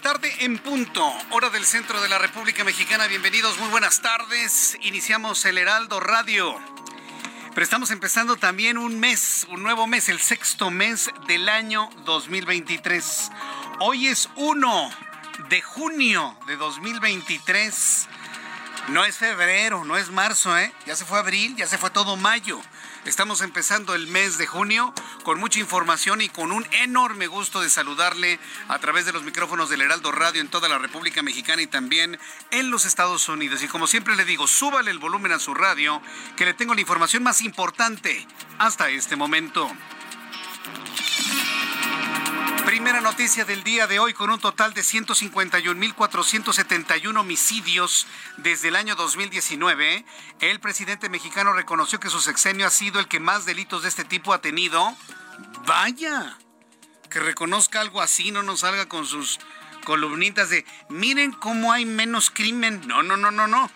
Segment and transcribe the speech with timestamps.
[0.00, 3.06] Tarde en punto, hora del centro de la República Mexicana.
[3.06, 4.78] Bienvenidos, muy buenas tardes.
[4.80, 6.58] Iniciamos el Heraldo Radio.
[7.54, 13.30] Pero estamos empezando también un mes, un nuevo mes, el sexto mes del año 2023.
[13.80, 14.90] Hoy es 1
[15.50, 18.08] de junio de 2023.
[18.88, 20.72] No es febrero, no es marzo, ¿eh?
[20.86, 22.60] Ya se fue abril, ya se fue todo mayo.
[23.06, 24.92] Estamos empezando el mes de junio
[25.24, 29.70] con mucha información y con un enorme gusto de saludarle a través de los micrófonos
[29.70, 32.18] del Heraldo Radio en toda la República Mexicana y también
[32.50, 33.62] en los Estados Unidos.
[33.62, 36.02] Y como siempre le digo, súbale el volumen a su radio,
[36.36, 38.26] que le tengo la información más importante
[38.58, 39.70] hasta este momento.
[42.70, 48.94] Primera noticia del día de hoy, con un total de 151.471 homicidios desde el año
[48.94, 50.04] 2019,
[50.38, 54.04] el presidente mexicano reconoció que su sexenio ha sido el que más delitos de este
[54.04, 54.96] tipo ha tenido.
[55.66, 56.38] Vaya,
[57.10, 59.40] que reconozca algo así, no nos salga con sus
[59.84, 62.86] columnitas de, miren cómo hay menos crimen.
[62.86, 63.68] No, no, no, no, no.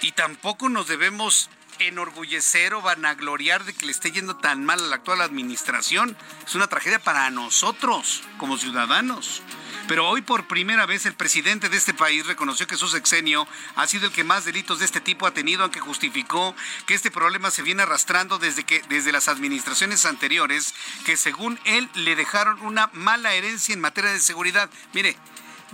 [0.00, 4.86] Y tampoco nos debemos enorgullecer o vanagloriar de que le esté yendo tan mal a
[4.88, 6.16] la actual administración.
[6.46, 9.42] Es una tragedia para nosotros como ciudadanos.
[9.86, 13.46] Pero hoy por primera vez el presidente de este país reconoció que su sexenio
[13.76, 16.54] ha sido el que más delitos de este tipo ha tenido, aunque justificó
[16.86, 20.74] que este problema se viene arrastrando desde que desde las administraciones anteriores,
[21.04, 24.70] que según él le dejaron una mala herencia en materia de seguridad.
[24.94, 25.18] Mire,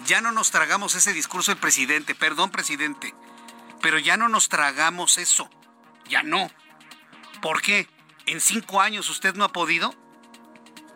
[0.07, 3.15] ya no nos tragamos ese discurso del presidente, perdón presidente,
[3.81, 5.49] pero ya no nos tragamos eso.
[6.11, 6.51] Ya no.
[7.41, 7.89] ¿Por qué?
[8.27, 9.95] ¿En cinco años usted no ha podido?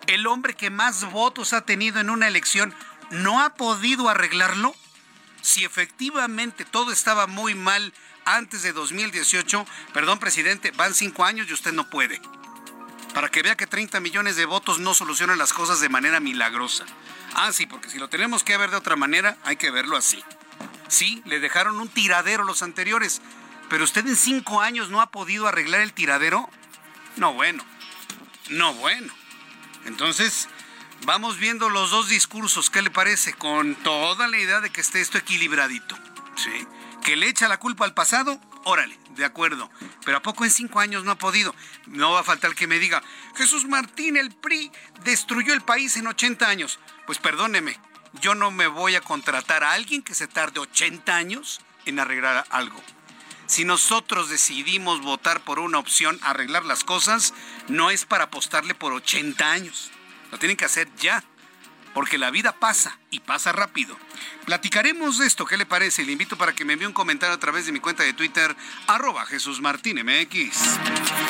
[0.06, 2.74] ¿El hombre que más votos ha tenido en una elección
[3.10, 4.74] no ha podido arreglarlo?
[5.40, 11.54] Si efectivamente todo estaba muy mal antes de 2018, perdón presidente, van cinco años y
[11.54, 12.20] usted no puede.
[13.14, 16.84] Para que vea que 30 millones de votos no solucionan las cosas de manera milagrosa.
[17.34, 20.22] Ah, sí, porque si lo tenemos que ver de otra manera, hay que verlo así.
[20.88, 23.22] Sí, le dejaron un tiradero los anteriores,
[23.68, 26.48] pero usted en cinco años no ha podido arreglar el tiradero.
[27.16, 27.64] No, bueno.
[28.50, 29.12] No, bueno.
[29.86, 30.48] Entonces,
[31.04, 32.70] vamos viendo los dos discursos.
[32.70, 33.34] ¿Qué le parece?
[33.34, 35.96] Con toda la idea de que esté esto equilibradito.
[36.36, 36.66] ¿Sí?
[37.02, 38.40] Que le echa la culpa al pasado.
[38.64, 39.70] Órale, de acuerdo.
[40.04, 41.54] Pero ¿a poco en cinco años no ha podido?
[41.86, 43.02] No va a faltar que me diga,
[43.36, 44.72] Jesús Martín, el PRI
[45.04, 46.78] destruyó el país en 80 años.
[47.06, 47.78] Pues perdóneme,
[48.20, 52.46] yo no me voy a contratar a alguien que se tarde 80 años en arreglar
[52.50, 52.82] algo.
[53.46, 57.34] Si nosotros decidimos votar por una opción, arreglar las cosas,
[57.68, 59.90] no es para apostarle por 80 años.
[60.30, 61.22] Lo tienen que hacer ya,
[61.94, 63.96] porque la vida pasa y pasa rápido.
[64.44, 66.04] Platicaremos de esto, ¿qué le parece?
[66.04, 68.54] Le invito para que me envíe un comentario a través de mi cuenta de Twitter,
[68.86, 70.78] arroba Jesús Martín MX.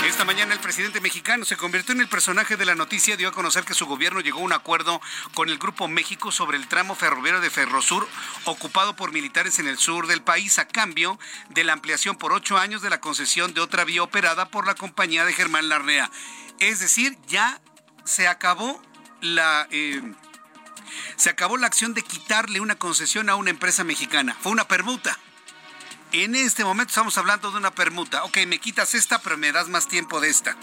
[0.07, 3.33] Esta mañana el presidente mexicano se convirtió en el personaje de la noticia, dio a
[3.33, 5.01] conocer que su gobierno llegó a un acuerdo
[5.35, 8.09] con el Grupo México sobre el tramo ferroviario de Ferrosur,
[8.45, 11.19] ocupado por militares en el sur del país, a cambio
[11.51, 14.75] de la ampliación por ocho años de la concesión de otra vía operada por la
[14.75, 16.11] compañía de Germán Larrea.
[16.59, 17.61] Es decir, ya
[18.05, 18.83] se acabó
[19.21, 19.69] la...
[19.71, 20.03] eh,
[21.17, 24.37] se acabó la acción de quitarle una concesión a una empresa mexicana.
[24.41, 25.19] Fue una permuta.
[26.13, 28.25] En este momento estamos hablando de una permuta.
[28.25, 30.57] Ok, me quitas esta, pero me das más tiempo de esta.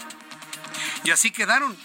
[1.04, 1.76] Y así quedaron.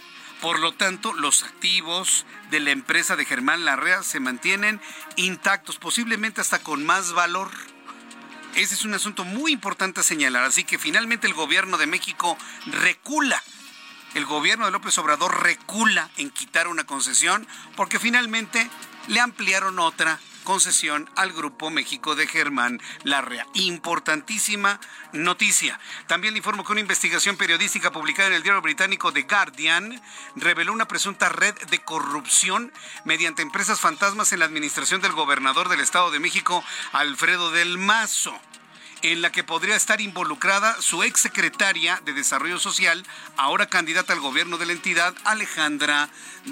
[0.42, 4.80] Por lo tanto, los activos de la empresa de Germán Larrea se mantienen
[5.16, 7.50] intactos, posiblemente hasta con más valor.
[8.56, 10.44] Ese es un asunto muy importante a señalar.
[10.44, 13.44] Así que finalmente el gobierno de México recula
[14.14, 18.70] el gobierno de López Obrador recula en quitar una concesión porque finalmente
[19.08, 23.46] le ampliaron otra concesión al Grupo México de Germán Larrea.
[23.54, 24.80] Importantísima
[25.12, 25.78] noticia.
[26.08, 30.02] También le informo que una investigación periodística publicada en el diario británico The Guardian
[30.38, 32.72] reveló una presunta red de corrupción
[33.04, 36.64] mediante empresas fantasmas en la administración del gobernador del Estado de México,
[36.94, 38.40] Alfredo del Mazo
[39.02, 43.06] en la que podría estar involucrada su exsecretaria de Desarrollo Social,
[43.36, 46.10] ahora candidata al gobierno de la entidad, Alejandra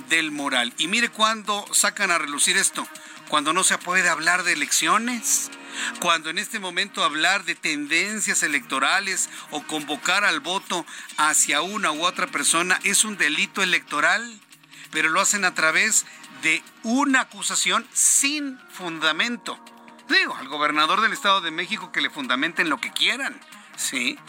[0.10, 0.74] del Moral.
[0.78, 2.88] Y mire cuándo sacan a relucir esto
[3.28, 5.50] cuando no se puede hablar de elecciones,
[6.00, 10.86] cuando en este momento hablar de tendencias electorales o convocar al voto
[11.18, 14.40] hacia una u otra persona es un delito electoral,
[14.92, 16.06] pero lo hacen a través
[16.44, 19.60] de una acusación sin fundamento.
[20.08, 23.40] Digo, al gobernador del Estado de México que le fundamenten lo que quieran,
[23.76, 24.20] ¿sí?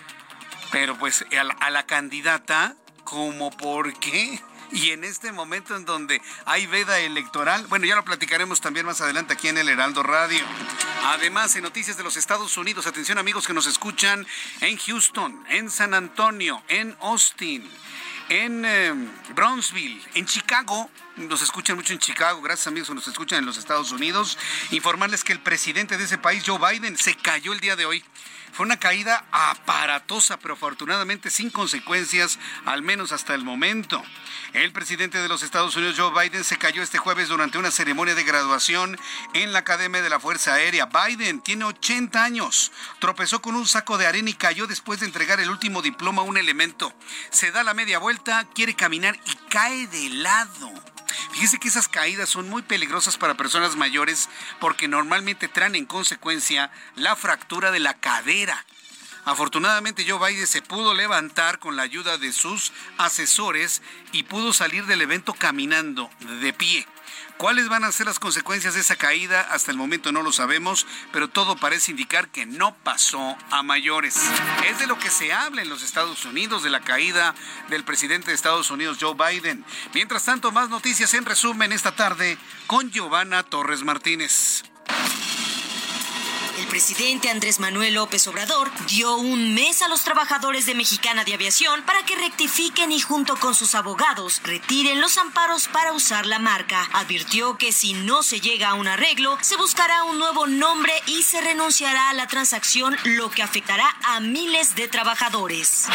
[0.73, 2.75] Pero pues a la, candidata,
[3.05, 4.41] ¿cómo por qué?
[4.73, 9.01] y en este momento en donde hay veda electoral, bueno, ya lo platicaremos también más
[9.01, 10.45] adelante aquí en el Heraldo Radio.
[11.05, 14.27] Además, en noticias de los Estados Unidos, atención amigos que nos escuchan
[14.61, 17.69] en Houston, en San Antonio, en Austin,
[18.29, 18.93] en eh,
[19.35, 20.91] Brownsville, en Chicago.
[21.17, 24.37] Nos escuchan mucho en Chicago, gracias amigos que nos escuchan en los Estados Unidos.
[24.71, 28.05] Informarles que el presidente de ese país, Joe Biden, se cayó el día de hoy.
[28.53, 34.03] Fue una caída aparatosa, pero afortunadamente sin consecuencias, al menos hasta el momento.
[34.53, 38.15] El presidente de los Estados Unidos, Joe Biden, se cayó este jueves durante una ceremonia
[38.15, 38.99] de graduación
[39.33, 40.87] en la Academia de la Fuerza Aérea.
[40.87, 45.41] Biden tiene 80 años, tropezó con un saco de arena y cayó después de entregar
[45.41, 46.93] el último diploma a un elemento.
[47.31, 50.73] Se da la media vuelta, quiere caminar y cae de lado.
[51.33, 54.29] Fíjese que esas caídas son muy peligrosas para personas mayores
[54.61, 58.65] porque normalmente traen en consecuencia la fractura de la cadera.
[59.25, 63.83] Afortunadamente Joe Biden se pudo levantar con la ayuda de sus asesores
[64.13, 66.09] y pudo salir del evento caminando
[66.41, 66.87] de pie.
[67.37, 69.43] ¿Cuáles van a ser las consecuencias de esa caída?
[69.43, 74.17] Hasta el momento no lo sabemos, pero todo parece indicar que no pasó a mayores.
[74.67, 77.35] Es de lo que se habla en los Estados Unidos, de la caída
[77.69, 79.67] del presidente de Estados Unidos, Joe Biden.
[79.93, 84.63] Mientras tanto, más noticias en resumen esta tarde con Giovanna Torres Martínez.
[86.77, 91.83] Presidente Andrés Manuel López Obrador dio un mes a los trabajadores de Mexicana de Aviación
[91.87, 96.87] para que rectifiquen y junto con sus abogados retiren los amparos para usar la marca.
[96.93, 101.23] Advirtió que si no se llega a un arreglo, se buscará un nuevo nombre y
[101.23, 105.87] se renunciará a la transacción, lo que afectará a miles de trabajadores.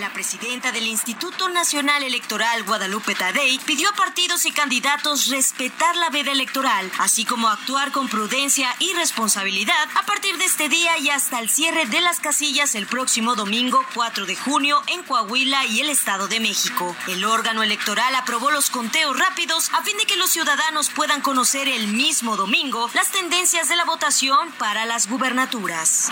[0.00, 6.08] La presidenta del Instituto Nacional Electoral, Guadalupe Tadei, pidió a partidos y candidatos respetar la
[6.08, 11.10] veda electoral, así como actuar con prudencia y responsabilidad a partir de este día y
[11.10, 15.80] hasta el cierre de las casillas el próximo domingo 4 de junio en Coahuila y
[15.80, 16.96] el Estado de México.
[17.06, 21.68] El órgano electoral aprobó los conteos rápidos a fin de que los ciudadanos puedan conocer
[21.68, 26.08] el mismo domingo las tendencias de la votación para las gubernaturas.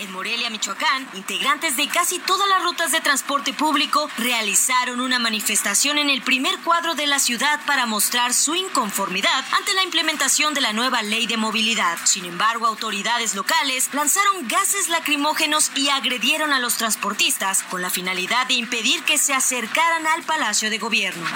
[0.00, 5.98] En Morelia, Michoacán, integrantes de casi todas las rutas de transporte público realizaron una manifestación
[5.98, 10.60] en el primer cuadro de la ciudad para mostrar su inconformidad ante la implementación de
[10.60, 11.98] la nueva ley de movilidad.
[12.04, 18.46] Sin embargo, autoridades locales lanzaron gases lacrimógenos y agredieron a los transportistas con la finalidad
[18.46, 21.26] de impedir que se acercaran al Palacio de Gobierno.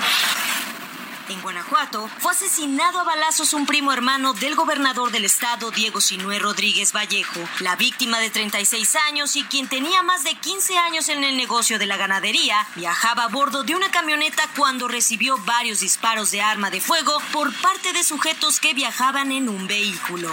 [1.32, 6.38] En Guanajuato fue asesinado a balazos un primo hermano del gobernador del estado, Diego Sinué
[6.38, 7.40] Rodríguez Vallejo.
[7.61, 11.78] La víctima de 36 años y quien tenía más de 15 años en el negocio
[11.78, 16.71] de la ganadería, viajaba a bordo de una camioneta cuando recibió varios disparos de arma
[16.71, 20.30] de fuego por parte de sujetos que viajaban en un vehículo.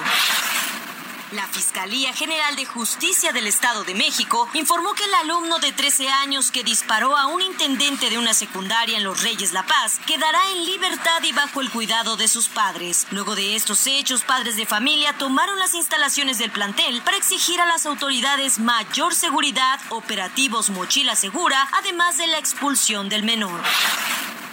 [1.31, 6.09] La Fiscalía General de Justicia del Estado de México informó que el alumno de 13
[6.09, 10.39] años que disparó a un intendente de una secundaria en Los Reyes La Paz quedará
[10.53, 13.05] en libertad y bajo el cuidado de sus padres.
[13.11, 17.67] Luego de estos hechos, padres de familia tomaron las instalaciones del plantel para exigir a
[17.67, 23.61] las autoridades mayor seguridad, operativos mochila segura, además de la expulsión del menor.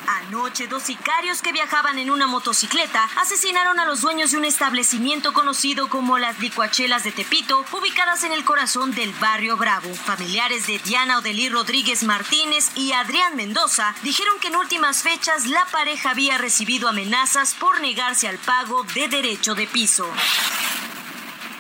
[0.07, 5.33] Anoche, dos sicarios que viajaban en una motocicleta asesinaron a los dueños de un establecimiento
[5.33, 9.95] conocido como las Licuachelas de Tepito, ubicadas en el corazón del barrio Bravo.
[9.95, 15.65] Familiares de Diana Odelí Rodríguez Martínez y Adrián Mendoza dijeron que en últimas fechas la
[15.67, 20.07] pareja había recibido amenazas por negarse al pago de derecho de piso.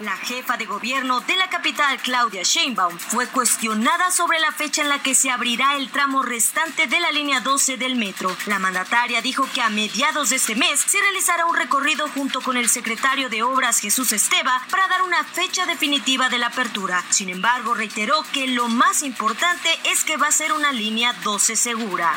[0.00, 4.90] La jefa de gobierno de la capital, Claudia Sheinbaum, fue cuestionada sobre la fecha en
[4.90, 8.36] la que se abrirá el tramo restante de la línea 12 del metro.
[8.44, 12.58] La mandataria dijo que a mediados de este mes se realizará un recorrido junto con
[12.58, 17.02] el secretario de Obras Jesús Esteba para dar una fecha definitiva de la apertura.
[17.08, 21.56] Sin embargo, reiteró que lo más importante es que va a ser una línea 12
[21.56, 22.12] segura.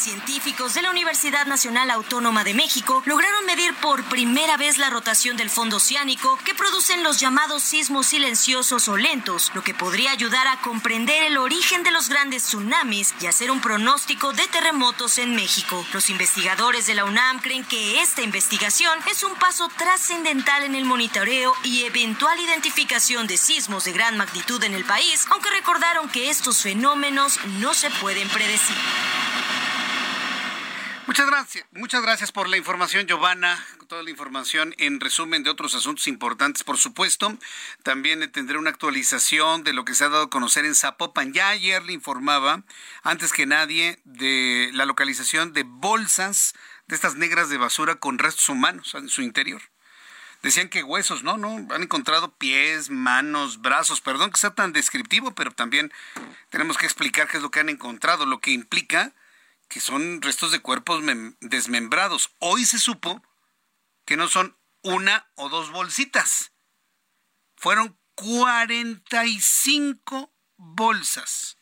[0.00, 5.36] Científicos de la Universidad Nacional Autónoma de México lograron medir por primera vez la rotación
[5.36, 10.48] del fondo oceánico que producen los llamados sismos silenciosos o lentos, lo que podría ayudar
[10.48, 15.36] a comprender el origen de los grandes tsunamis y hacer un pronóstico de terremotos en
[15.36, 15.84] México.
[15.92, 20.86] Los investigadores de la UNAM creen que esta investigación es un paso trascendental en el
[20.86, 26.30] monitoreo y eventual identificación de sismos de gran magnitud en el país, aunque recordaron que
[26.30, 28.76] estos fenómenos no se pueden predecir.
[31.10, 33.58] Muchas gracias, muchas gracias por la información, Giovanna.
[33.88, 37.36] Toda la información en resumen de otros asuntos importantes, por supuesto.
[37.82, 41.32] También tendré una actualización de lo que se ha dado a conocer en Zapopan.
[41.32, 42.62] Ya ayer le informaba,
[43.02, 46.54] antes que nadie, de la localización de bolsas
[46.86, 49.62] de estas negras de basura con restos humanos en su interior.
[50.44, 55.34] Decían que huesos, no, no, han encontrado pies, manos, brazos, perdón que sea tan descriptivo,
[55.34, 55.92] pero también
[56.50, 59.12] tenemos que explicar qué es lo que han encontrado, lo que implica
[59.70, 61.02] que son restos de cuerpos
[61.40, 62.34] desmembrados.
[62.40, 63.22] Hoy se supo
[64.04, 66.52] que no son una o dos bolsitas.
[67.56, 71.56] Fueron 45 bolsas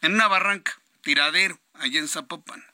[0.00, 0.72] en una barranca,
[1.02, 2.66] tiradero, allá en Zapopan.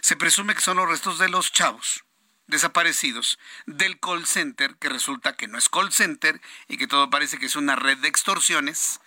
[0.00, 2.04] Se presume que son los restos de los chavos
[2.46, 7.38] desaparecidos del call center, que resulta que no es call center y que todo parece
[7.38, 9.00] que es una red de extorsiones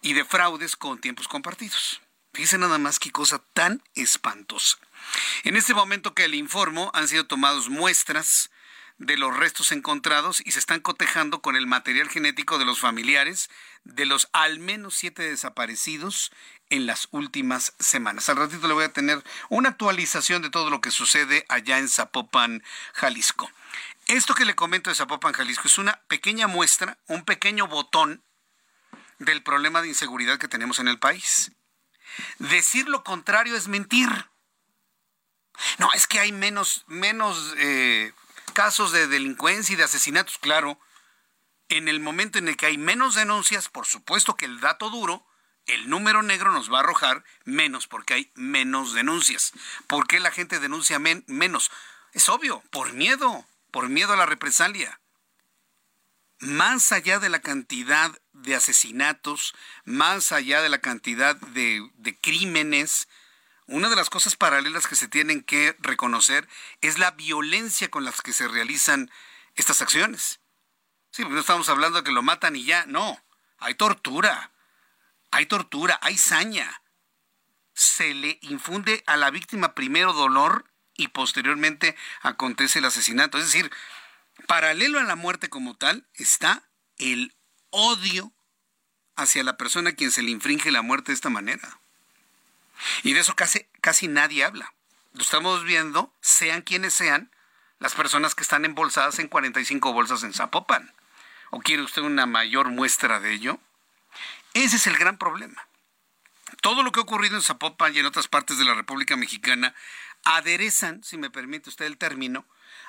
[0.00, 2.00] y de fraudes con tiempos compartidos.
[2.36, 4.76] Fíjense nada más qué cosa tan espantosa.
[5.44, 8.50] En este momento que le informo, han sido tomados muestras
[8.98, 13.48] de los restos encontrados y se están cotejando con el material genético de los familiares
[13.84, 16.30] de los al menos siete desaparecidos
[16.68, 18.28] en las últimas semanas.
[18.28, 21.88] Al ratito le voy a tener una actualización de todo lo que sucede allá en
[21.88, 22.62] Zapopan,
[22.92, 23.50] Jalisco.
[24.08, 28.22] Esto que le comento de Zapopan, Jalisco, es una pequeña muestra, un pequeño botón
[29.20, 31.50] del problema de inseguridad que tenemos en el país.
[32.38, 34.08] Decir lo contrario es mentir.
[35.78, 38.12] No, es que hay menos, menos eh,
[38.52, 40.78] casos de delincuencia y de asesinatos, claro.
[41.68, 45.26] En el momento en el que hay menos denuncias, por supuesto que el dato duro,
[45.66, 49.52] el número negro nos va a arrojar menos porque hay menos denuncias.
[49.86, 51.70] ¿Por qué la gente denuncia menos?
[52.12, 55.00] Es obvio, por miedo, por miedo a la represalia
[56.38, 63.08] más allá de la cantidad de asesinatos, más allá de la cantidad de, crímenes,
[63.66, 66.48] una de las cosas paralelas que se tienen que reconocer
[66.80, 69.10] es la violencia con las que se realizan
[69.54, 70.40] estas acciones.
[71.10, 73.20] Sí, porque no estamos hablando de que lo matan y ya, no,
[73.58, 74.52] hay tortura,
[75.30, 76.82] hay tortura, hay saña.
[77.72, 83.38] Se le infunde a la víctima primero dolor y posteriormente acontece el asesinato.
[83.38, 83.70] Es decir,
[84.46, 86.62] Paralelo a la muerte como tal está
[86.98, 87.34] el
[87.70, 88.32] odio
[89.16, 91.78] hacia la persona a quien se le infringe la muerte de esta manera.
[93.02, 94.74] Y de eso casi, casi nadie habla.
[95.14, 97.30] Lo estamos viendo, sean quienes sean,
[97.78, 100.92] las personas que están embolsadas en 45 bolsas en Zapopan.
[101.50, 103.58] ¿O quiere usted una mayor muestra de ello?
[104.52, 105.66] Ese es el gran problema.
[106.60, 109.74] Todo lo que ha ocurrido en Zapopan y en otras partes de la República Mexicana
[110.24, 112.44] aderezan, si me permite usted el término,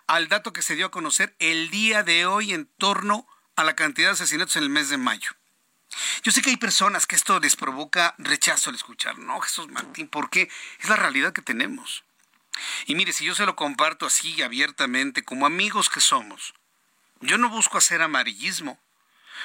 [0.07, 3.75] al dato que se dio a conocer el día de hoy en torno a la
[3.75, 5.31] cantidad de asesinatos en el mes de mayo.
[6.23, 9.17] Yo sé que hay personas que esto les provoca rechazo al escuchar.
[9.19, 10.49] No, Jesús Martín, ¿por qué?
[10.79, 12.03] Es la realidad que tenemos.
[12.85, 16.53] Y mire, si yo se lo comparto así abiertamente, como amigos que somos,
[17.21, 18.79] yo no busco hacer amarillismo.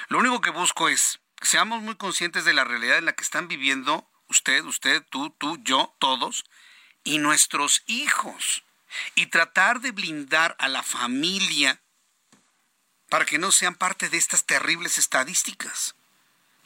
[0.09, 3.25] Lo único que busco es que seamos muy conscientes de la realidad en la que
[3.25, 6.45] están viviendo usted, usted, tú, tú, yo, todos,
[7.05, 8.65] y nuestros hijos
[9.15, 11.81] y tratar de blindar a la familia
[13.09, 15.95] para que no sean parte de estas terribles estadísticas.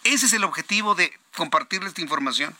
[0.05, 2.57] Ese es el objetivo de compartirles esta información.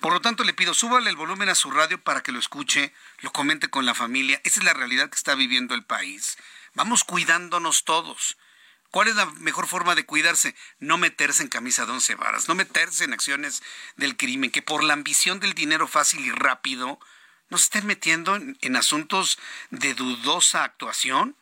[0.00, 2.92] Por lo tanto, le pido, súbale el volumen a su radio para que lo escuche,
[3.20, 4.40] lo comente con la familia.
[4.44, 6.36] Esa es la realidad que está viviendo el país.
[6.74, 8.36] Vamos cuidándonos todos.
[8.90, 10.54] ¿Cuál es la mejor forma de cuidarse?
[10.78, 13.62] No meterse en camisa de once varas, no meterse en acciones
[13.96, 17.00] del crimen, que por la ambición del dinero fácil y rápido
[17.52, 21.36] no se estén metiendo en, asuntos de dudosa actuación.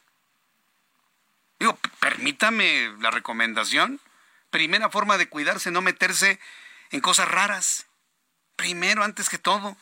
[1.60, 4.00] Digo, permítame la recomendación.
[4.50, 6.40] Primera forma de cuidarse, no meterse
[6.90, 7.86] en cosas raras.
[8.56, 9.76] Primero, antes que todo,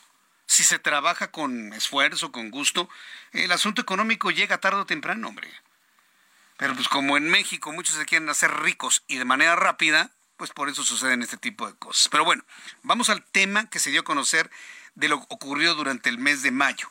[0.45, 2.87] si se trabaja con esfuerzo, con gusto,
[3.31, 5.51] el asunto económico llega tarde o temprano, hombre.
[6.57, 10.51] Pero pues como en México muchos se quieren hacer ricos y de manera rápida, pues
[10.51, 12.07] por eso suceden este tipo de cosas.
[12.09, 12.43] Pero bueno,
[12.83, 14.51] vamos al tema que se dio a conocer
[14.95, 16.89] de lo ocurrido durante el mes de mayo.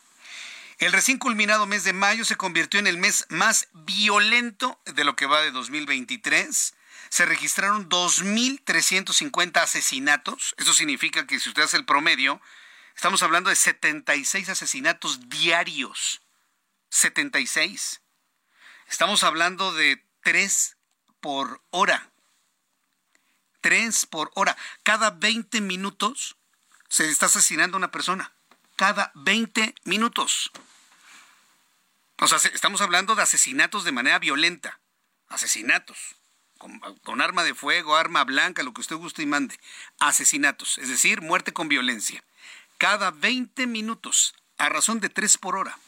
[0.79, 5.17] El recién culminado mes de mayo se convirtió en el mes más violento de lo
[5.17, 6.75] que va de 2023.
[7.09, 10.55] Se registraron 2.350 asesinatos.
[10.57, 12.41] Eso significa que si usted hace el promedio,
[12.95, 16.23] estamos hablando de 76 asesinatos diarios.
[16.91, 18.01] 76.
[18.89, 20.77] Estamos hablando de 3
[21.21, 22.13] por hora.
[23.63, 24.57] 3 por hora.
[24.85, 26.38] Cada 20 minutos
[26.89, 28.33] se está asesinando una persona.
[28.77, 30.51] Cada 20 minutos.
[32.21, 34.81] O sea, estamos hablando de asesinatos de manera violenta.
[35.29, 36.17] Asesinatos.
[36.59, 39.59] Con, con, arma de fuego, arma blanca, lo que usted guste y mande.
[40.01, 42.25] Asesinatos, es decir, muerte con violencia.
[42.79, 45.79] Cada 20 minutos, a razón de 3 por hora.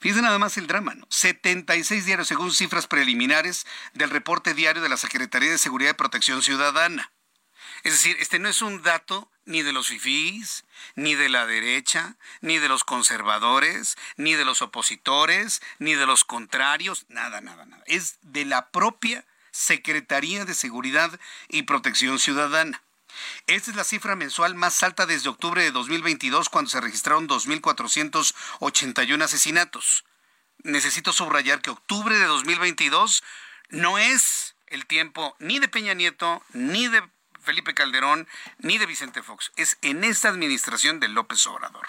[0.00, 1.06] Fíjense nada más el drama, ¿no?
[1.10, 6.42] 76 diarios según cifras preliminares del reporte diario de la Secretaría de Seguridad y Protección
[6.42, 7.12] Ciudadana.
[7.82, 12.16] Es decir, este no es un dato ni de los fifís, ni de la derecha,
[12.40, 17.82] ni de los conservadores, ni de los opositores, ni de los contrarios, nada, nada, nada.
[17.86, 21.18] Es de la propia Secretaría de Seguridad
[21.48, 22.82] y Protección Ciudadana.
[23.46, 29.22] Esta es la cifra mensual más alta desde octubre de 2022, cuando se registraron 2.481
[29.22, 30.04] asesinatos.
[30.62, 33.22] Necesito subrayar que octubre de 2022
[33.70, 37.02] no es el tiempo ni de Peña Nieto, ni de
[37.42, 38.28] Felipe Calderón,
[38.58, 39.52] ni de Vicente Fox.
[39.56, 41.86] Es en esta administración de López Obrador.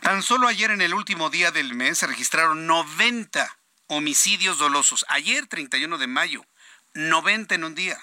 [0.00, 5.04] Tan solo ayer en el último día del mes se registraron 90 homicidios dolosos.
[5.08, 6.44] Ayer, 31 de mayo,
[6.94, 7.98] 90 en un día.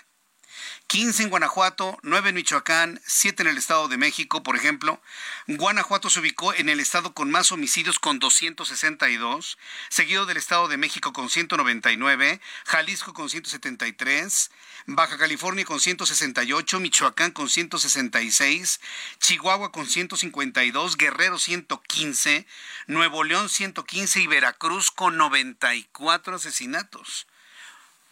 [0.90, 5.00] 15 en Guanajuato, 9 en Michoacán, 7 en el Estado de México, por ejemplo.
[5.46, 10.78] Guanajuato se ubicó en el estado con más homicidios con 262, seguido del Estado de
[10.78, 14.50] México con 199, Jalisco con 173,
[14.88, 18.82] Baja California con 168, Michoacán con 166,
[19.20, 22.48] Chihuahua con 152, Guerrero 115,
[22.88, 27.28] Nuevo León 115 y Veracruz con 94 asesinatos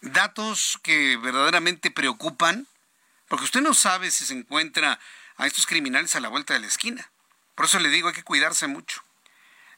[0.01, 2.67] datos que verdaderamente preocupan,
[3.27, 4.99] porque usted no sabe si se encuentra
[5.37, 7.09] a estos criminales a la vuelta de la esquina.
[7.55, 9.03] Por eso le digo, hay que cuidarse mucho.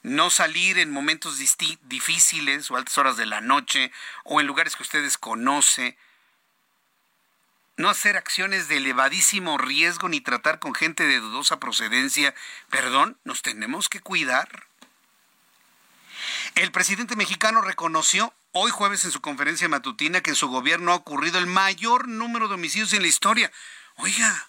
[0.02, 3.92] No salir en momentos difíciles o altas horas de la noche
[4.24, 5.98] o en lugares que usted desconoce.
[7.76, 12.34] No hacer acciones de elevadísimo riesgo ni tratar con gente de dudosa procedencia.
[12.70, 14.69] Perdón, nos tenemos que cuidar.
[16.56, 20.96] El presidente mexicano reconoció hoy jueves en su conferencia matutina que en su gobierno ha
[20.96, 23.52] ocurrido el mayor número de homicidios en la historia.
[23.96, 24.48] Oiga,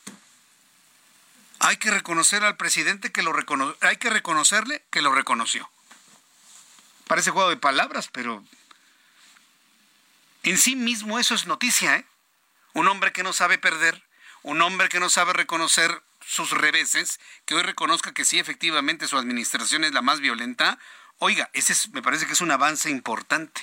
[1.61, 5.71] hay que reconocer al presidente que lo reconoció, hay que reconocerle que lo reconoció.
[7.07, 8.45] Parece juego de palabras, pero
[10.43, 12.07] en sí mismo eso es noticia, ¿eh?
[12.73, 14.03] Un hombre que no sabe perder,
[14.43, 19.19] un hombre que no sabe reconocer sus reveses, que hoy reconozca que sí, efectivamente su
[19.19, 20.79] administración es la más violenta.
[21.23, 23.61] Oiga, ese me parece que es un avance importante.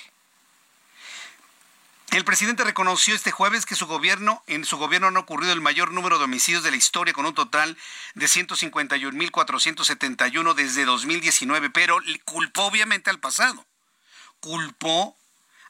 [2.12, 5.60] El presidente reconoció este jueves que su gobierno, en su gobierno no ha ocurrido el
[5.60, 7.76] mayor número de homicidios de la historia, con un total
[8.14, 13.66] de 151.471 desde 2019, pero culpó obviamente al pasado.
[14.38, 15.18] Culpó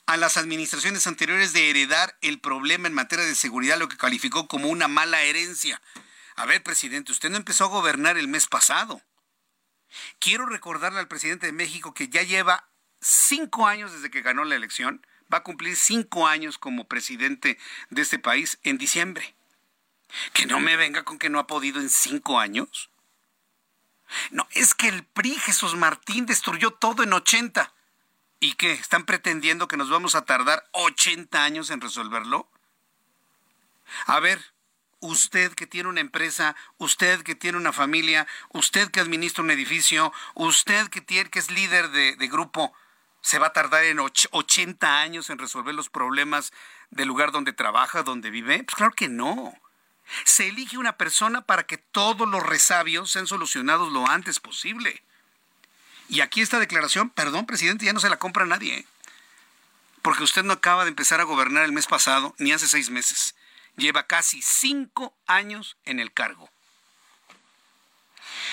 [0.05, 4.47] a las administraciones anteriores de heredar el problema en materia de seguridad, lo que calificó
[4.47, 5.81] como una mala herencia.
[6.37, 9.01] A ver, presidente, usted no empezó a gobernar el mes pasado.
[10.19, 12.69] Quiero recordarle al presidente de México que ya lleva
[13.01, 17.59] cinco años desde que ganó la elección va a cumplir cinco años como presidente
[17.91, 19.35] de este país en diciembre.
[20.33, 22.91] Que no me venga con que no ha podido en cinco años.
[24.31, 27.75] No, es que el PRI Jesús Martín destruyó todo en 80.
[28.41, 28.73] ¿Y qué?
[28.73, 32.51] ¿Están pretendiendo que nos vamos a tardar 80 años en resolverlo?
[34.07, 34.43] A ver,
[35.01, 40.13] usted que tiene una empresa, usted que tiene una familia, usted que administra un edificio,
[40.35, 42.73] usted que, tiene, que es líder de, grupo,
[43.21, 46.53] se va a tardar en 80 años en resolver los problemas
[46.91, 48.65] del lugar donde trabaja, donde vive?
[48.65, 49.55] Pues claro que no.
[50.25, 55.03] Se elige una persona para que todos los resabios sean solucionados lo antes posible.
[56.09, 58.79] Y aquí esta declaración, perdón, presidente, ya no se la compra nadie.
[58.79, 58.87] ¿eh?
[60.01, 63.35] Porque usted no acaba de empezar a gobernar el mes pasado, ni hace seis meses.
[63.79, 66.51] Lleva casi cinco años en el cargo.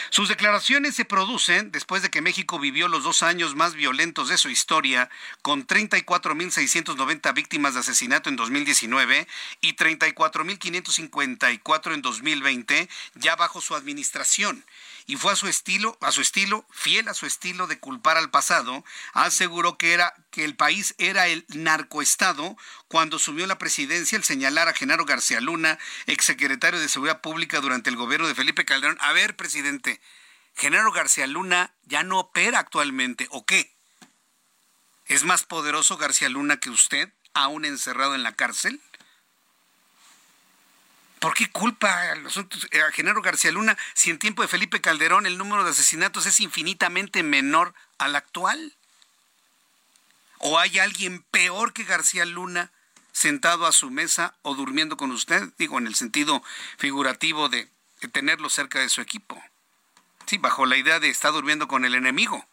[0.09, 4.37] Sus declaraciones se producen después de que México vivió los dos años más violentos de
[4.37, 5.09] su historia,
[5.41, 9.27] con 34.690 víctimas de asesinato en 2019
[9.61, 14.63] y 34.554 en 2020, ya bajo su administración
[15.07, 18.31] y fue a su estilo, a su estilo, fiel a su estilo de culpar al
[18.31, 24.23] pasado, aseguró que era que el país era el narcoestado cuando asumió la presidencia al
[24.23, 28.97] señalar a Genaro García Luna, exsecretario de Seguridad Pública durante el gobierno de Felipe Calderón.
[28.99, 30.01] A ver, presidente,
[30.55, 33.75] Genaro García Luna ya no opera actualmente, ¿o qué?
[35.05, 38.81] ¿Es más poderoso García Luna que usted, aún encerrado en la cárcel?
[41.25, 45.63] ¿Por qué culpa a Genaro García Luna si en tiempo de Felipe Calderón el número
[45.63, 48.75] de asesinatos es infinitamente menor al actual?
[50.37, 52.69] ¿O hay alguien peor que García Luna
[53.11, 55.51] sentado a su mesa o durmiendo con usted?
[55.57, 56.43] Digo, en el sentido
[56.77, 57.71] figurativo de,
[58.11, 59.43] tenerlo cerca de su equipo.
[60.27, 62.45] Sí, bajo la idea de estar durmiendo con el enemigo.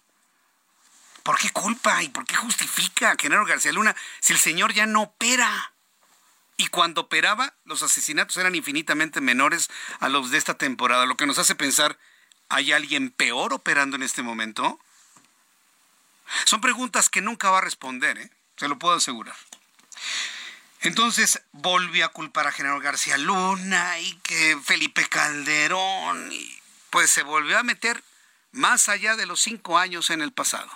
[1.22, 4.86] ¿Por qué culpa y por qué justifica a Genaro García Luna si el señor ya
[4.86, 5.71] no opera?
[6.56, 9.68] Y cuando operaba, los asesinatos eran infinitamente menores
[10.00, 11.98] a los de esta temporada, lo que nos hace pensar,
[12.48, 14.78] ¿hay alguien peor operando en este momento?
[16.44, 18.30] Son preguntas que nunca va a responder, ¿eh?
[18.56, 19.36] se lo puedo asegurar.
[20.80, 26.58] Entonces volvió a culpar a General García Luna y que Felipe Calderón, y
[26.90, 28.02] pues se volvió a meter
[28.50, 30.70] más allá de los cinco años en el pasado.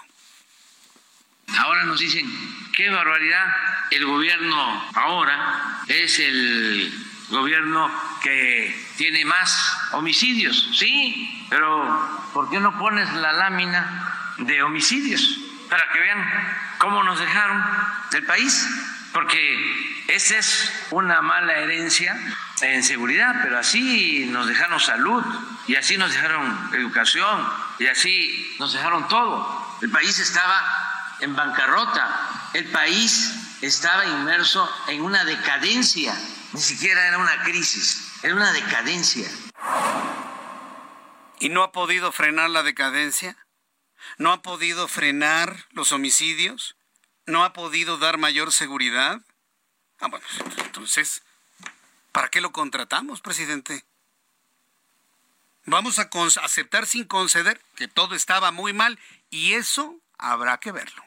[1.59, 2.27] Ahora nos dicen,
[2.75, 3.45] qué barbaridad,
[3.91, 6.93] el gobierno ahora es el
[7.29, 7.91] gobierno
[8.23, 15.89] que tiene más homicidios, sí, pero ¿por qué no pones la lámina de homicidios para
[15.93, 17.65] que vean cómo nos dejaron
[18.13, 18.69] el país?
[19.13, 22.17] Porque esa es una mala herencia
[22.61, 25.25] en seguridad, pero así nos dejaron salud
[25.67, 29.79] y así nos dejaron educación y así nos dejaron todo.
[29.83, 30.86] El país estaba
[31.21, 32.51] en bancarrota.
[32.55, 36.15] El país estaba inmerso en una decadencia.
[36.53, 39.29] Ni siquiera era una crisis, era una decadencia.
[41.39, 43.37] ¿Y no ha podido frenar la decadencia?
[44.19, 46.77] ¿No ha podido frenar los homicidios?
[47.27, 49.21] ¿No ha podido dar mayor seguridad?
[50.01, 50.25] Ah, bueno,
[50.59, 51.23] entonces,
[52.13, 53.85] ¿para qué lo contratamos, presidente?
[55.65, 56.09] Vamos a
[56.43, 58.99] aceptar sin conceder que todo estaba muy mal
[59.31, 61.06] y eso habrá que verlo.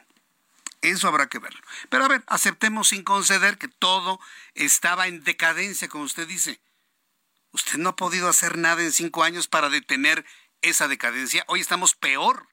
[0.82, 1.60] Eso habrá que verlo.
[1.88, 4.20] Pero a ver, aceptemos sin conceder que todo
[4.54, 6.60] estaba en decadencia, como usted dice.
[7.52, 10.24] Usted no ha podido hacer nada en cinco años para detener
[10.62, 11.44] esa decadencia.
[11.48, 12.48] Hoy estamos peor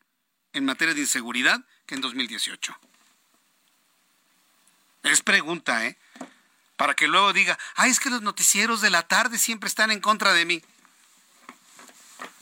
[0.53, 2.77] en materia de inseguridad que en 2018.
[5.03, 5.97] Es pregunta, ¿eh?
[6.75, 10.01] Para que luego diga, ay, es que los noticieros de la tarde siempre están en
[10.01, 10.63] contra de mí.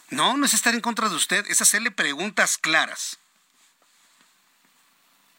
[0.10, 3.20] No, no es estar en contra de usted, es hacerle preguntas claras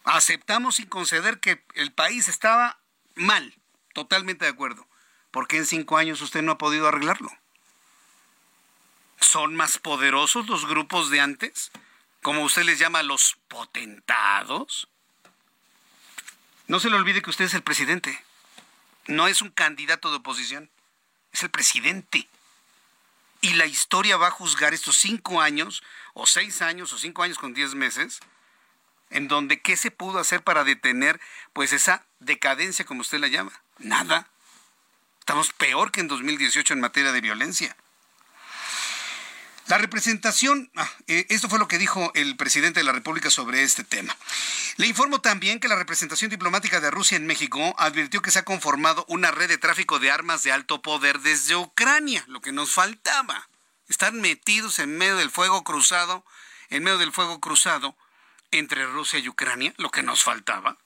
[0.07, 2.79] aceptamos sin conceder que el país estaba
[3.15, 3.55] mal,
[3.93, 4.87] totalmente de acuerdo.
[5.31, 7.31] ¿Por qué en cinco años usted no ha podido arreglarlo?
[9.21, 11.73] ¿Son más poderosos los grupos de antes?
[12.23, 14.89] Como usted les llama los potentados.
[16.69, 18.25] No se le olvide que usted es el presidente.
[19.09, 20.71] No es un candidato de oposición.
[21.33, 22.29] Es el presidente.
[23.41, 25.83] Y la historia va a juzgar estos cinco años,
[26.15, 28.21] o seis años, o cinco años con diez meses,
[29.11, 31.21] en donde qué se pudo hacer para detener
[31.53, 33.53] pues esa decadencia como usted la llama.
[33.79, 34.29] Nada.
[35.21, 37.77] Estamos peor que en 2018 en materia de violencia.
[39.67, 43.65] La representación, ah, eh, esto fue lo que dijo el presidente de la República sobre
[43.65, 44.17] este tema.
[44.77, 48.45] Le informo también que la representación diplomática de Rusia en México advirtió que se ha
[48.45, 52.75] conformado una red de tráfico de armas de alto poder desde Ucrania, lo que nos
[52.75, 53.49] faltaba.
[53.89, 56.25] Están metidos en medio del fuego cruzado,
[56.71, 57.97] en medio del fuego cruzado,
[58.51, 60.77] entre Rusia y Ucrania, lo que nos faltaba.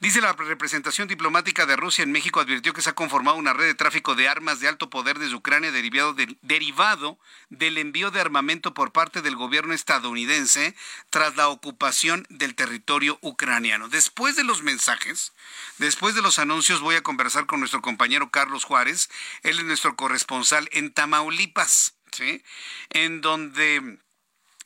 [0.00, 3.66] Dice la representación diplomática de Rusia en México advirtió que se ha conformado una red
[3.66, 7.18] de tráfico de armas de alto poder desde Ucrania derivado,
[7.50, 10.74] del envío de armamento por parte del gobierno estadounidense
[11.10, 13.90] tras la ocupación del territorio ucraniano.
[13.90, 15.34] Después de los mensajes,
[15.76, 19.10] después de los anuncios, voy a conversar con nuestro compañero Carlos Juárez.
[19.42, 22.42] Él es nuestro corresponsal en Tamaulipas, ¿sí?
[22.88, 23.98] En donde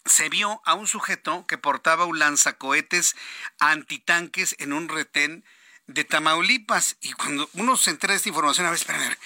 [0.04, 3.16] se vio a un sujeto que portaba un lanzacohetes
[3.58, 5.44] antitanques en un retén
[5.86, 6.96] de Tamaulipas.
[7.00, 9.18] Y cuando uno se entera de esta información, a ver, espera, a ver,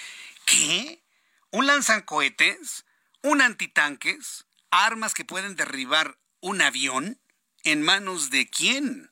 [0.45, 1.03] ¿qué?
[1.51, 2.85] ¿Un lanzacohetes?
[3.21, 4.45] ¿Un antitanques?
[4.71, 7.19] ¿Armas que pueden derribar un avión?
[7.63, 9.11] ¿En manos de quién?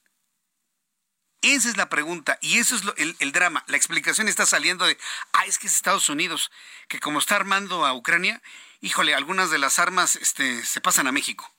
[1.42, 3.64] Esa es la pregunta y eso es el, el, drama.
[3.68, 4.98] La explicación está saliendo de,
[5.34, 6.52] ah, es que es Estados Unidos,
[6.88, 8.42] que como está armando a Ucrania
[8.82, 11.54] híjole, algunas de las armas este, se pasan a México.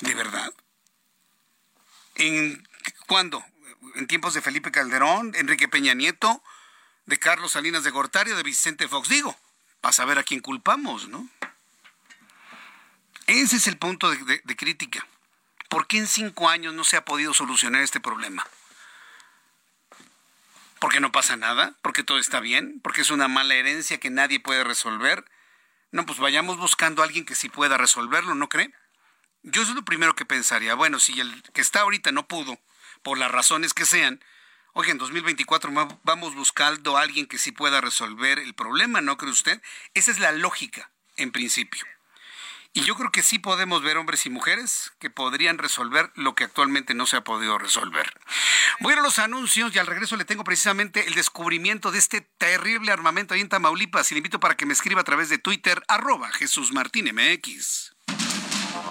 [0.00, 0.52] ¿De verdad?
[2.16, 2.66] ¿En
[3.06, 3.44] cuándo?
[3.96, 6.42] ¿En tiempos de Felipe Calderón, Enrique Peña Nieto,
[7.06, 9.08] de Carlos Salinas de Gortari de Vicente Fox?
[9.08, 9.36] Digo,
[9.80, 11.28] para saber a quién culpamos, ¿no?
[13.26, 15.06] Ese es el punto de crítica.
[15.68, 18.46] ¿Por qué en cinco años no se ha podido solucionar este problema?
[20.84, 24.38] porque no pasa nada, porque todo está bien, porque es una mala herencia que nadie
[24.38, 25.24] puede resolver.
[25.92, 28.70] No, pues vayamos buscando a alguien que sí pueda resolverlo, ¿no cree?
[29.44, 30.74] Yo es lo primero que pensaría.
[30.74, 32.58] Bueno, si el que está ahorita no pudo,
[33.02, 34.24] por las razones que sean,
[34.72, 35.70] oye, en 2024
[36.02, 39.60] vamos buscando a alguien que sí pueda resolver el problema, ¿no cree usted?
[39.92, 41.84] Esa es la lógica, en principio.
[42.72, 46.44] Y yo creo que sí podemos ver hombres y mujeres que podrían resolver lo que
[46.44, 48.18] actualmente no se ha podido resolver.
[48.80, 52.92] Voy a, los anuncios y al regreso le tengo precisamente el descubrimiento de este terrible
[52.92, 55.82] armamento ahí en Tamaulipas y le invito para que me escriba a través de Twitter
[55.86, 57.93] arroba Jesús Martín MX.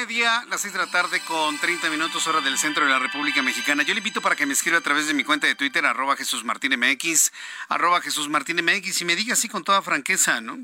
[0.00, 3.40] Media, las seis de la tarde con 30 minutos hora del centro de la República
[3.40, 3.82] Mexicana.
[3.82, 6.16] Yo le invito para que me escriba a través de mi cuenta de Twitter, arroba
[6.16, 7.32] Jesús Martín MX,
[7.70, 10.58] arroba Jesús Martín MX, y me diga así con toda franqueza, ¿no?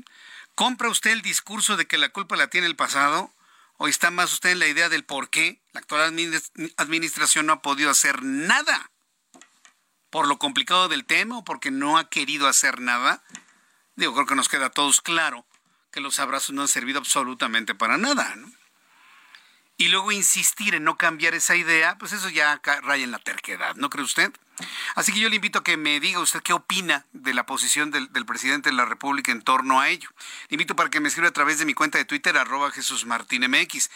[0.53, 3.31] ¿Compra usted el discurso de que la culpa la tiene el pasado?
[3.77, 6.13] ¿O está más usted en la idea del por qué la actual
[6.77, 8.91] administración no ha podido hacer nada?
[10.11, 13.23] ¿Por lo complicado del tema o porque no ha querido hacer nada?
[13.95, 15.43] Digo, creo que nos queda a todos claro
[15.91, 18.35] que los abrazos no han servido absolutamente para nada.
[18.35, 18.62] ¿no?
[19.77, 23.75] Y luego insistir en no cambiar esa idea, pues eso ya raya en la terquedad,
[23.75, 24.31] ¿no cree usted?
[24.95, 27.89] Así que yo le invito a que me diga usted qué opina de la posición
[27.89, 30.09] del, presidente de la República en torno a ello.
[30.49, 33.05] Le invito para que me escriba a través de mi cuenta de Twitter, arroba Jesús
[33.05, 33.89] MX.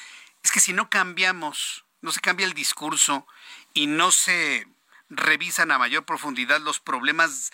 [0.43, 3.27] Es que si no cambiamos, no se cambia el discurso
[3.73, 4.67] y no se
[5.09, 7.51] revisan a mayor profundidad los problemas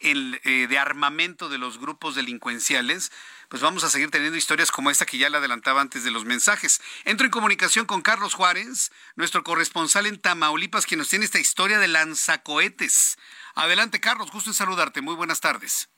[0.00, 3.10] eh, de armamento de los grupos delincuenciales,
[3.48, 6.24] pues vamos a seguir teniendo historias como esta que ya le adelantaba antes de los
[6.24, 6.80] mensajes.
[7.04, 11.78] Entro en comunicación con Carlos Juárez, nuestro corresponsal en Tamaulipas, quien nos tiene esta historia
[11.78, 13.16] de lanzacohetes.
[13.54, 15.00] Adelante, Carlos, gusto en saludarte.
[15.00, 15.88] Muy buenas tardes.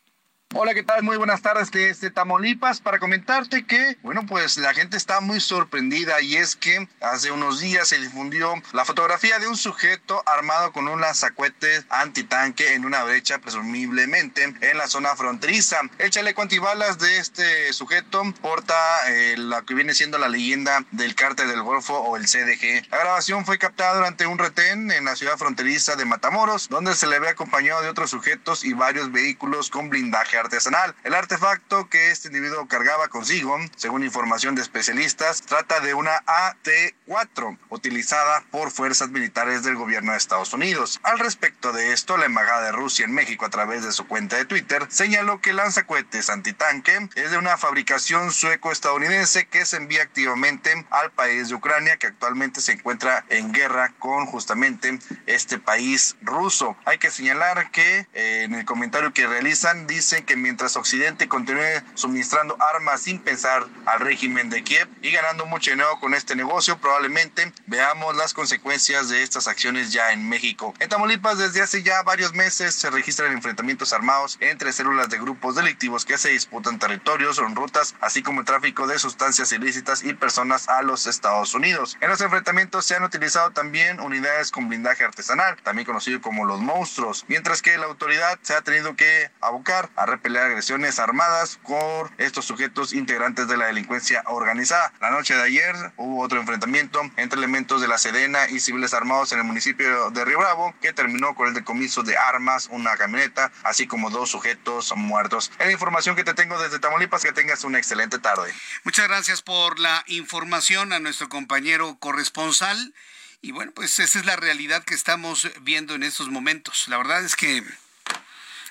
[0.52, 1.04] Hola, ¿qué tal?
[1.04, 6.20] Muy buenas tardes desde Tamaulipas para comentarte que, bueno, pues la gente está muy sorprendida
[6.22, 10.88] y es que hace unos días se difundió la fotografía de un sujeto armado con
[10.88, 15.82] un lanzacuete antitanque en una brecha, presumiblemente en la zona fronteriza.
[15.98, 18.74] El chaleco antibalas de este sujeto porta
[19.06, 22.90] eh, lo que viene siendo la leyenda del cártel del Golfo o el CDG.
[22.90, 27.06] La grabación fue captada durante un retén en la ciudad fronteriza de Matamoros, donde se
[27.06, 30.94] le ve acompañado de otros sujetos y varios vehículos con blindaje artesanal.
[31.04, 37.58] El artefacto que este individuo cargaba consigo, según información de especialistas, trata de una AT-4
[37.68, 41.00] utilizada por fuerzas militares del gobierno de Estados Unidos.
[41.02, 44.36] Al respecto de esto, la Embajada de Rusia en México, a través de su cuenta
[44.36, 50.02] de Twitter, señaló que el lanzacohetes antitanque es de una fabricación sueco-estadounidense que se envía
[50.02, 56.16] activamente al país de Ucrania, que actualmente se encuentra en guerra con justamente este país
[56.22, 56.76] ruso.
[56.84, 61.82] Hay que señalar que eh, en el comentario que realizan dicen que mientras Occidente continúe
[61.94, 66.78] suministrando armas sin pensar al régimen de Kiev y ganando mucho dinero con este negocio,
[66.78, 70.74] probablemente veamos las consecuencias de estas acciones ya en México.
[70.78, 75.56] En Tamaulipas, desde hace ya varios meses se registran enfrentamientos armados entre células de grupos
[75.56, 80.14] delictivos que se disputan territorios o rutas, así como el tráfico de sustancias ilícitas y
[80.14, 81.96] personas a los Estados Unidos.
[82.00, 86.60] En los enfrentamientos se han utilizado también unidades con blindaje artesanal, también conocido como los
[86.60, 92.10] monstruos, mientras que la autoridad se ha tenido que abocar a pelear agresiones armadas por
[92.18, 94.92] estos sujetos integrantes de la delincuencia organizada.
[95.00, 99.32] La noche de ayer hubo otro enfrentamiento entre elementos de la Sedena y civiles armados
[99.32, 103.52] en el municipio de Río Bravo que terminó con el decomiso de armas, una camioneta,
[103.62, 105.50] así como dos sujetos muertos.
[105.58, 107.22] Es la información que te tengo desde Tamaulipas.
[107.22, 108.52] Que tengas una excelente tarde.
[108.84, 112.94] Muchas gracias por la información a nuestro compañero corresponsal.
[113.42, 116.88] Y bueno, pues esa es la realidad que estamos viendo en estos momentos.
[116.88, 117.64] La verdad es que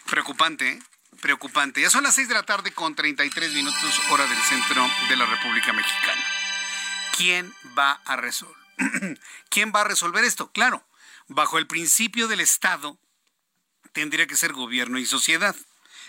[0.05, 0.79] preocupante, ¿eh?
[1.21, 1.81] Preocupante.
[1.81, 5.25] Ya son las 6 de la tarde con 33 minutos hora del centro de la
[5.25, 6.23] República Mexicana.
[7.17, 8.55] ¿Quién va a resolver?
[9.49, 10.51] ¿Quién va a resolver esto?
[10.51, 10.85] Claro,
[11.27, 12.97] bajo el principio del Estado
[13.91, 15.55] tendría que ser gobierno y sociedad.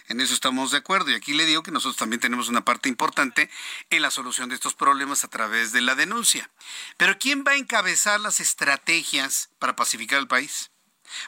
[0.09, 1.11] En eso estamos de acuerdo.
[1.11, 3.49] Y aquí le digo que nosotros también tenemos una parte importante
[3.91, 6.51] en la solución de estos problemas a través de la denuncia.
[6.97, 10.73] Pero ¿quién va a encabezar las estrategias para pacificar el país?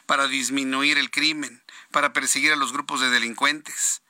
[0.05, 1.62] Para disminuir el crimen,
[1.93, 4.01] para perseguir a los grupos de delincuentes,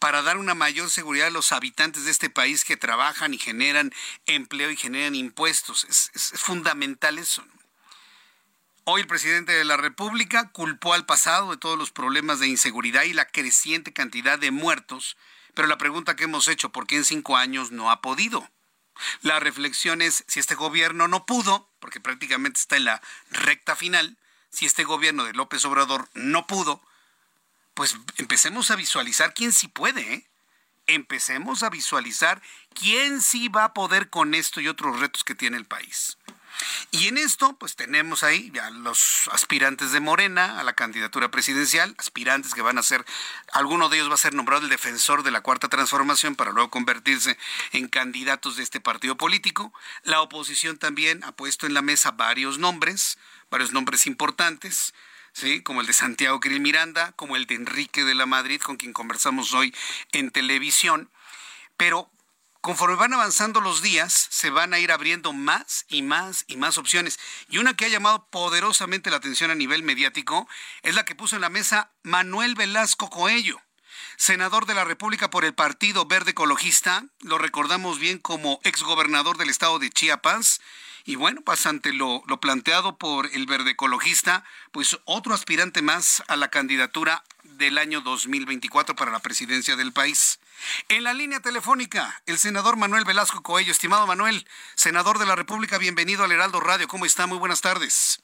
[0.00, 3.92] para dar una mayor seguridad a los habitantes de este país que trabajan y generan
[4.26, 5.84] empleo y generan impuestos.
[5.84, 7.44] Es, fundamental eso.
[8.84, 13.02] Hoy el presidente de la República culpó al pasado de todos los problemas de inseguridad
[13.04, 15.16] y la creciente cantidad de muertos,
[15.54, 18.50] pero la pregunta que hemos hecho, ¿por qué en cinco años no ha podido?
[19.20, 24.16] La reflexión es, si este gobierno no pudo, porque prácticamente está en la recta final,
[24.50, 26.82] si este gobierno de López Obrador no pudo,
[27.74, 30.26] pues empecemos a visualizar quién sí puede, ¿eh?
[30.86, 32.42] Empecemos a visualizar
[32.74, 36.18] quién sí va a poder con esto y otros retos que tiene el país.
[36.90, 41.94] Y en esto, pues tenemos ahí ya los aspirantes de Morena a la candidatura presidencial,
[41.98, 43.04] aspirantes que van a ser,
[43.52, 46.70] alguno de ellos va a ser nombrado el defensor de la cuarta transformación para luego
[46.70, 47.38] convertirse
[47.72, 49.72] en candidatos de este partido político.
[50.02, 53.18] La oposición también ha puesto en la mesa varios nombres,
[53.50, 54.94] varios nombres importantes.
[55.32, 55.62] ¿Sí?
[55.62, 58.92] como el de Santiago Krill Miranda, como el de Enrique de la Madrid, con quien
[58.92, 59.74] conversamos hoy
[60.12, 61.10] en televisión.
[61.76, 62.10] Pero
[62.60, 66.78] conforme van avanzando los días, se van a ir abriendo más y más y más
[66.78, 67.18] opciones.
[67.48, 70.48] Y una que ha llamado poderosamente la atención a nivel mediático
[70.82, 73.60] es la que puso en la mesa Manuel Velasco Coello.
[74.16, 79.48] Senador de la República por el Partido Verde Ecologista, lo recordamos bien como exgobernador del
[79.48, 80.60] estado de Chiapas,
[81.10, 86.36] y bueno, pues lo, lo, planteado por el verde ecologista, pues otro aspirante más a
[86.36, 90.38] la candidatura del año 2024 para la presidencia del país.
[90.88, 93.72] En la línea telefónica, el senador Manuel Velasco Coello.
[93.72, 94.46] Estimado Manuel,
[94.76, 96.86] senador de la República, bienvenido al Heraldo Radio.
[96.86, 97.26] ¿Cómo está?
[97.26, 98.22] Muy buenas tardes.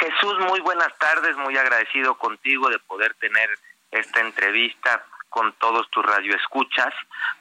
[0.00, 1.36] Jesús, muy buenas tardes.
[1.36, 3.48] Muy agradecido contigo de poder tener
[3.92, 6.92] esta entrevista con todos tus radioescuchas.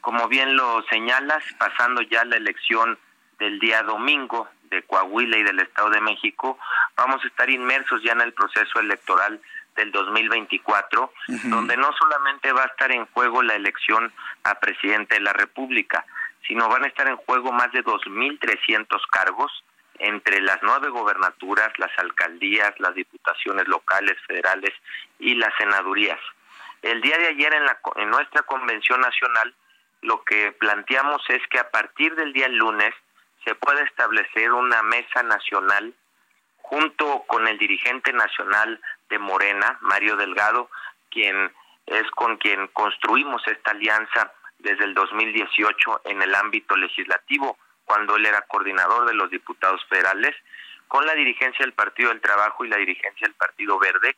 [0.02, 3.00] Como bien lo señalas, pasando ya la elección
[3.40, 6.58] del día domingo de Coahuila y del Estado de México,
[6.96, 9.40] vamos a estar inmersos ya en el proceso electoral
[9.76, 14.12] del 2024, donde no solamente va a estar en juego la elección
[14.44, 16.06] a presidente de la República,
[16.48, 19.64] sino van a estar en juego más de 2.300 cargos
[20.00, 24.74] entre las nueve gobernaturas, las alcaldías, las diputaciones locales, federales
[25.20, 26.20] y las senadurías.
[26.82, 29.54] El día de ayer en, la, en nuestra convención nacional
[30.02, 32.94] lo que planteamos es que a partir del día lunes
[33.48, 35.94] se pueda establecer una mesa nacional
[36.58, 40.70] junto con el dirigente nacional de Morena, Mario Delgado,
[41.10, 41.54] quien
[41.86, 48.26] es con quien construimos esta alianza desde el 2018 en el ámbito legislativo, cuando él
[48.26, 50.36] era coordinador de los diputados federales,
[50.90, 54.18] con la dirigencia del Partido del Trabajo y la dirigencia del Partido Verde,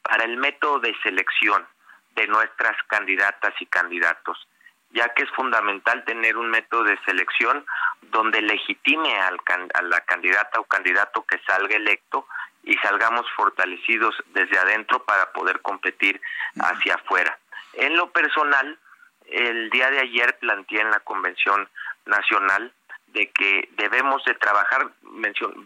[0.00, 1.66] para el método de selección
[2.14, 4.48] de nuestras candidatas y candidatos,
[4.94, 7.66] ya que es fundamental tener un método de selección
[8.02, 9.40] donde legitime al,
[9.74, 12.26] a la candidata o candidato que salga electo
[12.62, 16.20] y salgamos fortalecidos desde adentro para poder competir
[16.60, 17.36] hacia afuera.
[17.74, 18.78] En lo personal,
[19.26, 21.68] el día de ayer planteé en la Convención
[22.06, 22.72] Nacional
[23.08, 24.90] de que debemos de trabajar,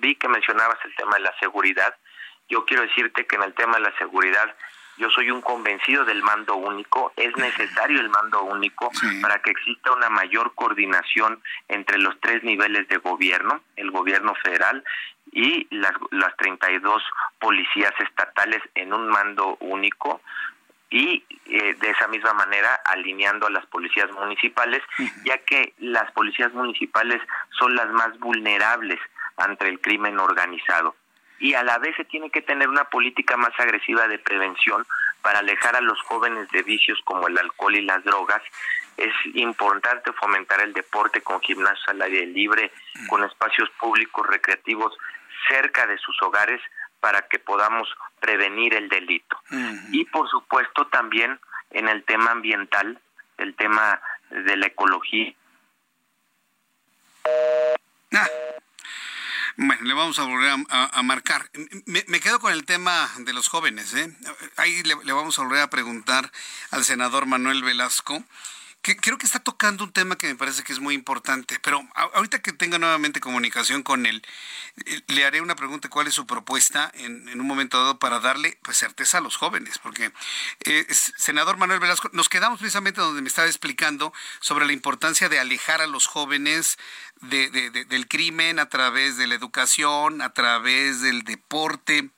[0.01, 1.95] vi que mencionabas el tema de la seguridad,
[2.49, 4.55] yo quiero decirte que en el tema de la seguridad
[4.99, 8.91] yo soy un convencido del mando único, es necesario el mando único
[9.23, 14.85] para que exista una mayor coordinación entre los tres niveles de gobierno, el gobierno federal
[15.33, 17.03] y las, las 32
[17.39, 20.21] policías estatales en un mando único
[20.91, 24.83] y eh, de esa misma manera alineando a las policías municipales,
[25.25, 27.21] ya que las policías municipales
[27.59, 28.99] son las más vulnerables
[29.37, 30.97] ante el crimen organizado
[31.39, 34.85] y a la vez se tiene que tener una política más agresiva de prevención
[35.23, 38.43] para alejar a los jóvenes de vicios como el alcohol y las drogas.
[38.97, 42.73] Es importante fomentar el deporte con gimnasios al aire libre,
[43.09, 44.97] con espacios públicos recreativos
[45.49, 46.61] cerca de sus hogares
[47.01, 47.89] para que podamos
[48.21, 49.39] prevenir el delito.
[49.93, 51.39] Y por supuesto también
[51.71, 53.01] en el tema ambiental,
[53.37, 55.33] el tema de la ecología.
[58.13, 58.27] Ah.
[59.61, 61.51] Bueno, le vamos a volver a, marcar.
[61.85, 63.93] Me, quedo con el tema de los jóvenes.
[63.93, 64.17] ¿eh?
[64.57, 66.31] Ahí le, le, vamos a volver a preguntar
[66.71, 68.23] al senador Manuel Velasco
[68.83, 72.41] creo que está tocando un tema que me parece que es muy importante, pero ahorita
[72.41, 74.23] que tenga nuevamente comunicación con él,
[74.87, 78.59] eh, le haré una pregunta, ¿cuál es su propuesta en, un momento dado para darle
[78.63, 79.79] pues, certeza a los jóvenes?
[79.79, 80.13] Porque,
[80.65, 85.39] eh, senador Manuel Velasco, nos quedamos precisamente donde me estaba explicando sobre la importancia de
[85.39, 86.79] alejar a los jóvenes
[87.21, 92.11] del crimen a través de la educación, a través del deporte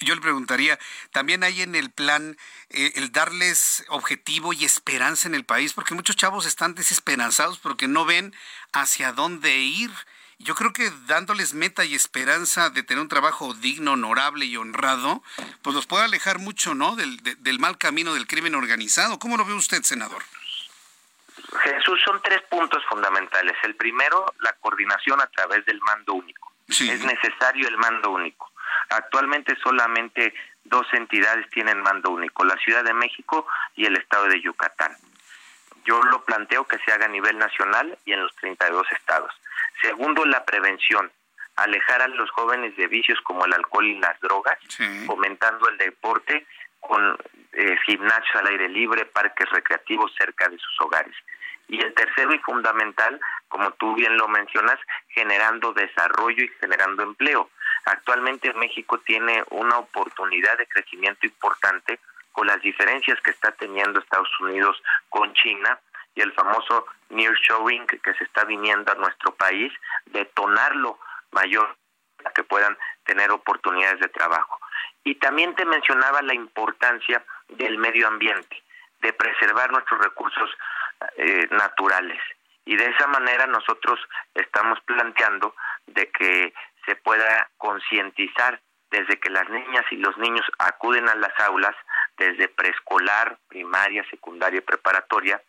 [0.00, 0.78] Yo le preguntaría,
[1.10, 2.36] ¿también hay en el plan
[2.70, 5.72] eh, el darles objetivo y esperanza en el país?
[5.72, 8.34] Porque muchos chavos están desesperanzados porque no ven
[8.72, 9.90] hacia dónde ir.
[10.38, 15.22] Yo creo que dándoles meta y esperanza de tener un trabajo digno, honorable y honrado,
[15.62, 16.96] pues los puede alejar mucho, ¿no?
[16.96, 19.18] Del, del mal camino del crimen organizado.
[19.18, 20.22] ¿Cómo lo ve usted, senador?
[21.64, 23.56] Jesús, son tres puntos fundamentales.
[23.62, 26.52] El primero, la coordinación a través del mando único.
[26.68, 28.51] Es necesario el mando único.
[28.92, 30.34] Actualmente solamente
[30.64, 34.92] dos entidades tienen mando único, la Ciudad de México y el Estado de Yucatán.
[35.84, 39.32] Yo lo planteo que se haga a nivel nacional y en los 32 estados.
[39.80, 41.10] Segundo, la prevención,
[41.56, 44.58] alejar a los jóvenes de vicios como el alcohol y las drogas,
[45.06, 46.46] fomentando el deporte
[46.80, 47.16] con
[47.52, 51.14] eh, gimnasios al aire libre, parques recreativos cerca de sus hogares.
[51.68, 53.18] Y el tercero y fundamental,
[53.48, 54.78] como tú bien lo mencionas,
[55.08, 57.50] generando desarrollo y generando empleo.
[57.84, 61.98] Actualmente México tiene una oportunidad de crecimiento importante
[62.32, 65.78] con las diferencias que está teniendo Estados Unidos con China
[66.14, 69.72] y el famoso nearshoring que se está viniendo a nuestro país,
[70.06, 70.98] detonarlo
[71.30, 71.76] mayor
[72.16, 74.60] para que puedan tener oportunidades de trabajo.
[75.04, 78.62] Y también te mencionaba la importancia del medio ambiente,
[79.00, 80.50] de preservar nuestros recursos
[81.16, 82.20] eh, naturales.
[82.64, 83.98] Y de esa manera nosotros
[84.34, 85.56] estamos planteando
[85.86, 86.54] de que
[86.86, 88.60] se pueda concientizar
[88.90, 91.74] desde que las niñas y los niños acuden a las aulas,
[92.18, 95.40] desde preescolar, primaria, secundaria y preparatoria,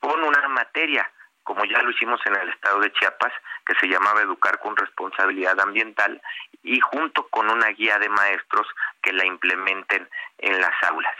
[0.00, 1.08] con una materia,
[1.44, 3.32] como ya lo hicimos en el estado de Chiapas,
[3.64, 6.20] que se llamaba Educar con Responsabilidad Ambiental,
[6.62, 8.66] y junto con una guía de maestros
[9.00, 10.08] que la implementen
[10.38, 11.14] en las aulas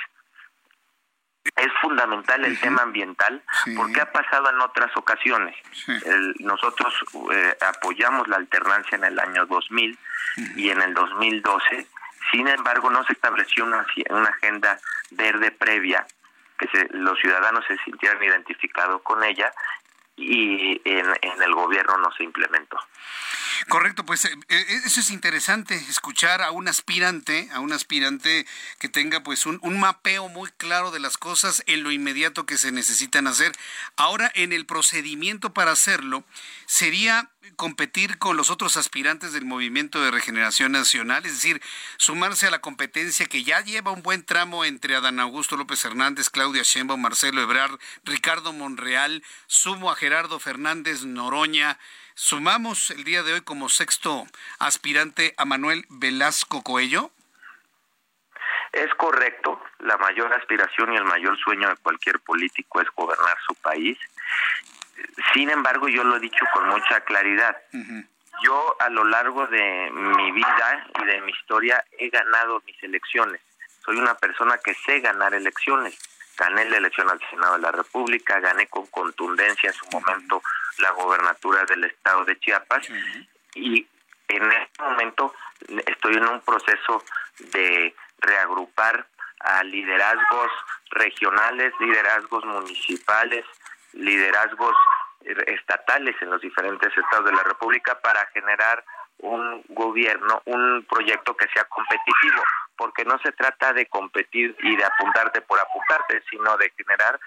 [1.57, 3.43] es fundamental el tema ambiental
[3.77, 5.57] porque ha pasado en otras ocasiones.
[6.41, 6.95] nosotros
[7.33, 9.99] eh, apoyamos la alternancia en el año 2000
[10.57, 11.87] y en el 2012.
[12.31, 14.79] Sin embargo, no se estableció una, una agenda
[15.11, 16.07] verde previa
[16.59, 19.53] que los ciudadanos se sintieran identificados con ella
[20.23, 22.79] y en, en el gobierno no se implementó.
[23.69, 28.47] Correcto, pues eh, eh, eso es interesante, escuchar a un aspirante, a un aspirante
[28.79, 32.59] que tenga pues un, un, mapeo muy claro de las cosas en lo inmediato que
[32.59, 33.53] se necesitan hacer.
[33.97, 36.25] Ahora, en el procedimiento para hacerlo,
[36.67, 41.61] sería competir con los otros aspirantes del Movimiento de Regeneración Nacional, es decir,
[41.97, 46.31] sumarse a la competencia que ya lleva un buen tramo entre Adán Augusto López Hernández,
[46.31, 51.79] Claudia Sheinbaum, Marcelo Ebrard, Ricardo Monreal, sumo a Gerardo Fernández Noroña,
[52.15, 54.27] Sumamos el día de hoy como sexto
[54.59, 57.11] aspirante a Manuel Velasco Coello.
[58.73, 63.55] Es correcto, la mayor aspiración y el mayor sueño de cualquier político es gobernar su
[63.57, 63.99] país.
[65.33, 67.57] Sin embargo, yo lo he dicho con mucha claridad.
[68.43, 73.41] Yo a lo largo de mi vida y de mi historia he ganado mis elecciones.
[73.85, 75.99] Soy una persona que sé ganar elecciones.
[76.37, 80.43] Gané la elección al Senado de la República, gané con contundencia en su momento
[80.79, 82.89] la gobernatura del estado de Chiapas
[83.55, 83.87] y
[84.29, 85.35] en este momento
[85.87, 87.05] estoy en un proceso
[87.39, 89.07] de reagrupar
[89.41, 90.51] a liderazgos
[90.91, 93.45] regionales, liderazgos municipales,
[93.93, 94.75] liderazgos
[95.47, 98.85] estatales en los diferentes estados de la República para generar
[99.19, 102.43] un gobierno, un proyecto que sea competitivo,
[102.77, 107.21] porque no se trata de competir y de apuntarte por apuntarte, sino de generar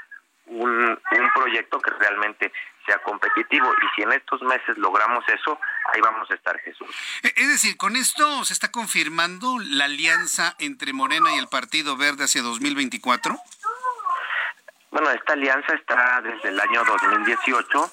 [0.47, 2.51] un, un proyecto que realmente
[2.85, 3.71] sea competitivo.
[3.73, 5.57] Y si en estos meses logramos eso,
[5.93, 6.87] ahí vamos a estar, Jesús.
[7.23, 11.97] E, es decir, con esto se está confirmando la alianza entre Morena y el Partido
[11.97, 13.37] Verde hacia 2024.
[14.95, 17.91] Bueno, esta alianza está desde el año 2018,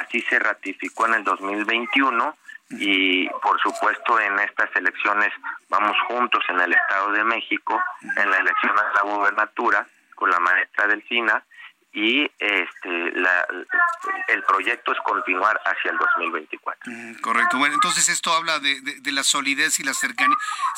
[0.00, 2.36] así se ratificó en el 2021
[2.70, 5.32] y por supuesto en estas elecciones
[5.68, 7.80] vamos juntos en el Estado de México,
[8.16, 9.86] en la elección a la gubernatura
[10.16, 11.40] con la maestra Delfina
[11.92, 13.46] y este la,
[14.28, 16.92] el proyecto es continuar hacia el 2024.
[16.92, 17.58] Mm, correcto.
[17.58, 20.36] Bueno, entonces esto habla de, de, la solidez y la cercanía,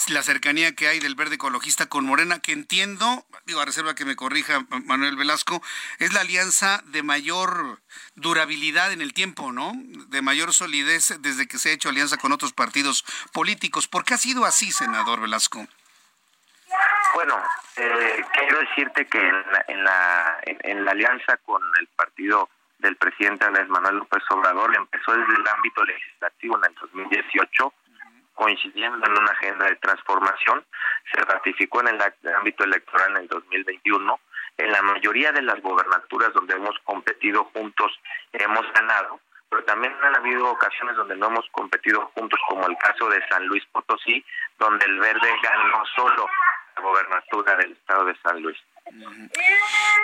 [0.08, 4.06] la cercanía que hay del verde ecologista con Morena, que entiendo, digo a reserva que
[4.06, 5.62] me corrija Manuel Velasco,
[5.98, 7.80] es la alianza de mayor
[8.14, 9.72] durabilidad en el tiempo, ¿no?
[10.08, 13.86] De mayor solidez desde que se ha hecho alianza con otros partidos políticos.
[13.86, 15.66] ¿Por qué ha sido así, senador Velasco?
[17.24, 17.40] Bueno,
[17.76, 22.48] eh, quiero decirte que en la, en la, en, la alianza con el partido
[22.80, 27.72] del presidente Andrés Manuel López Obrador empezó desde el ámbito legislativo en el 2018,
[28.34, 30.64] coincidiendo en una agenda de transformación,
[31.14, 34.20] se ratificó en el ámbito electoral en el 2021.
[34.58, 38.00] En la mayoría de las gobernaturas donde hemos competido juntos
[38.32, 43.08] hemos ganado, pero también han habido ocasiones donde no hemos competido juntos, como el caso
[43.08, 44.24] de San Luis Potosí,
[44.58, 46.26] donde el verde ganó solo
[46.80, 48.58] gobernatura del estado de San Luis.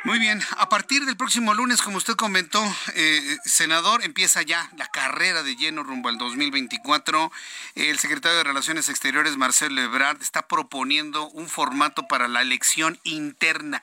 [0.05, 2.63] Muy bien, a partir del próximo lunes, como usted comentó,
[2.95, 7.31] eh, senador, empieza ya la carrera de lleno rumbo al 2024.
[7.75, 13.83] El secretario de Relaciones Exteriores, Marcelo Ebrard, está proponiendo un formato para la elección interna.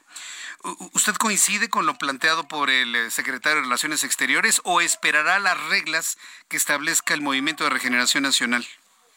[0.94, 5.62] ¿Usted coincide con lo planteado por el eh, secretario de Relaciones Exteriores o esperará las
[5.68, 6.18] reglas
[6.50, 8.66] que establezca el Movimiento de Regeneración Nacional?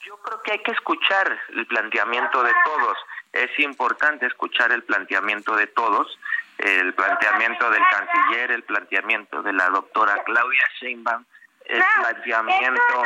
[0.05, 2.99] Yo creo que hay que escuchar el planteamiento de todos
[3.33, 6.19] es importante escuchar el planteamiento de todos,
[6.59, 11.25] el planteamiento del canciller, el planteamiento de la doctora Claudia Sheinbaum,
[11.67, 13.03] el planteamiento,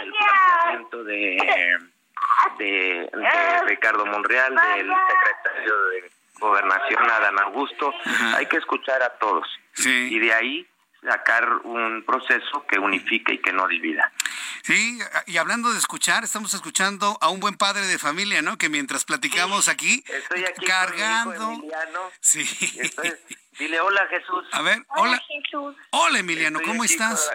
[0.00, 1.38] el planteamiento de,
[2.58, 3.10] de,
[3.66, 7.92] Ricardo Monreal, del secretario de Gobernación Adán Augusto.
[8.36, 9.48] Hay que escuchar a todos.
[9.84, 10.66] Y de ahí
[11.02, 14.12] sacar un proceso que unifique y que no divida.
[14.62, 18.56] Sí, y hablando de escuchar, estamos escuchando a un buen padre de familia, ¿no?
[18.56, 21.52] Que mientras platicamos aquí, estoy aquí cargando.
[21.52, 22.44] Emiliano, sí.
[23.58, 24.44] dile hola Jesús.
[24.52, 25.20] A ver, hola.
[25.26, 25.74] Jesús.
[25.90, 27.30] Hola Emiliano, ¿cómo estás?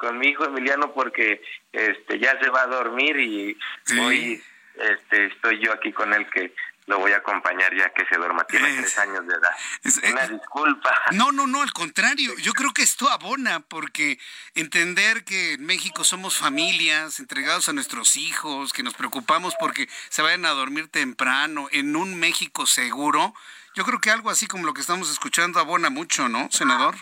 [0.00, 3.58] Con, mi hijo Emiliano porque este ya se va a dormir y
[4.00, 4.42] hoy
[4.74, 6.54] este estoy yo aquí con él que
[6.88, 8.44] lo voy a acompañar ya que se duerma.
[8.44, 10.10] Tiene tres años de edad.
[10.10, 11.02] Una eh, disculpa.
[11.12, 12.34] No, no, no, al contrario.
[12.38, 14.18] Yo creo que esto abona porque
[14.54, 20.22] entender que en México somos familias entregados a nuestros hijos, que nos preocupamos porque se
[20.22, 23.34] vayan a dormir temprano en un México seguro.
[23.74, 26.94] Yo creo que algo así como lo que estamos escuchando abona mucho, ¿no, senador?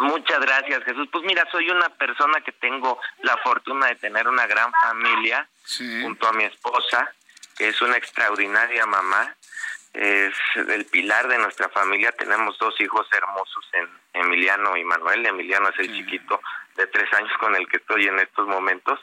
[0.00, 1.08] Muchas gracias, Jesús.
[1.10, 5.48] Pues mira, soy una persona que tengo la fortuna de tener una gran familia
[6.02, 7.12] junto a mi esposa
[7.58, 9.36] que es una extraordinaria mamá,
[9.92, 12.12] es el pilar de nuestra familia.
[12.12, 15.26] Tenemos dos hijos hermosos, en Emiliano y Manuel.
[15.26, 16.40] Emiliano es el chiquito
[16.76, 19.00] de tres años con el que estoy en estos momentos.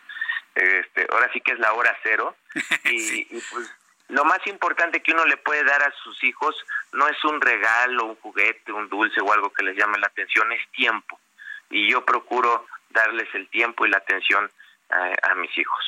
[0.56, 2.36] Este, ahora sí que es la hora cero.
[2.86, 3.74] Y, pues
[4.10, 6.56] lo más importante que uno le puede dar a sus hijos
[6.94, 10.52] no es un regalo, un juguete, un dulce o algo que les llame la atención,
[10.52, 11.20] es tiempo.
[11.72, 14.50] Y yo procuro darles el tiempo y la atención
[14.90, 15.84] a, mis hijos.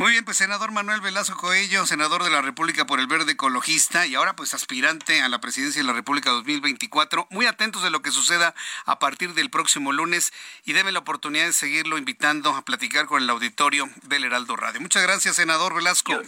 [0.00, 4.06] Muy bien, pues senador Manuel Velasco Coello, senador de la República por el Verde Ecologista
[4.06, 7.26] y ahora pues aspirante a la presidencia de la República 2024.
[7.28, 8.54] Muy atentos de lo que suceda
[8.86, 10.32] a partir del próximo lunes
[10.64, 14.80] y déme la oportunidad de seguirlo invitando a platicar con el auditorio del Heraldo Radio.
[14.80, 16.18] Muchas gracias, senador Velasco.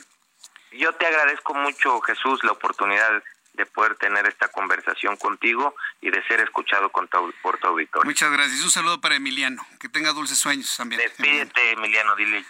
[0.72, 3.22] yo te agradezco mucho, Jesús, la oportunidad
[3.54, 7.08] de poder tener esta conversación contigo y de ser escuchado con
[7.40, 8.04] por tu auditorio.
[8.04, 8.62] Muchas gracias.
[8.62, 9.66] Un saludo para Emiliano.
[9.80, 11.00] Que tenga dulces sueños también.
[11.00, 12.14] Despídete, Emiliano.
[12.16, 12.44] Dile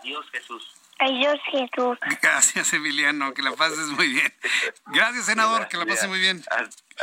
[0.00, 0.74] adiós, Jesús.
[0.98, 1.98] Adiós, Jesús.
[2.22, 3.34] Gracias, Emiliano.
[3.34, 4.34] Que la pases muy bien.
[4.86, 5.68] Gracias, senador.
[5.68, 6.44] Que la pase muy bien.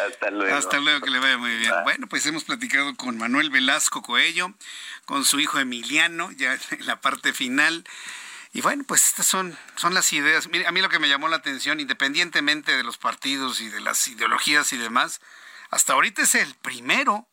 [0.07, 0.55] Hasta luego.
[0.55, 1.73] Hasta luego, que le vaya muy bien.
[1.83, 4.53] Bueno, pues hemos platicado con Manuel Velasco Coello,
[5.05, 7.83] con su hijo Emiliano, ya en la parte final.
[8.53, 10.47] Y bueno, pues estas son, son las ideas.
[10.47, 13.79] Mire, a mí lo que me llamó la atención, independientemente de los partidos y de
[13.79, 15.21] las ideologías y demás,
[15.69, 17.29] hasta ahorita es el primero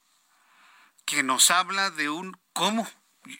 [1.04, 2.88] que nos habla de un cómo.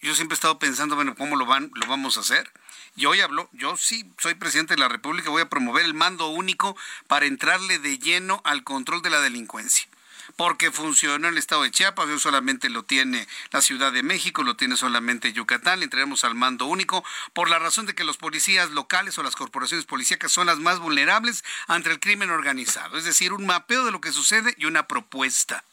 [0.03, 2.51] Yo siempre he estado pensando, bueno, ¿cómo lo, van, lo vamos a hacer?
[2.97, 6.29] Y hoy habló, yo sí soy presidente de la República, voy a promover el mando
[6.29, 6.77] único
[7.07, 9.89] para entrarle de lleno al control de la delincuencia
[10.37, 14.43] porque funcionó en el estado de Chiapas, eso solamente lo tiene la Ciudad de México,
[14.43, 18.19] lo tiene solamente Yucatán, le entraremos al mando único, por la razón de que los
[18.19, 23.05] policías locales o las corporaciones policíacas son las más vulnerables ante el crimen organizado, es
[23.05, 25.65] decir, un mapeo de lo que sucede y una propuesta.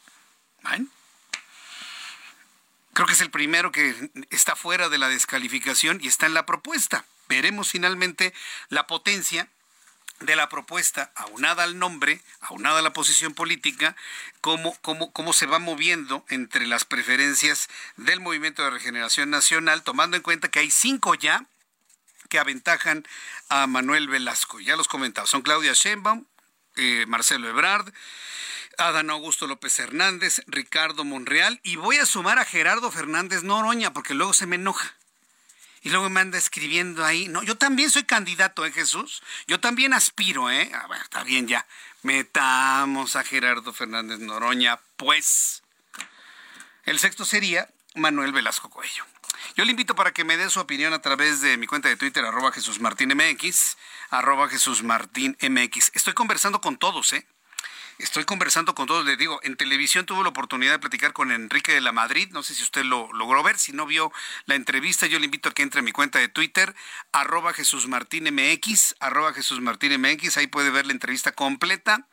[2.96, 3.94] Creo que es el primero que
[4.30, 7.04] está fuera de la descalificación y está en la propuesta.
[7.28, 8.34] Veremos finalmente
[8.70, 9.50] la potencia
[10.22, 13.98] de la propuesta, aunada al nombre, aunada a la posición política,
[14.40, 17.68] cómo, cómo, cómo se va moviendo entre las preferencias
[17.98, 21.44] del Movimiento de Regeneración Nacional, tomando en cuenta que hay cinco ya
[22.30, 23.06] que aventajan
[23.50, 24.62] a Manuel Velasco.
[24.62, 26.24] Ya los comentaba, son Claudia Sheinbaum,
[26.78, 27.94] eh, Marcelo Ebrard,
[28.78, 34.14] Adán Augusto López Hernández, Ricardo Monreal, y voy a sumar a Gerardo Fernández Noroña, porque
[34.14, 34.96] luego se me enoja
[35.86, 37.28] y luego me anda escribiendo ahí.
[37.28, 39.22] No, yo también soy candidato, ¿eh, Jesús?
[39.46, 40.72] Yo también aspiro, ¿eh?
[40.74, 41.68] A ver, está bien ya.
[42.02, 45.62] Metamos a Gerardo Fernández Noroña, pues.
[46.86, 49.06] El sexto sería Manuel Velasco Cuello.
[49.56, 51.98] Yo le invito para que me dé su opinión a través de mi cuenta de
[51.98, 53.78] Twitter, arroba Jesús Martín MX,
[54.10, 55.92] arroba Jesús Martín MX.
[55.94, 57.28] Estoy conversando con todos, ¿eh?
[57.98, 61.74] Estoy conversando con todos, le digo, en televisión tuve la oportunidad de platicar con Enrique
[61.74, 64.12] de la Madrid, no sé si usted lo logró ver, si no vio
[64.48, 66.76] la entrevista, yo le invito a que entre a mi cuenta de Twitter,
[67.14, 67.88] arroba Jesús
[69.00, 69.34] arroba
[70.36, 72.06] ahí puede ver la entrevista completa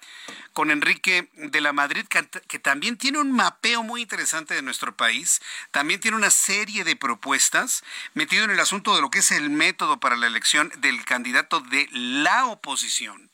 [0.53, 5.43] con Enrique de la Madrid, que también tiene un mapeo muy interesante de nuestro país,
[5.73, 7.83] también tiene una serie de propuestas
[8.15, 11.59] metido en el asunto de lo que es el método para la elección del candidato
[11.59, 13.32] de la oposición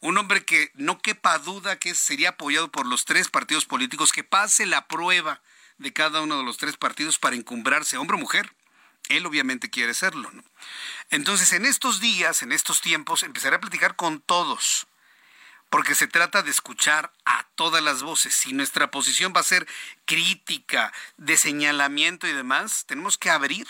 [0.00, 4.24] un hombre que no quepa duda que sería apoyado por los tres partidos políticos, que
[4.24, 5.40] pase la prueba
[5.78, 8.54] de cada uno de los tres partidos para encumbrarse, hombre o mujer.
[9.08, 10.30] Él obviamente quiere serlo.
[10.32, 10.42] ¿no?
[11.10, 14.86] Entonces, en estos días, en estos tiempos, empezaré a platicar con todos,
[15.68, 18.34] porque se trata de escuchar a todas las voces.
[18.34, 19.66] Si nuestra posición va a ser
[20.04, 23.66] crítica, de señalamiento y demás, tenemos que abrir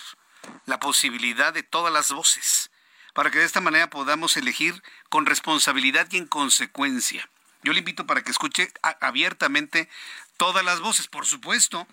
[0.66, 2.69] la posibilidad de todas las voces
[3.14, 7.28] para que de esta manera podamos elegir con responsabilidad y en consecuencia.
[7.62, 9.88] Yo le invito para que escuche abiertamente
[10.36, 11.86] todas las voces, por supuesto.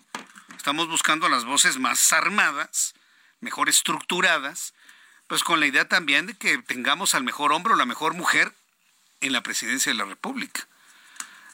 [0.56, 2.94] Estamos buscando las voces más armadas,
[3.40, 4.74] mejor estructuradas,
[5.26, 8.54] pues con la idea también de que tengamos al mejor hombre o la mejor mujer
[9.20, 10.66] en la presidencia de la República.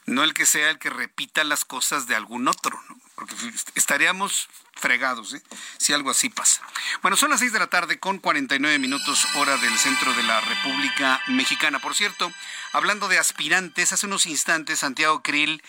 [0.07, 2.81] No el que sea el que repita las cosas de algún otro,
[3.15, 3.35] porque
[3.75, 5.43] estaríamos fregados, ¿eh?
[5.79, 6.61] si algo así pasa.
[7.03, 10.41] Bueno, son las 6 de la tarde con 49 minutos hora del centro de la
[10.41, 11.79] República Mexicana.
[11.79, 12.31] Por cierto,
[12.73, 15.63] hablando de aspirantes, hace unos instantes Santiago Krill,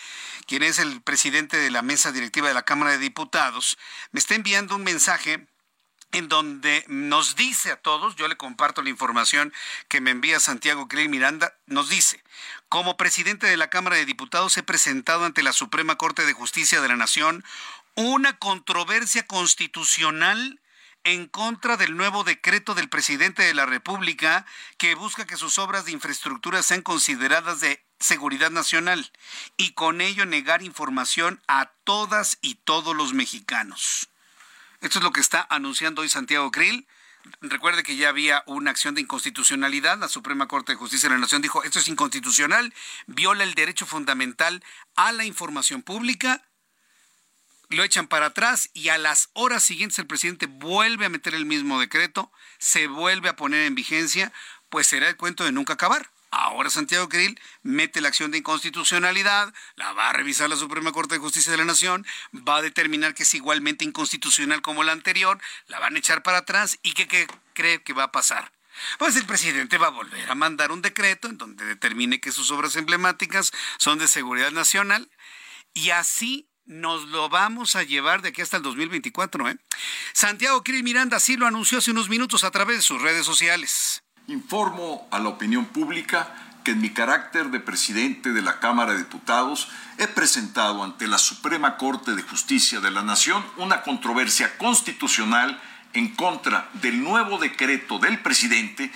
[0.48, 3.78] quien es el presidente de la mesa directiva de la Cámara de Diputados,
[4.12, 5.48] me está enviando un mensaje
[6.12, 9.54] en donde nos dice a todos, yo le comparto la información
[9.90, 12.24] que me envía Santiago Krill Miranda, nos dice,
[12.70, 16.82] como presidente de la Cámara de Diputados he presentado ante la Suprema Corte de Justicia
[16.82, 17.44] de la Nación
[17.96, 20.60] una controversia constitucional
[21.04, 24.46] en contra del nuevo decreto del presidente de la República
[24.78, 29.12] que busca que sus obras de infraestructura sean consideradas de seguridad nacional
[29.56, 34.10] y con ello negar información a todas y todos los mexicanos.
[34.82, 36.88] Esto es lo que está anunciando hoy Santiago Krill.
[37.42, 39.98] Recuerde que ya había una acción de inconstitucionalidad.
[39.98, 42.74] La Suprema Corte de Justicia de la Nación dijo, esto es inconstitucional,
[43.08, 44.64] viola el derecho fundamental
[44.96, 46.44] a la información pública
[47.70, 51.46] lo echan para atrás y a las horas siguientes el presidente vuelve a meter el
[51.46, 54.32] mismo decreto, se vuelve a poner en vigencia,
[54.70, 56.10] pues será el cuento de nunca acabar.
[56.38, 61.16] Ahora Santiago Krill mete la acción de inconstitucionalidad, la va a revisar la Suprema Corte
[61.16, 65.40] de Justicia de la Nación, va a determinar que es igualmente inconstitucional como la anterior,
[65.68, 68.52] la van a echar para atrás y ¿qué, cree que va a pasar?
[69.00, 72.52] Pues el presidente va a volver a mandar un decreto en donde determine que sus
[72.52, 75.10] obras emblemáticas son de seguridad nacional
[75.74, 79.48] y así nos lo vamos a llevar de aquí hasta el 2024.
[79.48, 79.58] ¿eh?
[80.12, 84.05] Santiago Krill Miranda sí lo anunció hace unos minutos a través de sus redes sociales.
[84.28, 86.28] Informo a la opinión pública
[86.64, 89.70] que en mi carácter de presidente de la Cámara de Diputados
[90.00, 95.62] he presentado ante la Suprema Corte de Justicia de la Nación una controversia constitucional
[95.94, 98.92] en contra del nuevo decreto del presidente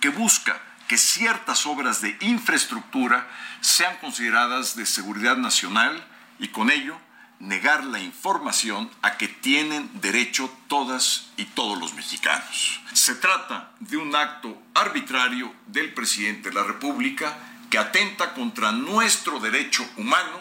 [0.00, 3.26] que busca que ciertas obras de infraestructura
[3.62, 6.06] sean consideradas de seguridad nacional
[6.38, 6.98] y con ello
[7.44, 12.80] negar la información a que tienen derecho todas y todos los mexicanos.
[12.92, 17.36] Se trata de un acto arbitrario del presidente de la República
[17.70, 20.40] que atenta contra nuestro derecho humano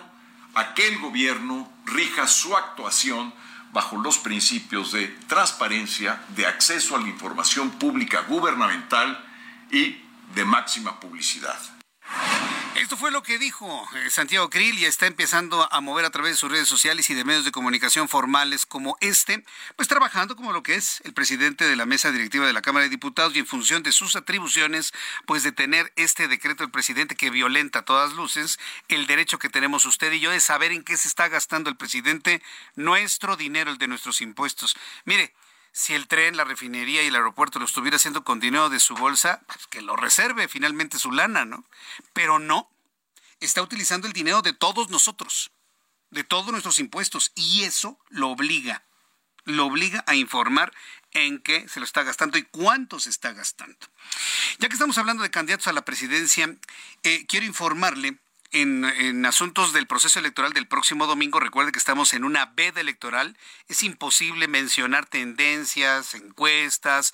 [0.56, 3.34] a que el gobierno rija su actuación
[3.74, 9.20] bajo los principios de transparencia, de acceso a la información pública gubernamental
[9.72, 9.98] y
[10.36, 11.60] de máxima publicidad.
[12.76, 16.34] Esto fue lo que dijo eh, Santiago Krill y está empezando a mover a través
[16.34, 19.46] de sus redes sociales y de medios de comunicación formales como este,
[19.76, 22.84] pues trabajando como lo que es el presidente de la mesa directiva de la Cámara
[22.84, 24.92] de Diputados y en función de sus atribuciones,
[25.26, 28.60] pues de tener este decreto del presidente que violenta a todas luces
[28.90, 31.78] el derecho que tenemos usted y yo de saber en qué se está gastando el
[31.78, 32.42] presidente
[32.76, 34.76] nuestro dinero, el de nuestros impuestos.
[35.06, 35.34] Mire,
[35.74, 38.94] si el tren, la refinería y el aeropuerto lo estuviera haciendo con dinero de su
[38.94, 41.66] bolsa, pues que lo reserve finalmente su lana, ¿no?
[42.14, 42.70] Pero no,
[43.40, 45.52] está utilizando el dinero de todos nosotros,
[46.12, 48.84] de todos nuestros impuestos, y eso lo obliga,
[49.46, 50.72] lo obliga a informar
[51.12, 53.88] en qué se lo está gastando y cuánto se está gastando.
[54.60, 56.56] Ya que estamos hablando de candidatos a la presidencia,
[57.02, 58.20] eh, quiero informarle
[58.54, 63.36] en, asuntos del proceso electoral del próximo domingo, recuerde que estamos en una veda electoral,
[63.68, 67.14] es imposible mencionar tendencias, encuestas.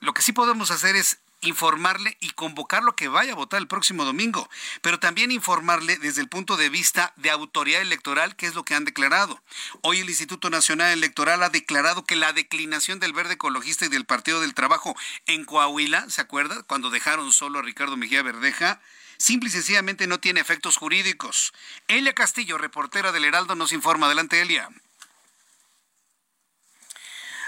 [0.00, 4.04] Lo que sí podemos hacer es informarle y convocarlo que vaya a votar el próximo
[4.04, 4.48] domingo,
[4.80, 8.74] pero también informarle desde el punto de vista de autoridad electoral qué es lo que
[8.74, 9.42] han declarado.
[9.82, 14.04] Hoy el Instituto Nacional Electoral ha declarado que la declinación del Verde Ecologista y del
[14.04, 16.62] Partido del Trabajo en Coahuila, ¿se acuerda?
[16.62, 18.80] Cuando dejaron solo a Ricardo Mejía Verdeja,
[19.22, 21.52] simple y sencillamente no tiene efectos jurídicos.
[21.86, 24.06] Elia Castillo, reportera del Heraldo, nos informa.
[24.06, 24.68] Adelante, Elia.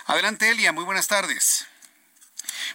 [0.07, 0.71] Adelante, Elia.
[0.71, 1.67] Muy buenas tardes.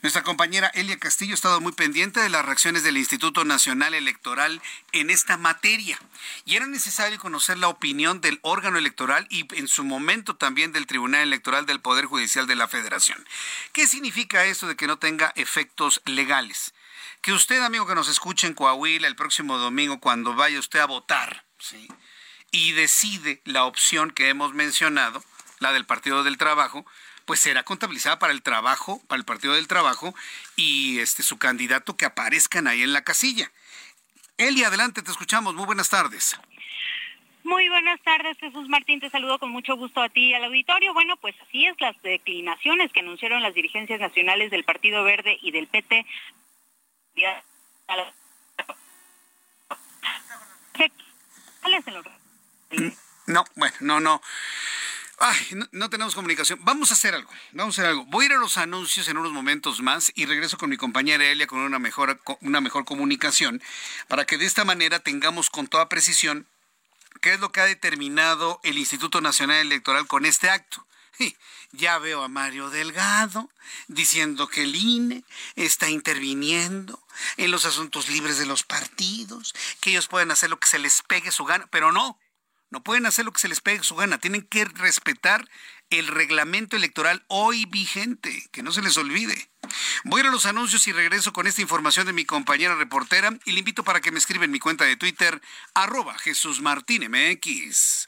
[0.02, 4.62] Nuestra compañera Elia Castillo ha estado muy pendiente de las reacciones del Instituto Nacional Electoral
[4.92, 5.98] en esta materia
[6.44, 10.88] y era necesario conocer la opinión del órgano electoral y en su momento también del
[10.88, 13.26] Tribunal Electoral del Poder Judicial de la Federación.
[13.72, 16.74] ¿Qué significa esto de que no tenga efectos legales?
[17.22, 20.86] Que usted, amigo que nos escuche en Coahuila el próximo domingo cuando vaya usted a
[20.86, 21.88] votar, ¿sí?
[22.52, 25.24] y decide la opción que hemos mencionado,
[25.60, 26.86] la del Partido del Trabajo,
[27.26, 30.16] pues será contabilizada para el trabajo, para el Partido del Trabajo
[30.56, 33.52] y este su candidato que aparezcan ahí en la casilla.
[34.38, 35.54] Eli, adelante, te escuchamos.
[35.54, 36.40] Muy buenas tardes.
[37.44, 39.00] Muy buenas tardes, Jesús Martín.
[39.00, 40.94] Te saludo con mucho gusto a ti y al auditorio.
[40.94, 45.52] Bueno, pues así es, las declinaciones que anunciaron las dirigencias nacionales del Partido Verde y
[45.52, 46.06] del PT.
[53.28, 54.22] No, bueno, no, no.
[55.22, 55.38] Ay,
[55.72, 56.60] no, tenemos comunicación.
[56.64, 57.30] Vamos a hacer algo.
[57.52, 58.06] Vamos a hacer algo.
[58.06, 61.26] Voy a ir a los anuncios en unos momentos más y regreso con mi compañera
[61.26, 63.62] Elia con una mejor, una mejor comunicación
[64.08, 66.48] para que de esta manera tengamos con toda precisión
[67.22, 70.86] qué es lo que ha determinado el Instituto Nacional Electoral con este acto.
[71.72, 73.50] Ya veo a Mario Delgado
[73.88, 75.24] diciendo que el INE
[75.56, 77.00] está interviniendo
[77.38, 81.04] en los asuntos libres de los partidos, que ellos pueden hacer lo que se les
[81.04, 82.20] pegue su gana, pero no.
[82.72, 84.20] No pueden hacer lo que se les pegue su gana.
[84.20, 85.48] Tienen que respetar
[85.90, 89.50] el reglamento electoral hoy vigente, que no se les olvide.
[90.04, 93.60] Voy a los anuncios y regreso con esta información de mi compañera reportera y le
[93.60, 95.42] invito para que me escriba en mi cuenta de Twitter,
[95.74, 98.08] arroba Jesús Martín MX.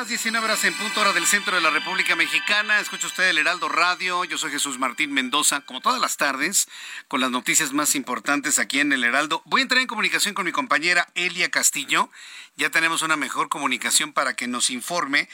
[0.00, 2.80] Las 19 horas en punto, hora del centro de la República Mexicana.
[2.80, 4.24] Escucha usted el Heraldo Radio.
[4.24, 6.68] Yo soy Jesús Martín Mendoza, como todas las tardes,
[7.06, 9.42] con las noticias más importantes aquí en el Heraldo.
[9.44, 12.08] Voy a entrar en comunicación con mi compañera Elia Castillo.
[12.56, 15.28] Ya tenemos una mejor comunicación para que nos informe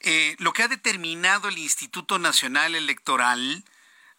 [0.00, 3.64] eh, lo que ha determinado el Instituto Nacional Electoral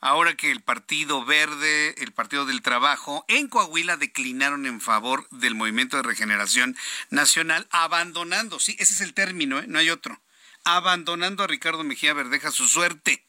[0.01, 5.55] ahora que el Partido Verde, el Partido del Trabajo, en Coahuila declinaron en favor del
[5.55, 6.75] Movimiento de Regeneración
[7.11, 9.65] Nacional, abandonando, sí, ese es el término, ¿eh?
[9.67, 10.19] no hay otro,
[10.63, 13.25] abandonando a Ricardo Mejía Verdeja su suerte.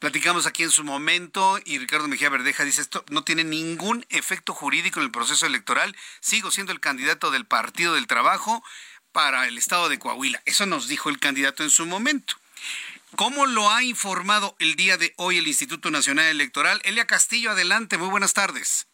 [0.00, 4.54] Platicamos aquí en su momento y Ricardo Mejía Verdeja dice esto no tiene ningún efecto
[4.54, 8.64] jurídico en el proceso electoral, sigo siendo el candidato del Partido del Trabajo
[9.12, 10.40] para el estado de Coahuila.
[10.46, 12.39] Eso nos dijo el candidato en su momento.
[13.16, 16.80] ¿Cómo lo ha informado el día de hoy el Instituto Nacional Electoral?
[16.84, 18.86] Elia Castillo, adelante, muy buenas tardes.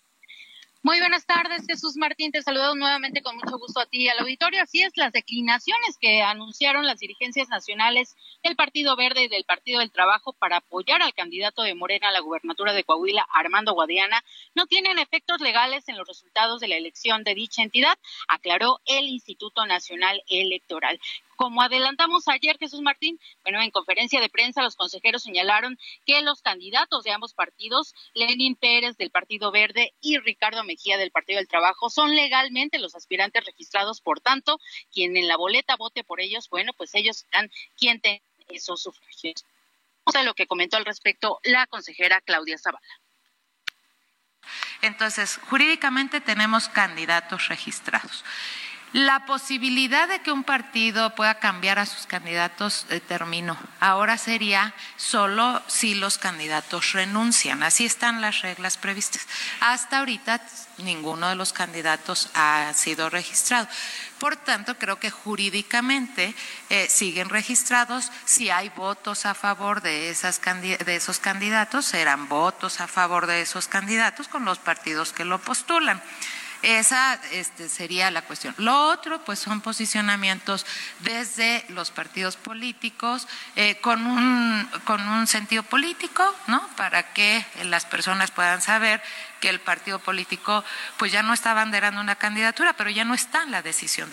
[0.87, 2.31] Muy buenas tardes, Jesús Martín.
[2.31, 4.63] Te saludo nuevamente con mucho gusto a ti y al auditorio.
[4.63, 8.15] Así es, las declinaciones que anunciaron las dirigencias nacionales
[8.45, 12.13] del Partido Verde y del Partido del Trabajo para apoyar al candidato de Morena a
[12.13, 14.23] la gubernatura de Coahuila, Armando Guadiana,
[14.55, 17.99] no tienen efectos legales en los resultados de la elección de dicha entidad,
[18.29, 21.01] aclaró el Instituto Nacional Electoral.
[21.37, 26.43] Como adelantamos ayer, Jesús Martín, bueno, en conferencia de prensa los consejeros señalaron que los
[26.43, 31.49] candidatos de ambos partidos, Lenin Pérez del Partido Verde y Ricardo Mejía del Partido del
[31.49, 34.59] Trabajo, son legalmente los aspirantes registrados, por tanto,
[34.93, 39.45] quien en la boleta vote por ellos, bueno, pues ellos serán quien tenga esos sufragios.
[40.05, 42.87] O lo que comentó al respecto la consejera Claudia Zavala.
[44.83, 48.25] Entonces, jurídicamente tenemos candidatos registrados.
[48.97, 53.59] La posibilidad de que un partido pueda cambiar a sus candidatos eh, terminó.
[53.79, 57.63] Ahora sería solo si los candidatos renuncian.
[57.63, 59.27] Así están las reglas previstas.
[59.61, 60.41] Hasta ahorita
[60.79, 63.69] ninguno de los candidatos ha sido registrado.
[64.19, 66.35] Por tanto, creo que jurídicamente
[66.71, 68.11] eh, siguen registrados.
[68.25, 73.43] Si hay votos a favor de, esas, de esos candidatos, serán votos a favor de
[73.43, 76.03] esos candidatos con los partidos que lo postulan.
[76.63, 78.55] Esa este, sería la cuestión.
[78.59, 80.67] Lo otro, pues son posicionamientos
[81.01, 86.67] desde los partidos políticos eh, con, un, con un sentido político, ¿no?
[86.77, 89.03] Para que las personas puedan saber
[89.41, 90.65] que el partido político
[90.97, 94.11] pues ya no está banderando una candidatura, pero ya no está en la decisión.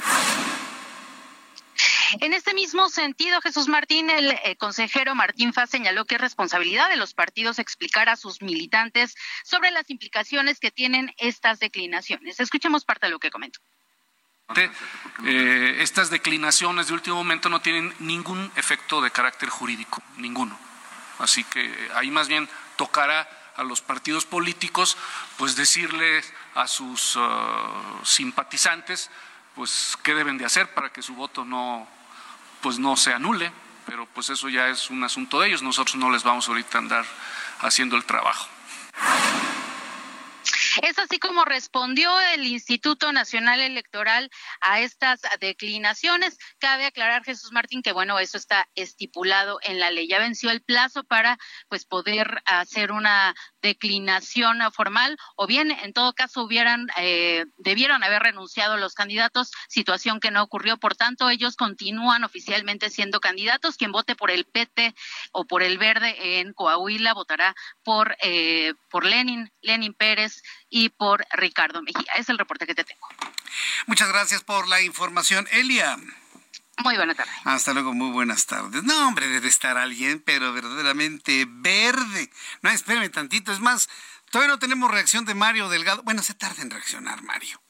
[2.19, 6.89] En este mismo sentido, Jesús Martín, el eh, consejero Martín Faz señaló que es responsabilidad
[6.89, 12.39] de los partidos explicar a sus militantes sobre las implicaciones que tienen estas declinaciones.
[12.39, 13.59] Escuchemos parte de lo que comentó.
[15.25, 20.59] Eh, estas declinaciones de último momento no tienen ningún efecto de carácter jurídico, ninguno.
[21.19, 24.97] Así que ahí más bien tocará a los partidos políticos
[25.37, 27.21] pues decirles a sus uh,
[28.03, 29.09] simpatizantes
[29.55, 31.87] pues qué deben de hacer para que su voto no
[32.61, 33.51] pues no se anule,
[33.85, 36.81] pero pues eso ya es un asunto de ellos, nosotros no les vamos ahorita a
[36.81, 37.05] andar
[37.59, 38.47] haciendo el trabajo.
[40.81, 46.37] Es así como respondió el Instituto Nacional Electoral a estas declinaciones.
[46.57, 50.07] Cabe aclarar, Jesús Martín, que bueno, eso está estipulado en la ley.
[50.07, 51.37] Ya venció el plazo para
[51.69, 58.23] pues poder hacer una declinación formal o bien en todo caso hubieran eh, debieron haber
[58.23, 60.77] renunciado los candidatos, situación que no ocurrió.
[60.77, 63.77] Por tanto, ellos continúan oficialmente siendo candidatos.
[63.77, 64.95] Quien vote por el PT
[65.31, 70.41] o por el Verde en Coahuila votará por eh, por Lenin, Lenin Pérez
[70.73, 72.11] y por Ricardo Mejía.
[72.17, 73.07] Es el reporte que te tengo.
[73.85, 75.97] Muchas gracias por la información, Elia.
[76.83, 77.31] Muy buena tarde.
[77.43, 78.81] Hasta luego, muy buenas tardes.
[78.81, 82.31] No, hombre, debe estar alguien, pero verdaderamente verde.
[82.63, 83.53] No, espérame tantito.
[83.53, 83.87] Es más,
[84.31, 86.01] todavía no tenemos reacción de Mario Delgado.
[86.01, 87.61] Bueno, se tarda en reaccionar, Mario.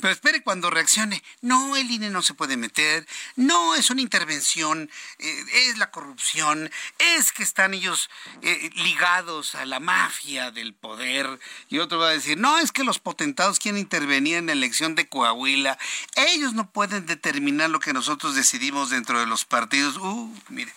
[0.00, 1.22] Pero espere cuando reaccione.
[1.40, 3.06] No, el INE no se puede meter.
[3.36, 4.90] No, es una intervención.
[5.18, 6.70] Eh, es la corrupción.
[6.98, 8.10] Es que están ellos
[8.42, 11.38] eh, ligados a la mafia del poder.
[11.68, 14.94] Y otro va a decir, no, es que los potentados quieren intervenir en la elección
[14.94, 15.78] de Coahuila.
[16.14, 19.96] Ellos no pueden determinar lo que nosotros decidimos dentro de los partidos.
[19.96, 20.72] Uh, mire,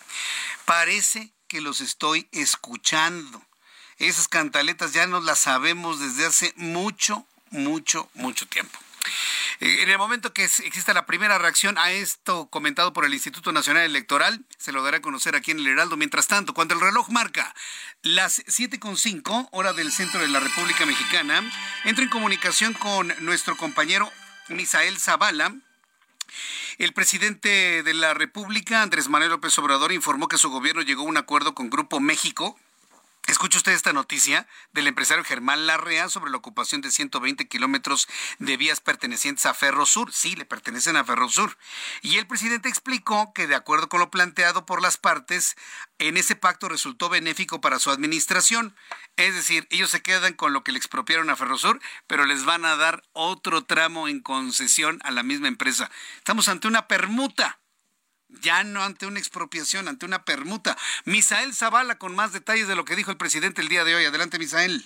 [0.65, 3.41] parece que los estoy escuchando.
[3.97, 8.79] Esas cantaletas ya nos las sabemos desde hace mucho, mucho, mucho tiempo.
[9.59, 13.51] Eh, en el momento que exista la primera reacción a esto comentado por el Instituto
[13.51, 15.97] Nacional Electoral, se lo dará a conocer aquí en el Heraldo.
[15.97, 17.53] Mientras tanto, cuando el reloj marca
[18.01, 21.43] las 7.5, hora del centro de la República Mexicana,
[21.83, 24.11] entra en comunicación con nuestro compañero
[24.47, 25.53] Misael Zavala.
[26.77, 31.05] El presidente de la República, Andrés Manuel López Obrador, informó que su gobierno llegó a
[31.05, 32.57] un acuerdo con Grupo México
[33.29, 38.07] Escucha usted esta noticia del empresario Germán Larrea sobre la ocupación de 120 kilómetros
[38.39, 40.11] de vías pertenecientes a Ferrosur.
[40.11, 41.55] Sí, le pertenecen a Ferrosur.
[42.01, 45.55] Y el presidente explicó que de acuerdo con lo planteado por las partes,
[45.99, 48.75] en ese pacto resultó benéfico para su administración.
[49.15, 52.65] Es decir, ellos se quedan con lo que le expropiaron a Ferrosur, pero les van
[52.65, 55.91] a dar otro tramo en concesión a la misma empresa.
[56.17, 57.59] Estamos ante una permuta
[58.29, 60.77] ya no ante una expropiación, ante una permuta.
[61.05, 64.05] Misael Zavala con más detalles de lo que dijo el presidente el día de hoy.
[64.05, 64.83] Adelante, Misael.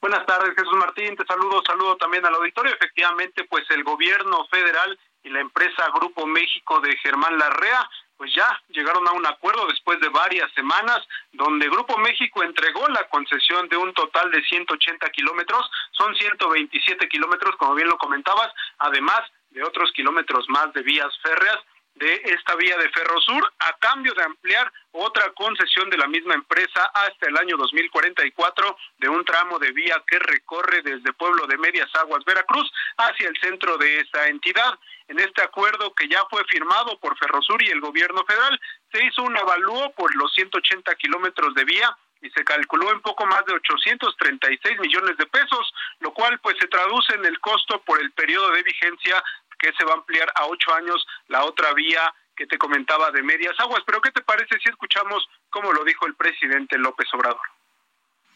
[0.00, 1.16] Buenas tardes, Jesús Martín.
[1.16, 2.72] Te saludo, saludo también al auditorio.
[2.72, 8.60] Efectivamente, pues el gobierno federal y la empresa Grupo México de Germán Larrea, pues ya
[8.68, 11.00] llegaron a un acuerdo después de varias semanas,
[11.32, 17.56] donde Grupo México entregó la concesión de un total de 180 kilómetros, son 127 kilómetros,
[17.56, 19.20] como bien lo comentabas, además
[19.50, 21.58] de otros kilómetros más de vías férreas
[21.98, 26.84] de esta vía de Ferrosur a cambio de ampliar otra concesión de la misma empresa
[26.94, 31.90] hasta el año 2044 de un tramo de vía que recorre desde Pueblo de Medias
[31.96, 34.78] Aguas, Veracruz, hacia el centro de esa entidad.
[35.08, 38.60] En este acuerdo que ya fue firmado por Ferrosur y el gobierno federal,
[38.92, 43.26] se hizo un avalúo por los 180 kilómetros de vía y se calculó en poco
[43.26, 48.00] más de 836 millones de pesos, lo cual pues se traduce en el costo por
[48.00, 49.22] el periodo de vigencia
[49.58, 53.22] que se va a ampliar a ocho años la otra vía que te comentaba de
[53.22, 53.82] medias aguas.
[53.84, 57.40] Pero ¿qué te parece si escuchamos cómo lo dijo el presidente López Obrador?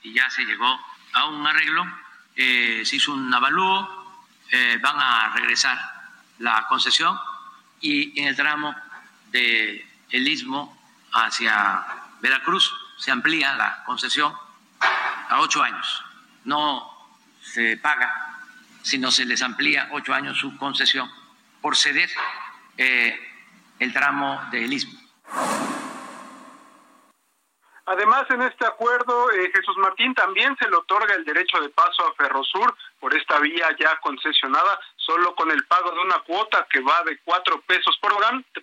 [0.02, 0.78] Y ya se llegó
[1.12, 1.84] a un arreglo,
[2.34, 5.78] eh, se hizo un avalúo, eh, van a regresar
[6.38, 7.18] la concesión
[7.80, 8.74] y en el tramo
[9.30, 10.76] de el istmo
[11.12, 11.86] hacia
[12.20, 14.34] Veracruz se amplía la concesión
[14.80, 16.04] a ocho años.
[16.44, 16.90] No
[17.40, 18.31] se paga
[18.82, 21.10] sino se les amplía ocho años su concesión
[21.60, 22.10] por ceder
[22.76, 23.18] eh,
[23.78, 24.98] el tramo del istmo.
[27.84, 32.06] Además, en este acuerdo, eh, Jesús Martín también se le otorga el derecho de paso
[32.06, 36.80] a Ferrosur por esta vía ya concesionada, solo con el pago de una cuota que
[36.80, 38.12] va de cuatro pesos por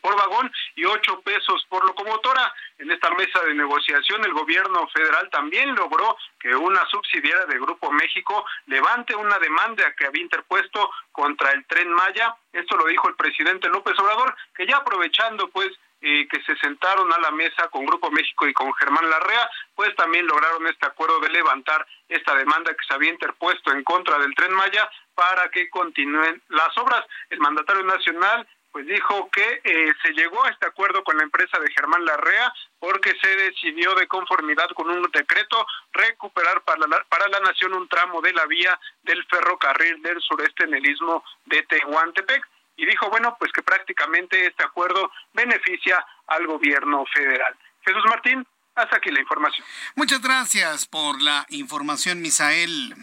[0.01, 2.53] por vagón y ocho pesos por locomotora.
[2.77, 7.91] En esta mesa de negociación, el gobierno federal también logró que una subsidiaria de Grupo
[7.91, 12.35] México levante una demanda que había interpuesto contra el tren Maya.
[12.53, 15.69] Esto lo dijo el presidente López Obrador, que ya aprovechando pues
[16.01, 20.25] que se sentaron a la mesa con Grupo México y con Germán Larrea, pues también
[20.27, 24.53] lograron este acuerdo de levantar esta demanda que se había interpuesto en contra del tren
[24.53, 24.89] Maya
[25.19, 27.05] para que continúen las obras.
[27.29, 31.59] El mandatario nacional pues dijo que eh, se llegó a este acuerdo con la empresa
[31.59, 37.27] de Germán Larrea porque se decidió de conformidad con un decreto recuperar para la, para
[37.27, 41.63] la nación un tramo de la vía del ferrocarril del sureste en el istmo de
[41.63, 42.47] Tehuantepec
[42.77, 47.57] y dijo, bueno, pues que prácticamente este acuerdo beneficia al gobierno federal.
[47.81, 49.67] Jesús Martín, hasta aquí la información.
[49.95, 52.95] Muchas gracias por la información, Misael.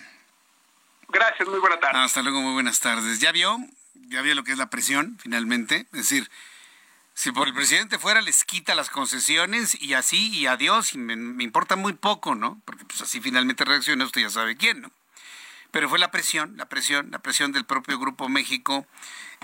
[1.09, 1.99] Gracias, muy buena tarde.
[1.99, 3.21] Hasta luego, muy buenas tardes.
[3.21, 3.59] ¿Ya vio?
[4.09, 5.87] ¿Ya vio lo que es la presión, finalmente?
[5.93, 6.31] Es decir,
[7.15, 11.43] si por el presidente fuera, les quita las concesiones y así, y adiós, y me,
[11.43, 12.61] importa muy poco, ¿no?
[12.65, 14.91] Porque pues así finalmente reacciona, usted ya sabe quién, ¿no?
[15.71, 18.87] Pero fue la presión, la presión, la presión del propio Grupo México,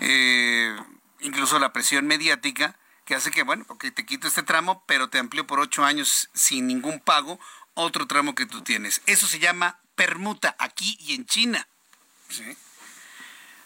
[0.00, 0.76] eh,
[1.20, 5.18] incluso la presión mediática, que hace que, bueno, ok, te quito este tramo, pero te
[5.18, 7.40] amplío por ocho años sin ningún pago
[7.74, 9.02] otro tramo que tú tienes.
[9.06, 11.66] Eso se llama permuta aquí y en China.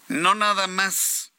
[0.08, 1.32] No nada más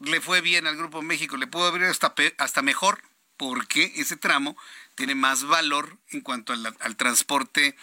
[0.00, 3.02] le fue bien al Grupo México, le pudo abrir hasta, hasta mejor,
[3.36, 4.56] porque ese tramo
[4.94, 7.76] tiene más valor en cuanto al, al, transporte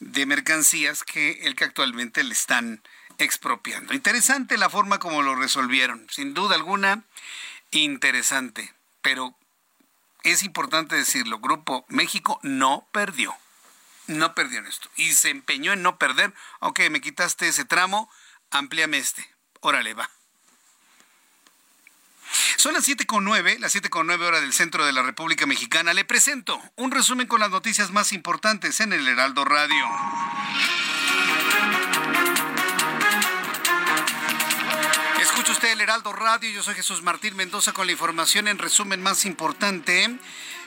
[0.00, 2.82] de mercancías que el que actualmente le están
[3.18, 3.94] expropiando.
[3.94, 7.04] Interesante la forma como lo resolvieron, sin duda alguna,
[7.70, 9.34] interesante, pero
[10.24, 13.34] es importante decirlo, Grupo México no perdió
[14.08, 14.90] no perdió en esto.
[14.96, 16.34] Y se empeñó en no perder.
[16.58, 18.10] Ok, me quitaste ese tramo,
[18.50, 19.26] amplíame este.
[19.60, 20.10] Órale, va.
[22.56, 25.46] Son las siete con nueve, las siete con nueve horas del centro de la República
[25.46, 25.94] Mexicana.
[25.94, 29.86] Le presento un resumen con las noticias más importantes en el Heraldo Radio.
[35.20, 39.00] Escucha usted el Heraldo Radio, yo soy Jesús Martín Mendoza con la información en resumen
[39.00, 40.18] más importante.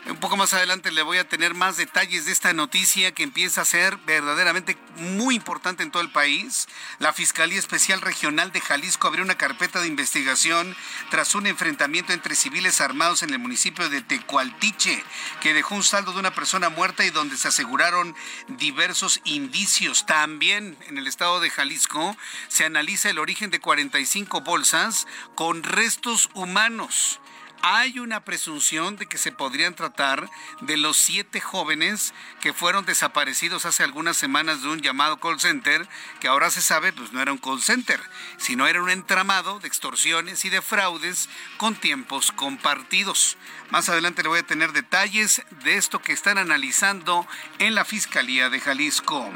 [0.07, 3.61] Un poco más adelante le voy a tener más detalles de esta noticia que empieza
[3.61, 6.67] a ser verdaderamente muy importante en todo el país.
[6.97, 10.75] La Fiscalía Especial Regional de Jalisco abrió una carpeta de investigación
[11.11, 15.03] tras un enfrentamiento entre civiles armados en el municipio de Tecualtiche,
[15.39, 18.15] que dejó un saldo de una persona muerta y donde se aseguraron
[18.47, 20.07] diversos indicios.
[20.07, 26.31] También en el estado de Jalisco se analiza el origen de 45 bolsas con restos
[26.33, 27.19] humanos
[27.63, 30.29] hay una presunción de que se podrían tratar
[30.61, 35.87] de los siete jóvenes que fueron desaparecidos hace algunas semanas de un llamado call center,
[36.19, 37.99] que ahora se sabe, pues no era un call center,
[38.37, 43.37] sino era un entramado de extorsiones y de fraudes con tiempos compartidos.
[43.69, 47.27] Más adelante le voy a tener detalles de esto que están analizando
[47.59, 49.31] en la Fiscalía de Jalisco.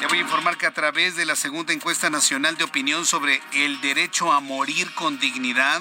[0.00, 3.42] Le voy a informar que a través de la segunda encuesta nacional de opinión sobre
[3.52, 5.80] el derecho a morir con dignidad,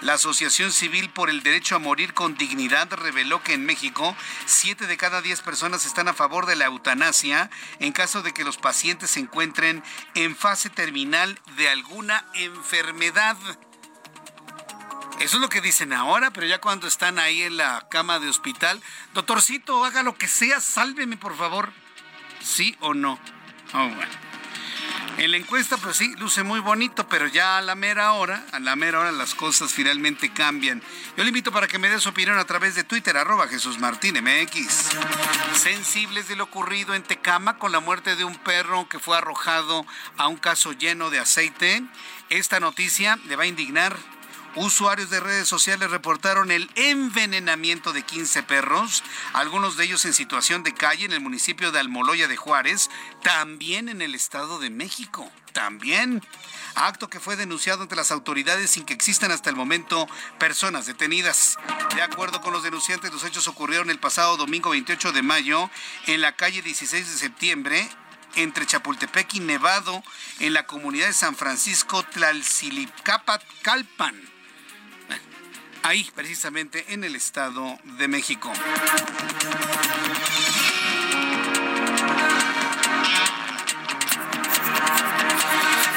[0.00, 4.14] la Asociación Civil por el Derecho a Morir con Dignidad reveló que en México,
[4.46, 7.50] siete de cada diez personas están a favor de la eutanasia
[7.80, 9.82] en caso de que los pacientes se encuentren
[10.14, 13.36] en fase terminal de alguna enfermedad.
[15.18, 18.28] Eso es lo que dicen ahora, pero ya cuando están ahí en la cama de
[18.28, 18.80] hospital,
[19.14, 21.72] doctorcito, haga lo que sea, sálveme por favor.
[22.40, 23.18] ¿Sí o no?
[23.74, 24.28] Oh, bueno.
[25.18, 28.60] En la encuesta, pues sí, luce muy bonito, pero ya a la mera hora, a
[28.60, 30.80] la mera hora las cosas finalmente cambian.
[31.16, 33.80] Yo le invito para que me dé su opinión a través de Twitter, arroba Jesús
[33.80, 34.90] Martín MX.
[35.54, 39.84] Sensibles de lo ocurrido en Tecama con la muerte de un perro que fue arrojado
[40.16, 41.82] a un caso lleno de aceite.
[42.30, 43.96] Esta noticia le va a indignar
[44.60, 50.64] Usuarios de redes sociales reportaron el envenenamiento de 15 perros, algunos de ellos en situación
[50.64, 52.90] de calle en el municipio de Almoloya de Juárez,
[53.22, 56.24] también en el Estado de México, también.
[56.74, 60.08] Acto que fue denunciado ante las autoridades sin que existan hasta el momento
[60.40, 61.56] personas detenidas.
[61.94, 65.70] De acuerdo con los denunciantes, los hechos ocurrieron el pasado domingo 28 de mayo
[66.08, 67.88] en la calle 16 de septiembre
[68.34, 70.02] entre Chapultepec y Nevado,
[70.40, 74.27] en la comunidad de San Francisco Tlalcilicapatcalpan
[75.88, 78.52] ahí precisamente en el Estado de México.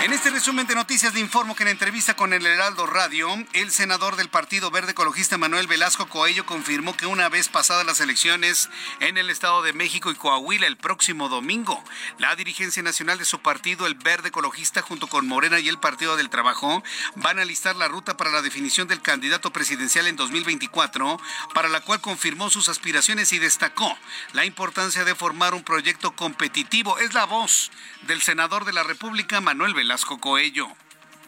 [0.04, 3.70] En este resumen de noticias le informo que en entrevista con el Heraldo Radio, el
[3.70, 8.72] senador del Partido Verde Ecologista Manuel Velasco Coello confirmó que una vez pasadas las elecciones
[9.00, 11.84] en el Estado de México y Coahuila el próximo domingo,
[12.18, 16.18] la dirigencia nacional de su partido, el Verde Ecologista, junto con Morena y el Partido
[16.18, 16.82] del Trabajo,
[17.18, 21.22] van a listar la ruta para la definición del candidato presidencial en 2024,
[21.54, 23.96] para la cual confirmó sus aspiraciones y destacó
[24.34, 26.98] la importancia de formar un proyecto competitivo.
[26.98, 27.70] Es la voz
[28.08, 29.91] del senador de la República, Manuel Velasco
[30.22, 30.68] Coello.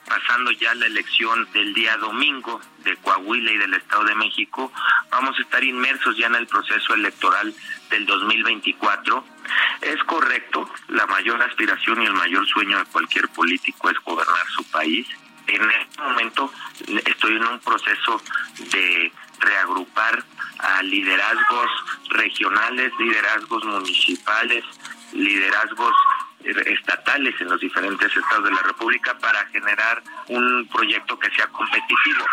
[0.07, 4.71] Pasando ya la elección del día domingo de Coahuila y del Estado de México,
[5.11, 7.53] vamos a estar inmersos ya en el proceso electoral
[7.89, 9.25] del 2024.
[9.81, 14.63] Es correcto, la mayor aspiración y el mayor sueño de cualquier político es gobernar su
[14.71, 15.07] país
[15.47, 16.53] En este momento
[17.05, 18.21] estoy en un proceso
[18.71, 20.23] de reagrupar
[20.59, 21.69] a liderazgos
[22.11, 24.63] regionales, liderazgos municipales,
[25.11, 25.93] liderazgos
[27.15, 32.25] en los diferentes estados de la República para generar un proyecto que sea competitivo.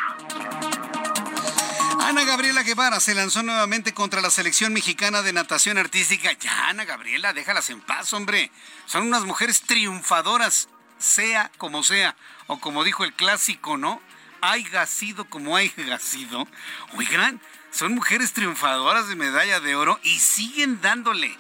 [2.01, 6.33] Ana Gabriela Guevara se lanzó nuevamente contra la selección mexicana de natación artística.
[6.33, 8.51] Ya, Ana Gabriela, déjalas en paz, hombre.
[8.87, 12.17] Son unas mujeres triunfadoras, sea como sea.
[12.47, 14.01] O como dijo el clásico, ¿no?
[14.41, 15.71] Hay sido como hay
[16.01, 16.49] sido.
[16.97, 21.37] Oigan, son mujeres triunfadoras de medalla de oro y siguen dándole.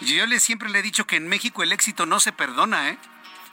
[0.00, 2.98] Yo le, siempre le he dicho que en México el éxito no se perdona, ¿eh?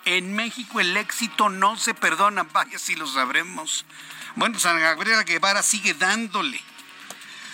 [0.05, 3.85] En México el éxito no se perdona, vaya si lo sabremos.
[4.35, 6.61] Bueno, San Gabriela Guevara sigue dándole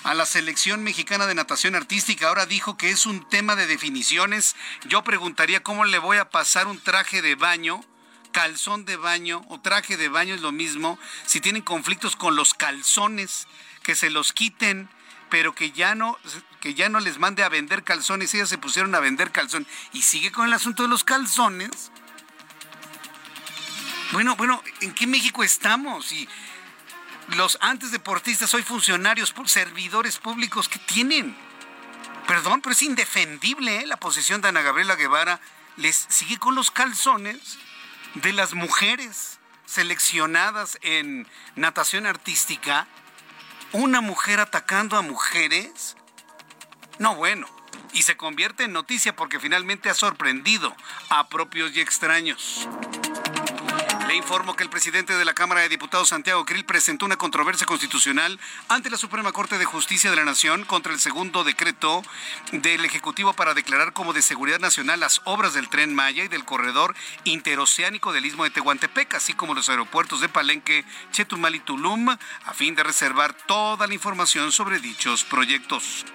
[0.04, 2.28] a la selección mexicana de natación artística.
[2.28, 4.56] Ahora dijo que es un tema de definiciones.
[4.86, 7.82] Yo preguntaría cómo le voy a pasar un traje de baño,
[8.32, 11.00] calzón de baño o traje de baño es lo mismo.
[11.26, 13.48] Si tienen conflictos con los calzones,
[13.84, 14.90] que se los quiten
[15.32, 16.20] pero que ya no
[16.60, 20.04] que ya no les mande a vender calzones, ellas se pusieron a vender calzones y
[20.04, 21.92] sigue con el asunto de los calzones.
[24.12, 26.12] Bueno, bueno, ¿en qué México estamos?
[26.12, 26.30] Y
[27.30, 31.36] los antes deportistas, hoy funcionarios, servidores públicos que tienen.
[32.28, 33.88] Perdón, pero es indefendible ¿eh?
[33.88, 35.40] la posición de Ana Gabriela Guevara.
[35.78, 37.58] Les sigue con los calzones
[38.16, 41.26] de las mujeres seleccionadas en
[41.56, 42.86] natación artística
[43.74, 45.96] una mujer atacando a mujeres?
[47.00, 47.48] No, bueno.
[47.94, 50.76] Y se convierte en noticia porque finalmente ha sorprendido
[51.10, 52.68] a propios y extraños.
[54.14, 58.40] Informo que el presidente de la Cámara de Diputados, Santiago Krill, presentó una controversia constitucional
[58.68, 62.02] ante la Suprema Corte de Justicia de la Nación contra el segundo decreto
[62.52, 66.44] del Ejecutivo para declarar como de seguridad nacional las obras del Tren Maya y del
[66.44, 66.94] corredor
[67.24, 72.54] interoceánico del Istmo de Tehuantepec, así como los aeropuertos de Palenque, Chetumal y Tulum, a
[72.54, 76.06] fin de reservar toda la información sobre dichos proyectos.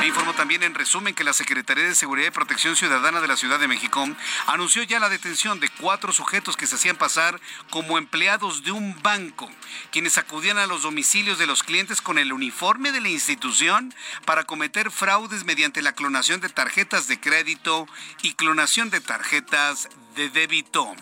[0.00, 3.36] Le informo también en resumen que la Secretaría de Seguridad y Protección Ciudadana de la
[3.36, 4.06] Ciudad de México
[4.46, 7.27] anunció ya la detención de cuatro sujetos que se hacían pasar
[7.70, 9.50] como empleados de un banco,
[9.90, 14.44] quienes acudían a los domicilios de los clientes con el uniforme de la institución para
[14.44, 17.86] cometer fraudes mediante la clonación de tarjetas de crédito
[18.22, 19.88] y clonación de tarjetas
[20.18, 20.96] de débito.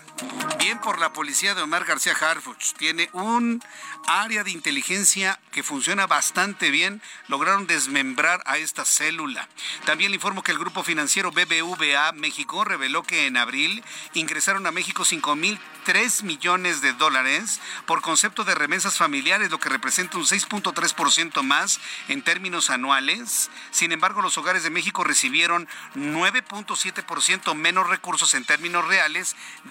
[0.59, 2.73] Bien por la policía de Omar García Harfuch.
[2.77, 3.63] Tiene un
[4.05, 7.01] área de inteligencia que funciona bastante bien.
[7.27, 9.49] Lograron desmembrar a esta célula.
[9.85, 14.71] También le informo que el grupo financiero BBVA México reveló que en abril ingresaron a
[14.71, 20.17] México 5 mil 3 millones de dólares por concepto de remesas familiares, lo que representa
[20.17, 23.49] un 6.3% más en términos anuales.
[23.71, 29.06] Sin embargo, los hogares de México recibieron 9.7% menos recursos en términos reales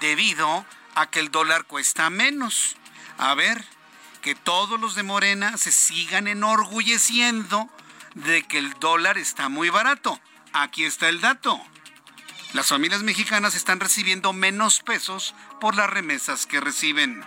[0.01, 0.65] debido
[0.95, 2.77] a que el dólar cuesta menos.
[3.19, 3.65] A ver,
[4.23, 7.69] que todos los de Morena se sigan enorgulleciendo
[8.15, 10.21] de que el dólar está muy barato.
[10.53, 11.61] Aquí está el dato.
[12.53, 17.23] Las familias mexicanas están recibiendo menos pesos por las remesas que reciben.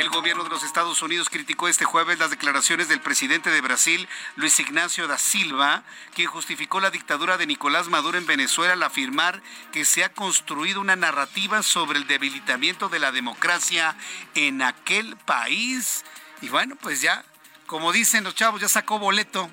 [0.00, 4.08] El gobierno de los Estados Unidos criticó este jueves las declaraciones del presidente de Brasil,
[4.34, 5.82] Luis Ignacio da Silva,
[6.14, 9.42] quien justificó la dictadura de Nicolás Maduro en Venezuela al afirmar
[9.72, 13.94] que se ha construido una narrativa sobre el debilitamiento de la democracia
[14.34, 16.02] en aquel país.
[16.40, 17.22] Y bueno, pues ya,
[17.66, 19.50] como dicen los chavos, ya sacó boleto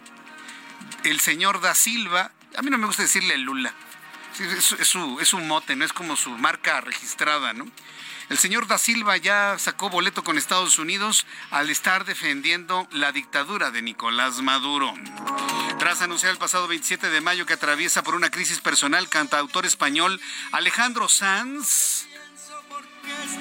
[1.03, 2.31] el señor da Silva.
[2.55, 3.73] A mí no me gusta decirle Lula
[4.39, 7.65] es, su, es un mote, no es como su marca registrada, ¿no?
[8.29, 13.71] El señor Da Silva ya sacó boleto con Estados Unidos al estar defendiendo la dictadura
[13.71, 14.93] de Nicolás Maduro.
[15.79, 20.19] Tras anunciar el pasado 27 de mayo que atraviesa por una crisis personal cantautor español
[20.51, 22.07] Alejandro Sanz.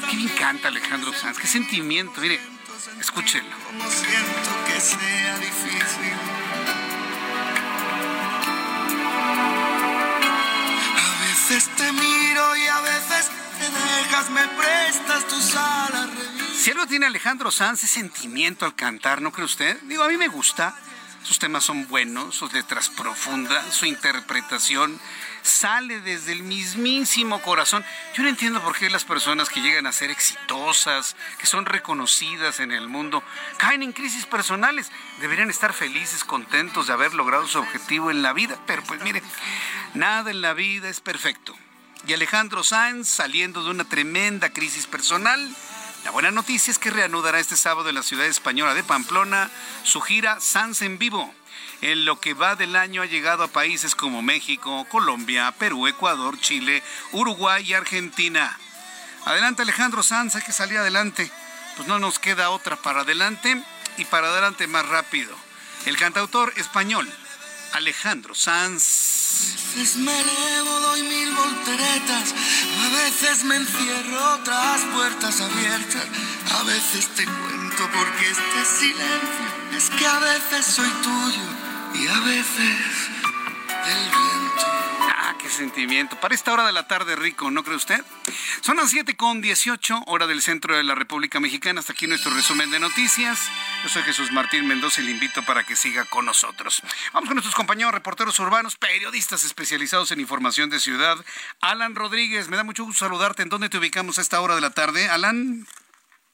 [0.08, 2.40] Qué bien canta Alejandro Sanz, qué sentimiento, mire,
[3.00, 3.56] escúchenlo.
[3.88, 6.25] siento que sea difícil
[13.96, 15.24] dejas, me prestas.
[16.54, 19.80] Si algo tiene Alejandro Sanz es sentimiento al cantar, ¿no cree usted?
[19.82, 20.74] Digo, a mí me gusta.
[21.22, 25.00] Sus temas son buenos, sus letras profundas, su interpretación
[25.42, 27.84] sale desde el mismísimo corazón.
[28.14, 32.60] Yo no entiendo por qué las personas que llegan a ser exitosas, que son reconocidas
[32.60, 33.24] en el mundo,
[33.56, 34.90] caen en crisis personales.
[35.20, 38.56] Deberían estar felices, contentos de haber logrado su objetivo en la vida.
[38.66, 39.22] Pero pues mire,
[39.94, 41.56] nada en la vida es perfecto.
[42.06, 45.54] Y Alejandro Sanz, saliendo de una tremenda crisis personal,
[46.04, 49.50] la buena noticia es que reanudará este sábado en la ciudad española de Pamplona
[49.82, 51.34] su gira Sanz en vivo
[51.82, 56.38] en lo que va del año ha llegado a países como México, Colombia, Perú, Ecuador,
[56.40, 56.82] Chile,
[57.12, 58.56] Uruguay y Argentina.
[59.24, 61.30] Adelante Alejandro Sanz, hay que salir adelante.
[61.76, 63.60] Pues no nos queda otra para adelante
[63.98, 65.36] y para adelante más rápido.
[65.84, 67.12] El cantautor español
[67.72, 69.66] Alejandro Sanz.
[69.74, 72.34] A veces me elevo, doy mil volteretas,
[72.84, 76.04] a veces me encierro tras puertas abiertas,
[76.58, 82.20] a veces te cuento porque este silencio es que a veces soy tuyo y a
[82.20, 82.76] veces
[83.84, 84.64] del viento.
[85.00, 86.16] Ah, qué sentimiento.
[86.16, 88.02] Para esta hora de la tarde, rico, ¿no cree usted?
[88.60, 91.80] Son las 7 con 18, hora del centro de la República Mexicana.
[91.80, 93.50] Hasta aquí nuestro resumen de noticias.
[93.82, 96.82] Yo soy Jesús Martín Mendoza y le invito para que siga con nosotros.
[97.12, 101.16] Vamos con nuestros compañeros reporteros urbanos, periodistas especializados en información de ciudad.
[101.60, 103.42] Alan Rodríguez, me da mucho gusto saludarte.
[103.42, 105.08] ¿En dónde te ubicamos a esta hora de la tarde?
[105.08, 105.66] Alan.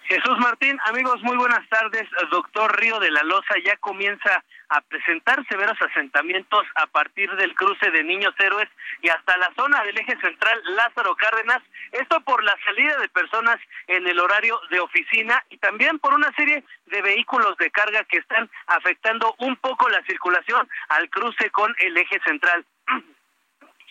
[0.05, 2.09] Jesús Martín, amigos, muy buenas tardes.
[2.31, 7.91] Doctor Río de la Loza ya comienza a presentar severos asentamientos a partir del cruce
[7.91, 8.69] de Niños Héroes
[9.03, 11.63] y hasta la zona del eje central Lázaro Cárdenas.
[11.93, 16.33] Esto por la salida de personas en el horario de oficina y también por una
[16.33, 21.75] serie de vehículos de carga que están afectando un poco la circulación al cruce con
[21.79, 22.65] el eje central.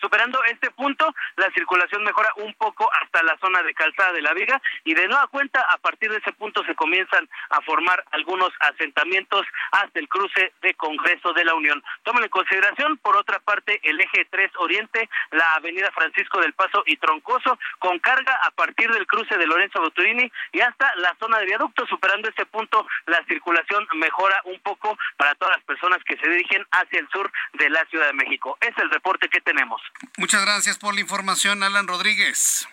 [0.02, 4.34] Superando este punto, la circulación mejora un poco hasta la zona de Calzada de la
[4.34, 8.50] Viga y de nueva cuenta, a partir de ese punto se comienzan a formar algunos
[8.58, 11.80] asentamientos hasta el cruce de Congreso de la Unión.
[12.02, 16.82] Tomen en consideración, por otra parte, el eje 3 Oriente, la avenida Francisco del Paso
[16.86, 21.38] y Troncoso, con carga a partir del cruce de Lorenzo Boturini y hasta la zona
[21.38, 21.86] de viaducto.
[21.86, 26.66] Superando ese punto, la circulación mejora un poco para todas las personas que se dirigen
[26.72, 28.58] hacia el sur de la Ciudad de México.
[28.60, 29.80] Es el reporte que tenemos.
[30.16, 32.66] Muchas gracias por la información, Alan Rodríguez.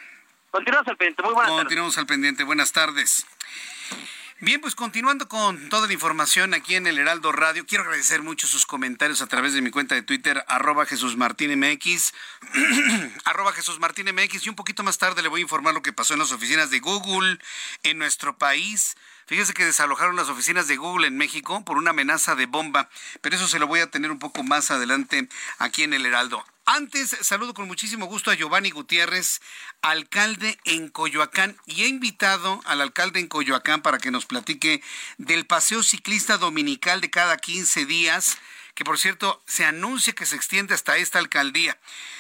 [0.52, 1.24] Continuamos al pendiente.
[1.24, 2.44] Muy buenas Continuamos al pendiente.
[2.44, 3.26] Buenas tardes.
[4.42, 8.48] Bien, pues continuando con toda la información aquí en el Heraldo Radio, quiero agradecer mucho
[8.48, 12.14] sus comentarios a través de mi cuenta de Twitter, arroba Jesús Martín MX,
[13.26, 15.92] arroba Jesús Martín MX, y un poquito más tarde le voy a informar lo que
[15.92, 17.38] pasó en las oficinas de Google
[17.84, 18.96] en nuestro país.
[19.28, 22.90] Fíjese que desalojaron las oficinas de Google en México por una amenaza de bomba,
[23.20, 25.28] pero eso se lo voy a tener un poco más adelante
[25.58, 26.46] aquí en el Heraldo.
[26.72, 29.42] Antes, saludo con muchísimo gusto a Giovanni Gutiérrez,
[29.82, 34.84] alcalde en Coyoacán, y he invitado al alcalde en Coyoacán para que nos platique
[35.18, 38.38] del paseo ciclista dominical de cada 15 días,
[38.76, 41.76] que por cierto se anuncia que se extiende hasta esta alcaldía.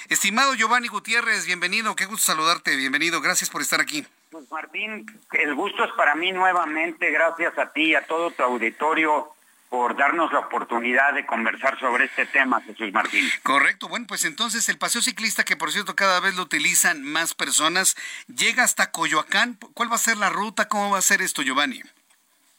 [0.07, 4.03] Estimado Giovanni Gutiérrez, bienvenido, qué gusto saludarte, bienvenido, gracias por estar aquí.
[4.31, 9.31] Pues Martín, el gusto es para mí nuevamente, gracias a ti, a todo tu auditorio
[9.69, 13.23] por darnos la oportunidad de conversar sobre este tema, Jesús Martín.
[13.43, 17.35] Correcto, bueno, pues entonces el paseo ciclista, que por cierto cada vez lo utilizan más
[17.35, 17.95] personas,
[18.27, 19.57] llega hasta Coyoacán.
[19.75, 20.67] ¿Cuál va a ser la ruta?
[20.67, 21.81] ¿Cómo va a ser esto, Giovanni?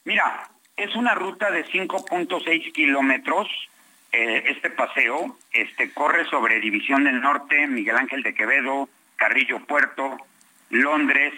[0.04, 3.48] Mira, es una ruta de 5.6 kilómetros.
[4.12, 10.16] Eh, este paseo este, corre sobre División del Norte, Miguel Ángel de Quevedo, Carrillo Puerto,
[10.70, 11.34] Londres,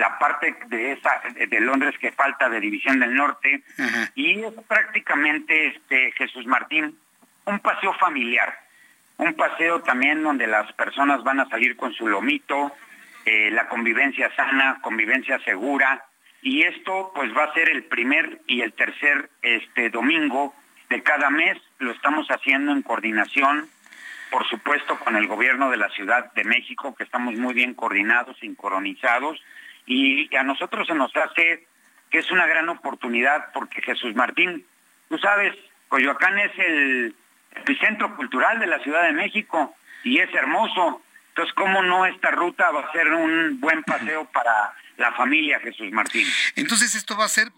[0.00, 3.62] la parte de esa de Londres que falta de División del Norte
[4.14, 6.98] y es prácticamente este Jesús Martín
[7.44, 8.58] un paseo familiar,
[9.18, 12.72] un paseo también donde las personas van a salir con su lomito,
[13.26, 16.02] eh, la convivencia sana, convivencia segura
[16.40, 20.54] y esto pues va a ser el primer y el tercer este domingo
[20.88, 23.68] de cada mes, lo estamos haciendo en coordinación
[24.30, 28.38] por supuesto con el gobierno de la Ciudad de México, que estamos muy bien coordinados,
[28.38, 29.42] sincronizados,
[29.90, 31.66] y a nosotros se nos hace
[32.10, 34.64] que es una gran oportunidad porque Jesús Martín,
[35.08, 35.54] tú sabes,
[35.88, 37.14] Coyoacán es el
[37.56, 41.02] epicentro cultural de la Ciudad de México y es hermoso.
[41.30, 45.90] Entonces, ¿cómo no esta ruta va a ser un buen paseo para la familia Jesús
[45.90, 46.26] Martín?
[46.54, 47.50] Entonces, esto va a ser,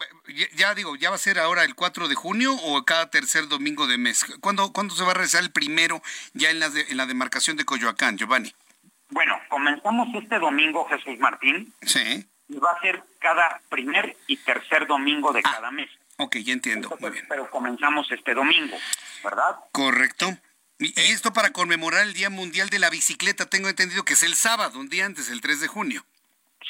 [0.55, 3.85] ya, digo, ya va a ser ahora el 4 de junio o cada tercer domingo
[3.85, 4.25] de mes.
[4.41, 6.01] ¿Cuándo, ¿cuándo se va a realizar el primero
[6.33, 8.53] ya en la, en la demarcación de Coyoacán, Giovanni?
[9.13, 11.71] Bueno, comenzamos este domingo, Jesús Martín.
[11.83, 12.25] Sí.
[12.49, 15.89] Y va a ser cada primer y tercer domingo de cada mes.
[16.17, 16.95] Ok, ya entiendo.
[16.99, 17.25] Muy bien.
[17.29, 18.75] Pero comenzamos este domingo,
[19.23, 19.55] ¿verdad?
[19.71, 20.35] Correcto.
[20.79, 24.33] Y esto para conmemorar el Día Mundial de la Bicicleta, tengo entendido que es el
[24.33, 26.03] sábado, un día antes, el 3 de junio.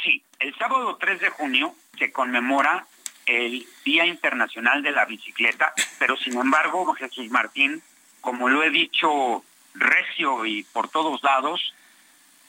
[0.04, 2.86] Sí, el sábado 3 de junio se conmemora
[3.26, 7.82] el Día Internacional de la Bicicleta, pero sin embargo, Jesús Martín,
[8.20, 9.44] como lo he dicho
[9.74, 11.74] recio y por todos lados,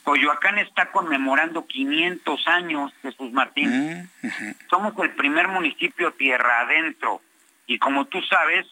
[0.05, 4.11] Coyoacán está conmemorando 500 años, Jesús Martín.
[4.23, 4.29] Mm,
[4.69, 7.23] Somos el primer municipio tierra adentro.
[7.67, 8.67] Y como tú sabes,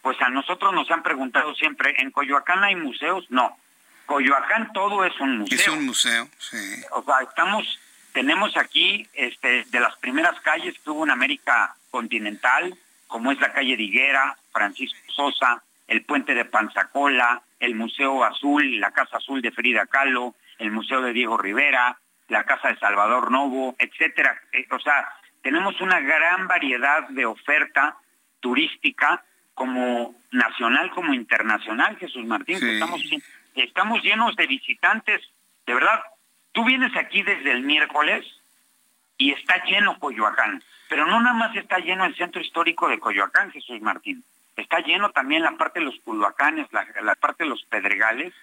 [0.00, 3.26] pues a nosotros nos han preguntado siempre, ¿en Coyoacán hay museos?
[3.28, 3.56] No.
[4.06, 5.58] Coyoacán todo es un museo.
[5.58, 6.82] Es un museo, sí.
[6.92, 7.78] O sea, estamos,
[8.14, 12.74] tenemos aquí este, de las primeras calles que hubo en América continental,
[13.06, 18.80] como es la calle de Higuera, Francisco Sosa, el puente de Panzacola, el Museo Azul,
[18.80, 21.98] la Casa Azul de Frida Kahlo, el Museo de Diego Rivera,
[22.28, 24.38] la Casa de Salvador Novo, etcétera.
[24.52, 25.08] Eh, o sea,
[25.42, 27.96] tenemos una gran variedad de oferta
[28.40, 29.24] turística
[29.54, 32.56] como nacional como internacional, Jesús Martín.
[32.62, 33.02] Estamos,
[33.54, 35.20] estamos llenos de visitantes,
[35.66, 36.00] de verdad.
[36.52, 38.24] Tú vienes aquí desde el miércoles
[39.16, 43.50] y está lleno Coyoacán, pero no nada más está lleno el centro histórico de Coyoacán,
[43.50, 44.24] Jesús Martín.
[44.56, 48.34] Está lleno también la parte de los Culhuacanes, la, parte de los Pedregales,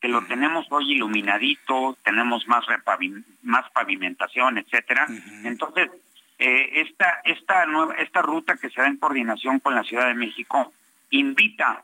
[0.00, 2.64] que lo tenemos hoy iluminadito, tenemos más,
[3.42, 5.06] más pavimentación, etcétera.
[5.44, 5.90] Entonces,
[6.38, 10.14] eh, esta, esta, nueva, esta ruta que se da en coordinación con la Ciudad de
[10.14, 10.72] México
[11.10, 11.82] invita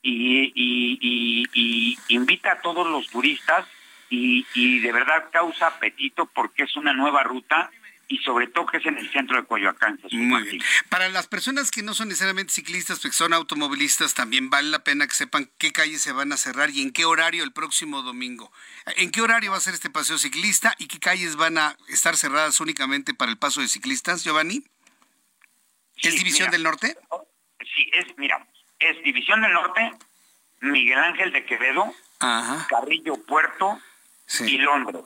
[0.00, 3.66] y, y, invita a todos los turistas
[4.08, 7.70] y, y de verdad causa apetito porque es una nueva ruta
[8.08, 9.98] y sobre todo que es en el centro de Coyoacán.
[10.12, 10.62] Muy bien.
[10.88, 15.06] Para las personas que no son necesariamente ciclistas, que son automovilistas, también vale la pena
[15.06, 18.52] que sepan qué calles se van a cerrar y en qué horario el próximo domingo.
[18.96, 22.16] ¿En qué horario va a ser este paseo ciclista y qué calles van a estar
[22.16, 24.62] cerradas únicamente para el paso de ciclistas, Giovanni?
[25.96, 26.96] ¿Es División del Norte?
[27.74, 28.46] Sí, es, mira,
[28.78, 29.90] es División del Norte,
[30.60, 33.80] Miguel Ángel de Quevedo, Carrillo Puerto
[34.40, 35.04] y Londres.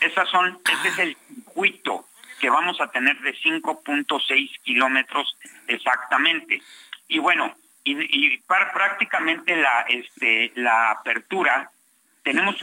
[0.00, 2.09] Esas son, ese es el circuito
[2.40, 5.36] que vamos a tener de 5.6 kilómetros
[5.68, 6.60] exactamente.
[7.08, 7.54] Y bueno,
[7.84, 11.70] y, para prácticamente la, este, la apertura,
[12.22, 12.56] tenemos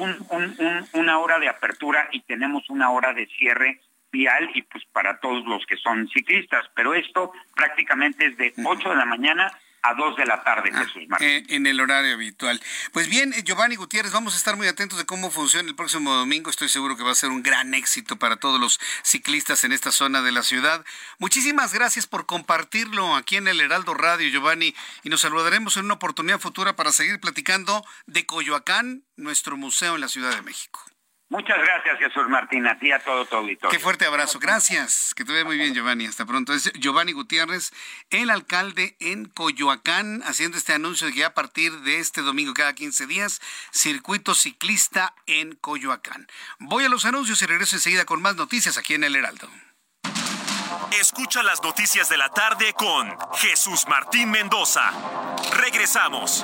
[0.94, 3.82] una hora de apertura y tenemos una hora de cierre
[4.12, 8.90] vial y pues para todos los que son ciclistas, pero esto prácticamente es de 8
[8.90, 9.52] de la mañana
[9.88, 11.28] a 2 de la tarde, ah, Jesús Martín.
[11.28, 12.62] Eh, en el horario habitual.
[12.92, 16.50] Pues bien, Giovanni Gutiérrez, vamos a estar muy atentos de cómo funciona el próximo domingo.
[16.50, 19.92] Estoy seguro que va a ser un gran éxito para todos los ciclistas en esta
[19.92, 20.84] zona de la ciudad.
[21.20, 25.96] Muchísimas gracias por compartirlo aquí en el Heraldo Radio, Giovanni, y nos saludaremos en una
[25.96, 30.87] oportunidad futura para seguir platicando de Coyoacán, nuestro museo en la Ciudad de México.
[31.30, 33.70] Muchas gracias, Jesús Martín, a ti a todo tu auditorio.
[33.70, 35.14] Qué fuerte abrazo, gracias.
[35.14, 36.06] Que te vea muy bien, Giovanni.
[36.06, 36.54] Hasta pronto.
[36.54, 37.74] Es Giovanni Gutiérrez,
[38.10, 42.74] el alcalde en Coyoacán, haciendo este anuncio de que a partir de este domingo, cada
[42.74, 43.42] 15 días,
[43.72, 46.28] circuito ciclista en Coyoacán.
[46.60, 49.50] Voy a los anuncios y regreso enseguida con más noticias aquí en El Heraldo.
[50.98, 54.92] Escucha las noticias de la tarde con Jesús Martín Mendoza.
[55.58, 56.44] Regresamos.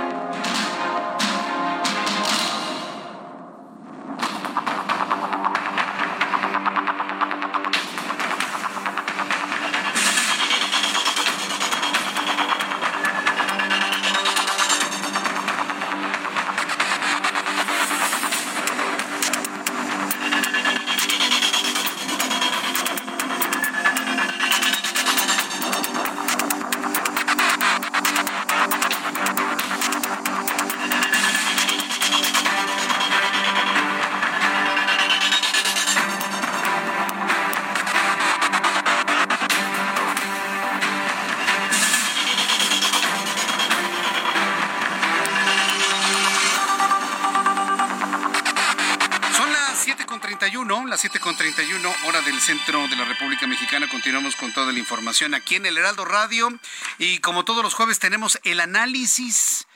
[52.41, 53.87] Centro de la República Mexicana.
[53.87, 56.49] Continuamos con toda la información aquí en el Heraldo Radio.
[56.97, 59.67] Y como todos los jueves tenemos el análisis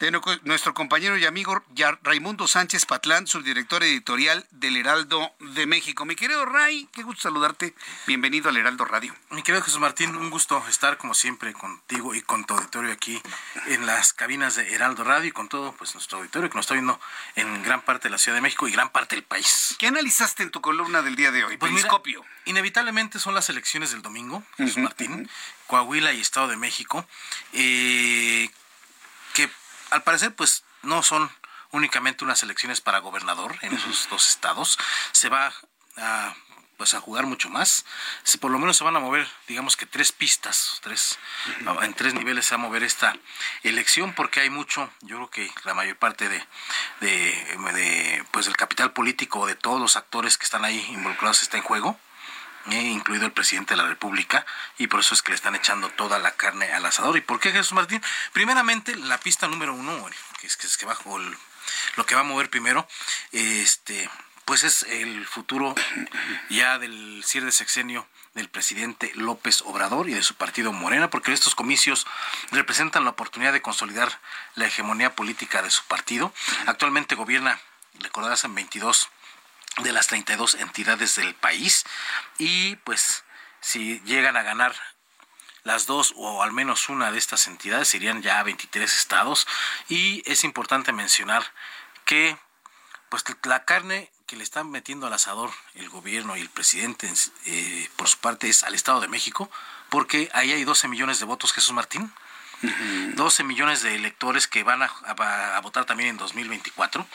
[0.00, 0.10] de
[0.42, 1.62] nuestro compañero y amigo
[2.02, 6.04] Raimundo Sánchez Patlán, subdirector editorial del Heraldo de México.
[6.04, 7.74] Mi querido Ray, qué gusto saludarte.
[8.06, 9.16] Bienvenido al Heraldo Radio.
[9.30, 13.20] Mi querido Jesús Martín, un gusto estar como siempre contigo y con tu auditorio aquí
[13.66, 16.74] en las cabinas de Heraldo Radio y con todo pues nuestro auditorio que nos está
[16.74, 17.00] viendo
[17.36, 19.74] en gran parte de la Ciudad de México y gran parte del país.
[19.78, 21.56] ¿Qué analizaste en tu columna del día de hoy?
[21.56, 22.22] Pues Periscopio.
[22.44, 25.28] inevitablemente son las elecciones del domingo, Jesús Martín,
[25.68, 27.08] Coahuila y Estado de México.
[27.54, 28.50] Eh,
[29.32, 29.50] que
[29.90, 31.30] al parecer, pues no son
[31.76, 34.78] únicamente unas elecciones para gobernador en esos dos estados.
[35.12, 35.52] Se va
[35.96, 36.34] a
[36.76, 37.84] pues a jugar mucho más.
[38.22, 41.18] Si por lo menos se van a mover, digamos que tres pistas, tres,
[41.82, 43.16] en tres niveles se va a mover esta
[43.62, 46.44] elección, porque hay mucho, yo creo que la mayor parte de,
[47.00, 51.62] de, pues del capital político de todos los actores que están ahí involucrados está en
[51.62, 51.98] juego.
[52.68, 54.44] Eh, incluido el presidente de la República,
[54.76, 57.16] y por eso es que le están echando toda la carne al asador.
[57.16, 58.02] ¿Y por qué Jesús Martín?
[58.32, 60.04] Primeramente, la pista número uno,
[60.40, 61.16] que es que, es que bajo
[61.96, 62.88] lo que va a mover primero,
[63.32, 64.08] este,
[64.44, 65.74] pues es el futuro
[66.50, 71.32] ya del cierre de sexenio del presidente López Obrador y de su partido Morena, porque
[71.32, 72.06] estos comicios
[72.52, 74.20] representan la oportunidad de consolidar
[74.54, 76.32] la hegemonía política de su partido.
[76.66, 77.58] Actualmente gobierna,
[77.98, 79.08] recordarás, en 22
[79.82, 81.84] de las 32 entidades del país
[82.38, 83.24] y pues
[83.60, 84.74] si llegan a ganar
[85.66, 89.48] las dos o al menos una de estas entidades serían ya 23 estados
[89.88, 91.42] y es importante mencionar
[92.04, 92.38] que
[93.08, 97.12] pues la carne que le están metiendo al asador el gobierno y el presidente
[97.46, 99.50] eh, por su parte es al Estado de México,
[99.90, 102.12] porque ahí hay 12 millones de votos, Jesús Martín.
[102.62, 107.06] 12 millones de electores que van a, votar también en 2024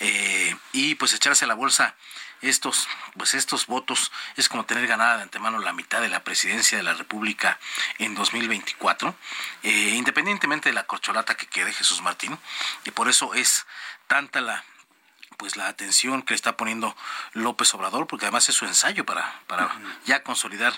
[0.00, 1.94] eh, y pues echarse a la bolsa
[2.42, 6.78] estos pues estos votos es como tener ganada de antemano la mitad de la presidencia
[6.78, 7.58] de la República
[7.98, 9.14] en 2024
[9.62, 12.38] eh, independientemente de la corcholata que quede Jesús Martín.
[12.84, 13.66] Y por eso es
[14.06, 14.64] tanta la
[15.36, 16.94] pues la atención que le está poniendo
[17.32, 20.74] López Obrador, porque además es su ensayo para, para ya consolidar,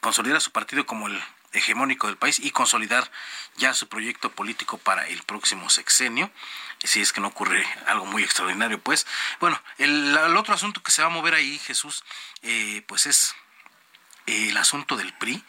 [0.00, 1.18] consolidar a su partido como el
[1.52, 3.10] hegemónico del país y consolidar
[3.56, 6.30] ya su proyecto político para el próximo sexenio,
[6.84, 9.06] si es que no ocurre algo muy extraordinario, pues.
[9.40, 12.04] Bueno, el, otro asunto que se va a mover ahí, Jesús,
[12.42, 13.34] eh, pues es
[14.26, 15.42] el asunto del PRI.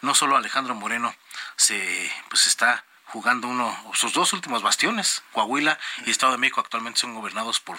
[0.00, 1.14] No solo Alejandro Moreno
[1.56, 7.00] se pues está jugando uno, sus dos últimos bastiones, Coahuila y Estado de México actualmente
[7.00, 7.76] son gobernados por,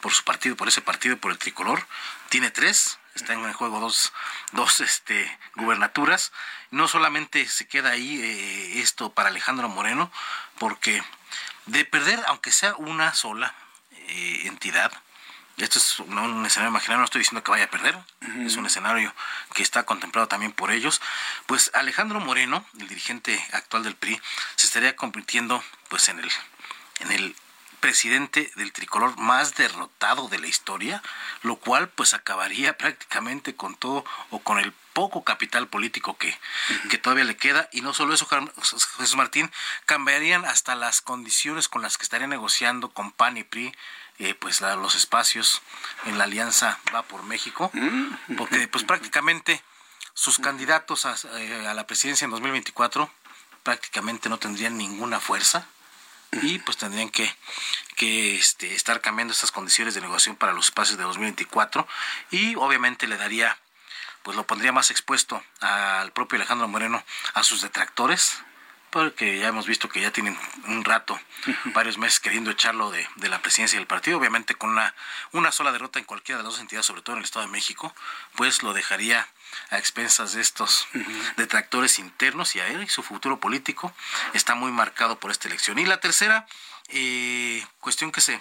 [0.00, 1.86] por su partido, por ese partido, por el tricolor.
[2.28, 4.12] Tiene tres, están en juego dos,
[4.52, 6.32] dos este, gubernaturas.
[6.70, 10.10] No solamente se queda ahí eh, esto para Alejandro Moreno,
[10.58, 11.02] porque
[11.66, 13.54] de perder, aunque sea una sola
[13.90, 14.92] eh, entidad,
[15.56, 17.96] esto es un escenario imaginario, no estoy diciendo que vaya a perder,
[18.44, 19.14] es un escenario
[19.54, 21.00] que está contemplado también por ellos.
[21.46, 24.20] Pues Alejandro Moreno, el dirigente actual del PRI,
[24.56, 26.30] se estaría convirtiendo pues en el,
[26.98, 27.36] en el
[27.84, 31.02] presidente del tricolor más derrotado de la historia,
[31.42, 36.34] lo cual pues acabaría prácticamente con todo o con el poco capital político que,
[36.88, 37.68] que todavía le queda.
[37.72, 38.26] Y no solo eso,
[38.96, 39.52] Jesús Martín,
[39.84, 43.74] cambiarían hasta las condiciones con las que estaría negociando con PAN y PRI
[44.18, 45.60] eh, pues los espacios
[46.06, 48.36] en la alianza va por México, mm.
[48.36, 49.62] porque pues prácticamente
[50.14, 53.10] sus candidatos eh, a, la presidencia en 2024
[53.62, 55.66] prácticamente no tendrían ninguna fuerza
[56.42, 57.34] y pues tendrían que,
[57.96, 61.86] que este, estar cambiando estas condiciones de negociación para los espacios de 2024
[62.30, 63.56] y obviamente le daría
[64.22, 67.04] pues lo pondría más expuesto al propio Alejandro Moreno
[67.34, 68.38] a sus detractores
[68.94, 70.38] porque ya hemos visto que ya tienen
[70.68, 71.18] un rato,
[71.74, 74.94] varios meses queriendo echarlo de, la presidencia del partido, obviamente con una,
[75.32, 77.50] una sola derrota en cualquiera de las dos entidades, sobre todo en el Estado de
[77.50, 77.92] México,
[78.36, 79.26] pues lo dejaría
[79.70, 80.86] a expensas de estos
[81.36, 83.92] detractores internos y a él y su futuro político.
[84.32, 85.80] Está muy marcado por esta elección.
[85.80, 86.46] Y la tercera
[86.86, 88.40] eh, cuestión que se,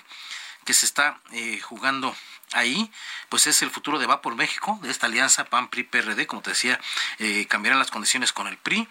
[0.66, 2.16] que se está eh, jugando
[2.52, 2.92] ahí,
[3.30, 6.80] pues es el futuro de Va por México, de esta alianza PAN-PRI-PRD, como te decía,
[7.18, 8.88] eh, cambiarán las condiciones con el PRI,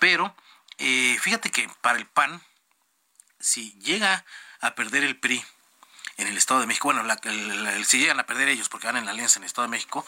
[0.00, 0.34] pero
[0.78, 2.42] eh, fíjate que para el PAN,
[3.40, 4.24] si llega
[4.60, 5.44] a perder el PRI
[6.16, 7.04] en el Estado de México, bueno,
[7.84, 10.06] si llegan a perder ellos porque van en la alianza en el Estado de México,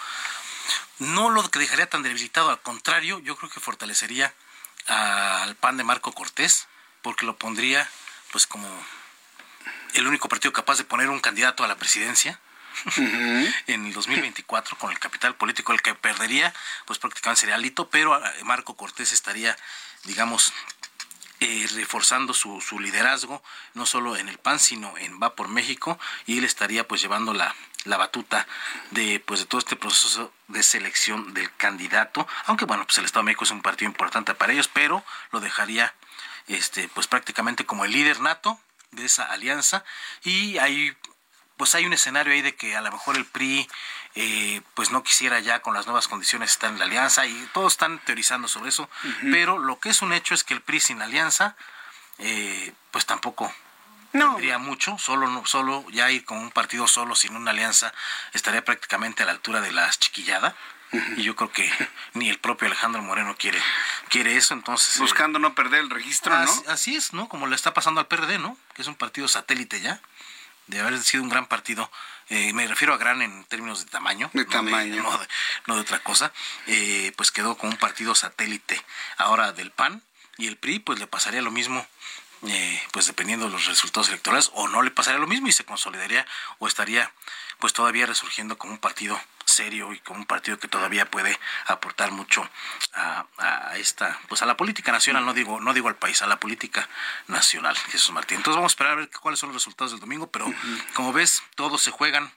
[0.98, 4.34] no lo que dejaría tan debilitado, al contrario, yo creo que fortalecería
[4.86, 6.68] al PAN de Marco Cortés,
[7.02, 7.88] porque lo pondría
[8.32, 8.68] pues como
[9.94, 12.40] el único partido capaz de poner un candidato a la presidencia.
[12.98, 16.52] en el 2024 con el capital político el que perdería
[16.84, 19.56] pues prácticamente sería Alito pero eh, Marco Cortés estaría
[20.06, 20.52] digamos,
[21.40, 23.42] eh, reforzando su, su, liderazgo,
[23.74, 27.34] no solo en el PAN, sino en Va por México, y él estaría pues llevando
[27.34, 27.54] la,
[27.84, 28.46] la batuta
[28.90, 33.22] de pues de todo este proceso de selección del candidato, aunque bueno, pues el Estado
[33.22, 35.94] de México es un partido importante para ellos, pero lo dejaría
[36.48, 38.60] este pues prácticamente como el líder nato
[38.92, 39.84] de esa alianza.
[40.24, 40.96] Y ahí
[41.56, 43.68] pues hay un escenario ahí de que a lo mejor el PRI
[44.18, 47.74] eh, pues no quisiera ya con las nuevas condiciones estar en la alianza y todos
[47.74, 48.88] están teorizando sobre eso,
[49.30, 51.54] pero lo que es un hecho es que el PRI sin alianza
[52.18, 53.52] eh, pues tampoco
[54.12, 54.30] no.
[54.32, 57.92] tendría mucho, solo, solo ya ir con un partido solo sin una alianza
[58.32, 60.56] estaría prácticamente a la altura de la chiquillada.
[61.16, 61.70] Y yo creo que
[62.14, 63.60] ni el propio Alejandro Moreno quiere,
[64.08, 64.98] quiere eso, entonces...
[64.98, 66.62] Buscando no perder el registro, ¿no?
[66.68, 67.28] Así es, ¿no?
[67.28, 68.56] Como le está pasando al PRD, ¿no?
[68.72, 70.00] Que es un partido satélite ya
[70.68, 71.90] de haber sido un gran partido,
[72.28, 75.02] eh, me refiero a gran en términos de tamaño, de tamaño,
[75.66, 76.32] no de, otra cosa,
[76.66, 78.80] eh, pues quedó como un partido satélite
[79.16, 80.02] ahora del PAN
[80.36, 81.86] y el PRI pues le pasaría lo mismo
[82.48, 85.64] eh, pues dependiendo de los resultados electorales o no le pasaría lo mismo y se
[85.64, 86.26] consolidaría
[86.58, 87.12] o estaría
[87.58, 92.12] pues todavía resurgiendo como un partido serio y como un partido que todavía puede aportar
[92.12, 92.48] mucho
[92.94, 93.26] a,
[93.76, 96.88] esta pues a la política nacional no digo no digo al país a la política
[97.26, 98.38] nacional Jesús Martín.
[98.38, 100.52] Entonces vamos a esperar a ver cuáles son los resultados del domingo pero
[100.94, 102.32] como ves todos se juegan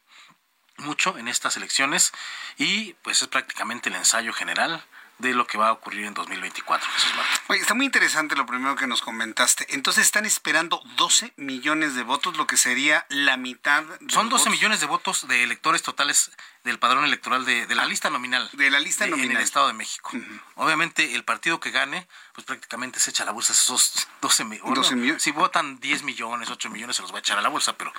[0.77, 2.13] mucho en estas elecciones
[2.57, 4.83] y pues es prácticamente el ensayo general
[5.19, 6.89] de lo que va a ocurrir en 2024.
[6.89, 7.11] Jesús
[7.47, 9.67] Oye, está muy interesante lo primero que nos comentaste.
[9.69, 13.83] Entonces están esperando 12 millones de votos, lo que sería la mitad.
[14.07, 16.31] Son 12 millones de votos de electores totales
[16.63, 18.49] del padrón electoral de, la lista nominal.
[18.53, 19.31] De la lista nominal.
[19.31, 20.11] En el Estado de México.
[20.55, 25.21] Obviamente, el partido que gane, pues prácticamente se echa a la bolsa esos 12, millones.
[25.21, 27.93] Si votan 10 millones, 8 millones, se los va a echar a la bolsa, pero...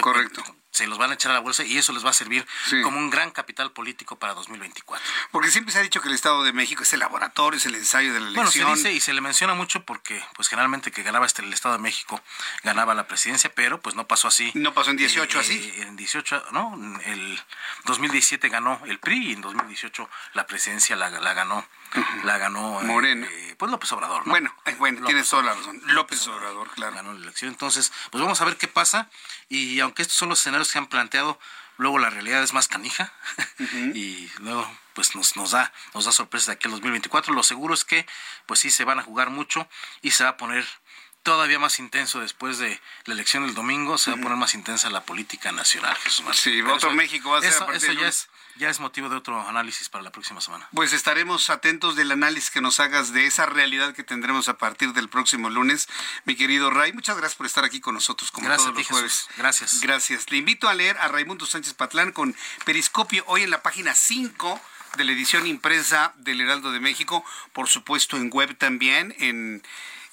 [0.00, 0.44] Correcto.
[0.70, 2.46] Se los van a echar a la bolsa y eso les va a servir
[2.82, 5.04] como un gran capital político para 2024.
[5.30, 7.74] Porque siempre se ha dicho que el Estado de México es el laboratorio, es el
[7.74, 8.66] ensayo de la elección.
[8.66, 11.52] Bueno, se dice y se le menciona mucho porque, pues generalmente que ganaba este, el
[11.52, 12.20] Estado de México,
[12.62, 14.52] ganaba la presidencia, pero pues no pasó así.
[14.54, 15.72] No pasó en 18 así.
[15.76, 17.40] Eh, en 18, no, el
[17.88, 21.66] 2017 ganó el PRI y en 2018 la presidencia la, ganó
[22.22, 23.26] la ganó Moreno.
[23.26, 24.30] Eh, pues López Obrador, ¿no?
[24.30, 25.80] Bueno, eh, bueno, tienes toda la razón.
[25.86, 26.94] López Obrador, claro.
[26.94, 27.50] Ganó la elección.
[27.50, 29.08] Entonces, pues vamos a ver qué pasa
[29.48, 31.40] y aunque estos son los escenarios que han planteado,
[31.78, 33.10] luego la realidad es más canija
[33.94, 37.32] y luego pues nos, nos da nos da sorpresa de aquí al 2024.
[37.32, 38.06] Lo seguro es que
[38.44, 39.66] pues sí se van a jugar mucho
[40.02, 40.66] y se va a poner
[41.22, 44.90] todavía más intenso después de la elección del domingo, se va a poner más intensa
[44.90, 48.28] la política nacional, Jesús Sí, otro México va a ser eso, eso ya es
[48.58, 50.68] ya es motivo de otro análisis para la próxima semana.
[50.74, 54.92] Pues estaremos atentos del análisis que nos hagas de esa realidad que tendremos a partir
[54.92, 55.88] del próximo lunes,
[56.24, 56.92] mi querido Ray.
[56.92, 59.28] Muchas gracias por estar aquí con nosotros como gracias todos los jueves.
[59.36, 59.80] Gracias.
[59.80, 60.30] Gracias.
[60.30, 64.60] Le invito a leer a Raimundo Sánchez Patlán con Periscopio hoy en la página 5
[64.96, 69.62] de la edición impresa del Heraldo de México, por supuesto en web también, en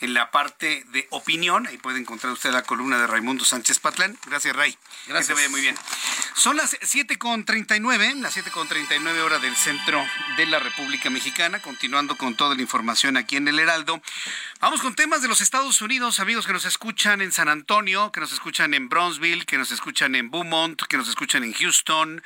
[0.01, 1.67] en la parte de opinión.
[1.67, 4.17] Ahí puede encontrar usted la columna de Raimundo Sánchez Patlán.
[4.25, 4.77] Gracias, Ray.
[5.07, 5.17] Gracias.
[5.17, 5.75] Que se vaya muy bien.
[6.35, 10.05] Son las 7.39, las 7.39 horas del centro
[10.37, 11.61] de la República Mexicana.
[11.61, 14.01] Continuando con toda la información aquí en el Heraldo.
[14.59, 18.19] Vamos con temas de los Estados Unidos, amigos que nos escuchan en San Antonio, que
[18.19, 22.23] nos escuchan en Bronzeville, que nos escuchan en Beaumont, que nos escuchan en Houston,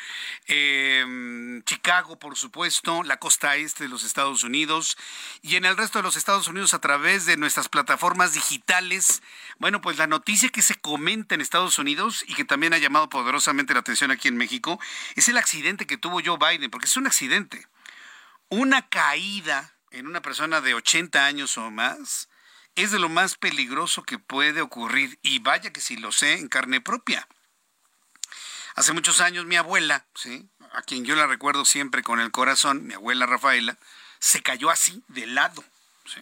[0.48, 4.98] eh, Chicago, por supuesto, la costa este de los Estados Unidos
[5.41, 9.22] y en el resto de los Estados Unidos a través de nuestra plataformas digitales.
[9.57, 13.10] Bueno, pues la noticia que se comenta en Estados Unidos y que también ha llamado
[13.10, 14.80] poderosamente la atención aquí en México
[15.15, 17.68] es el accidente que tuvo Joe Biden, porque es un accidente.
[18.48, 22.30] Una caída en una persona de 80 años o más
[22.76, 26.48] es de lo más peligroso que puede ocurrir y vaya que si lo sé en
[26.48, 27.27] carne propia.
[28.76, 30.48] Hace muchos años mi abuela, ¿sí?
[30.72, 33.77] a quien yo la recuerdo siempre con el corazón, mi abuela Rafaela,
[34.19, 35.64] se cayó así de lado.
[36.06, 36.22] ¿sí?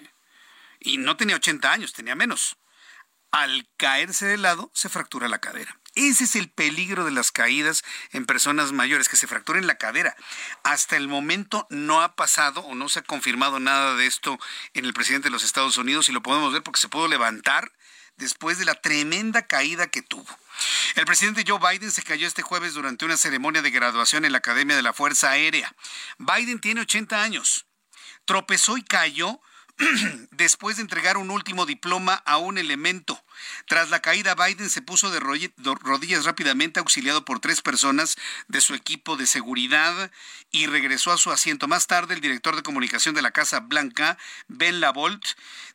[0.87, 2.57] Y no tenía 80 años, tenía menos.
[3.31, 5.77] Al caerse de lado, se fractura la cadera.
[5.95, 10.15] Ese es el peligro de las caídas en personas mayores, que se fracturen la cadera.
[10.63, 14.39] Hasta el momento no ha pasado o no se ha confirmado nada de esto
[14.73, 17.73] en el presidente de los Estados Unidos y lo podemos ver porque se pudo levantar
[18.15, 20.39] después de la tremenda caída que tuvo.
[20.95, 24.37] El presidente Joe Biden se cayó este jueves durante una ceremonia de graduación en la
[24.37, 25.75] Academia de la Fuerza Aérea.
[26.17, 27.65] Biden tiene 80 años.
[28.25, 29.41] Tropezó y cayó
[30.31, 33.23] después de entregar un último diploma a un elemento.
[33.67, 38.15] Tras la caída, Biden se puso de rodillas rápidamente, auxiliado por tres personas
[38.47, 40.11] de su equipo de seguridad,
[40.51, 41.67] y regresó a su asiento.
[41.67, 44.17] Más tarde, el director de comunicación de la Casa Blanca,
[44.47, 45.25] Ben Lavolt,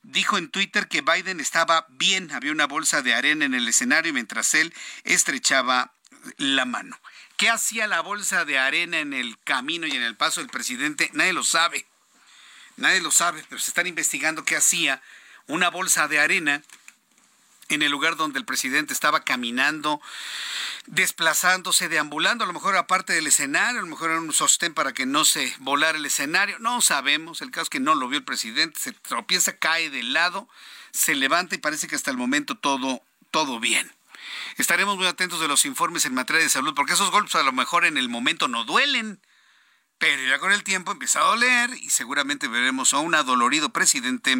[0.02, 2.32] dijo en Twitter que Biden estaba bien.
[2.32, 4.74] Había una bolsa de arena en el escenario mientras él
[5.04, 5.92] estrechaba
[6.36, 6.98] la mano.
[7.36, 11.10] ¿Qué hacía la bolsa de arena en el camino y en el paso del presidente?
[11.12, 11.86] Nadie lo sabe.
[12.76, 15.02] Nadie lo sabe, pero se están investigando qué hacía
[15.46, 16.62] una bolsa de arena
[17.68, 20.00] en el lugar donde el presidente estaba caminando,
[20.86, 24.92] desplazándose, deambulando, a lo mejor aparte del escenario, a lo mejor era un sostén para
[24.92, 28.18] que no se volara el escenario, no sabemos, el caso es que no lo vio
[28.18, 30.48] el presidente, se tropieza, cae de lado,
[30.92, 33.90] se levanta y parece que hasta el momento todo, todo bien.
[34.56, 37.52] Estaremos muy atentos de los informes en materia de salud, porque esos golpes a lo
[37.52, 39.20] mejor en el momento no duelen,
[40.02, 44.34] pero ya con el tiempo empieza a doler y seguramente veremos a un adolorido presidente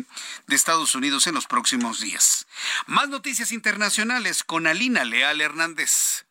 [0.49, 2.49] de Estados Unidos en los próximos días.
[2.87, 6.25] Más noticias internacionales con Alina Leal Hernández.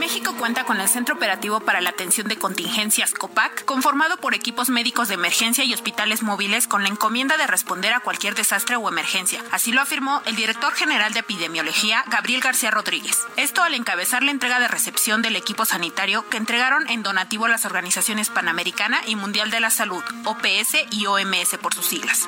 [0.00, 4.70] México cuenta con el Centro Operativo para la Atención de Contingencias COPAC, conformado por equipos
[4.70, 8.88] médicos de emergencia y hospitales móviles con la encomienda de responder a cualquier desastre o
[8.88, 9.44] emergencia.
[9.52, 13.18] Así lo afirmó el director general de epidemiología, Gabriel García Rodríguez.
[13.36, 17.66] Esto al encabezar la entrega de recepción del equipo sanitario que entregaron en donativo las
[17.66, 22.26] organizaciones Panamericana y Mundial de la Salud, OPS y OMS por sus siglas.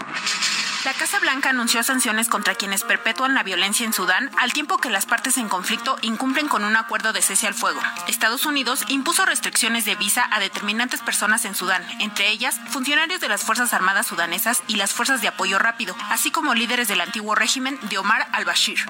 [0.84, 4.90] La Casa Blanca anunció sanciones contra quienes perpetúan la violencia en Sudán al tiempo que
[4.90, 7.80] las partes en conflicto incumplen con un acuerdo de cese al fuego.
[8.08, 13.28] Estados Unidos impuso restricciones de visa a determinantes personas en Sudán, entre ellas funcionarios de
[13.28, 17.36] las Fuerzas Armadas sudanesas y las Fuerzas de Apoyo Rápido, así como líderes del antiguo
[17.36, 18.80] régimen de Omar al-Bashir.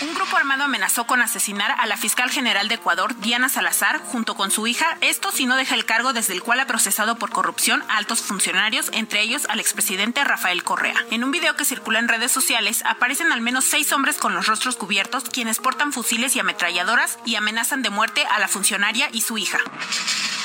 [0.00, 4.36] Un grupo armado amenazó con asesinar a la fiscal general de Ecuador, Diana Salazar, junto
[4.36, 7.30] con su hija, esto si no deja el cargo desde el cual ha procesado por
[7.30, 10.94] corrupción a altos funcionarios, entre ellos al expresidente Rafael Correa.
[11.10, 14.46] En un video que circula en redes sociales, aparecen al menos seis hombres con los
[14.46, 19.20] rostros cubiertos, quienes portan fusiles y ametralladoras y amenazan de muerte a la funcionaria y
[19.20, 19.58] su hija.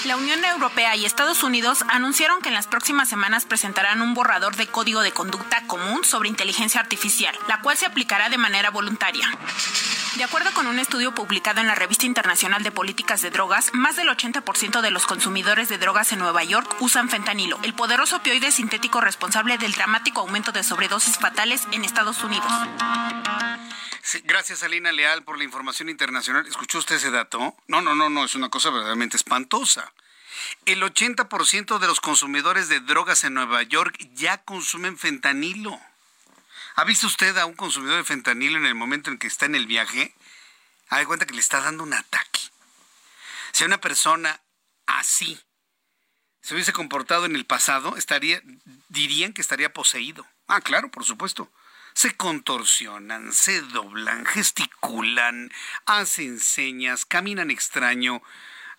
[0.05, 4.57] La Unión Europea y Estados Unidos anunciaron que en las próximas semanas presentarán un borrador
[4.57, 9.26] de código de conducta común sobre inteligencia artificial, la cual se aplicará de manera voluntaria.
[10.15, 13.95] De acuerdo con un estudio publicado en la Revista Internacional de Políticas de Drogas, más
[13.95, 18.52] del 80% de los consumidores de drogas en Nueva York usan fentanilo, el poderoso opioide
[18.52, 22.45] sintético responsable del dramático aumento de sobredosis fatales en Estados Unidos.
[24.26, 26.45] gracias, Alina Leal, por la información internacional.
[26.45, 27.56] ¿Escuchó usted ese dato?
[27.68, 29.94] No, no, no, no, es una cosa verdaderamente espantosa.
[30.65, 35.80] El 80% de los consumidores de drogas en Nueva York ya consumen fentanilo.
[36.76, 39.56] ¿Ha visto usted a un consumidor de fentanilo en el momento en que está en
[39.56, 40.16] el viaje?
[40.90, 42.40] Ha cuenta que le está dando un ataque.
[43.52, 44.41] Si una persona
[44.88, 45.40] así
[46.41, 48.41] se hubiese comportado en el pasado, estaría,
[48.90, 50.28] dirían que estaría poseído.
[50.48, 51.50] Ah, claro, por supuesto.
[51.94, 55.52] Se contorsionan, se doblan, gesticulan,
[55.86, 58.22] hacen señas, caminan extraño.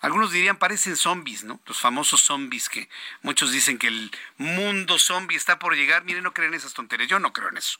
[0.05, 1.62] Algunos dirían parecen zombies, ¿no?
[1.64, 2.90] Los famosos zombies que
[3.22, 6.05] muchos dicen que el mundo zombie está por llegar.
[6.05, 7.09] Miren, no creen esas tonterías.
[7.09, 7.78] Yo no creo en eso.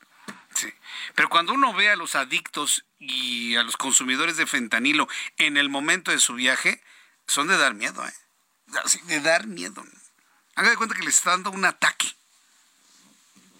[0.55, 0.72] Sí.
[1.14, 5.06] Pero cuando uno ve a los adictos y a los consumidores de fentanilo
[5.36, 6.82] en el momento de su viaje,
[7.26, 8.14] son de dar miedo, ¿eh?
[9.05, 9.84] De dar miedo.
[10.55, 12.10] Haga cuenta que les está dando un ataque.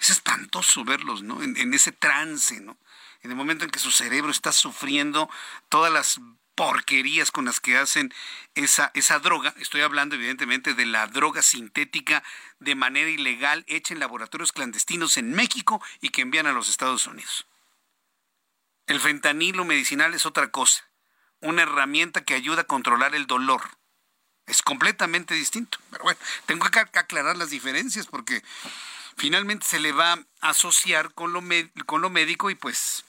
[0.01, 1.43] Es espantoso verlos, ¿no?
[1.43, 2.79] En ese trance, ¿no?
[3.21, 5.29] En el momento en que su cerebro está sufriendo
[5.69, 6.19] todas las
[6.55, 8.13] porquerías con las que hacen
[8.55, 9.55] esa, esa droga.
[9.59, 12.23] Estoy hablando evidentemente de la droga sintética
[12.61, 17.07] de manera ilegal hecha en laboratorios clandestinos en México y que envían a los Estados
[17.07, 17.47] Unidos.
[18.87, 20.89] El fentanilo medicinal es otra cosa,
[21.41, 23.63] una herramienta que ayuda a controlar el dolor.
[24.47, 25.79] Es completamente distinto.
[25.91, 28.43] Pero bueno, tengo que aclarar las diferencias porque
[29.17, 31.43] finalmente se le va a asociar con lo,
[31.87, 33.05] con lo médico y pues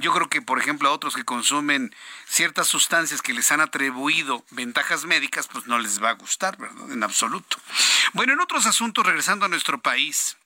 [0.00, 1.94] yo creo que, por ejemplo, a otros que consumen
[2.26, 6.90] ciertas sustancias que les han atribuido ventajas médicas, pues no les va a gustar, ¿verdad?
[6.92, 7.58] En absoluto.
[8.12, 10.36] Bueno, en otros asuntos, regresando a nuestro país,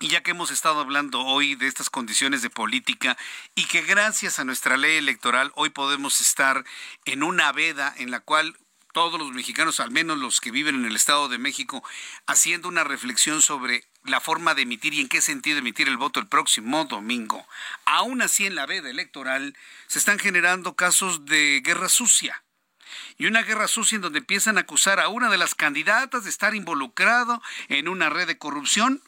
[0.00, 3.16] y ya que hemos estado hablando hoy de estas condiciones de política
[3.54, 6.64] y que gracias a nuestra ley electoral hoy podemos estar
[7.04, 8.56] en una veda en la cual
[8.92, 11.82] todos los mexicanos, al menos los que viven en el Estado de México,
[12.26, 16.20] haciendo una reflexión sobre la forma de emitir y en qué sentido emitir el voto
[16.20, 17.46] el próximo domingo.
[17.84, 19.56] Aún así, en la veda electoral
[19.86, 22.42] se están generando casos de guerra sucia.
[23.16, 26.30] Y una guerra sucia en donde empiezan a acusar a una de las candidatas de
[26.30, 29.02] estar involucrado en una red de corrupción.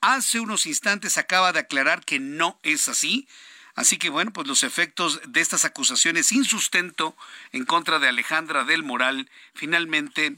[0.00, 3.28] Hace unos instantes acaba de aclarar que no es así.
[3.74, 7.16] Así que bueno, pues los efectos de estas acusaciones sin sustento
[7.52, 10.36] en contra de Alejandra del Moral finalmente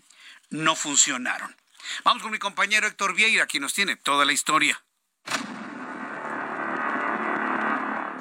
[0.51, 1.60] no funcionaron.
[2.05, 4.83] Vamos con mi compañero Héctor Vieira, quien nos tiene toda la historia.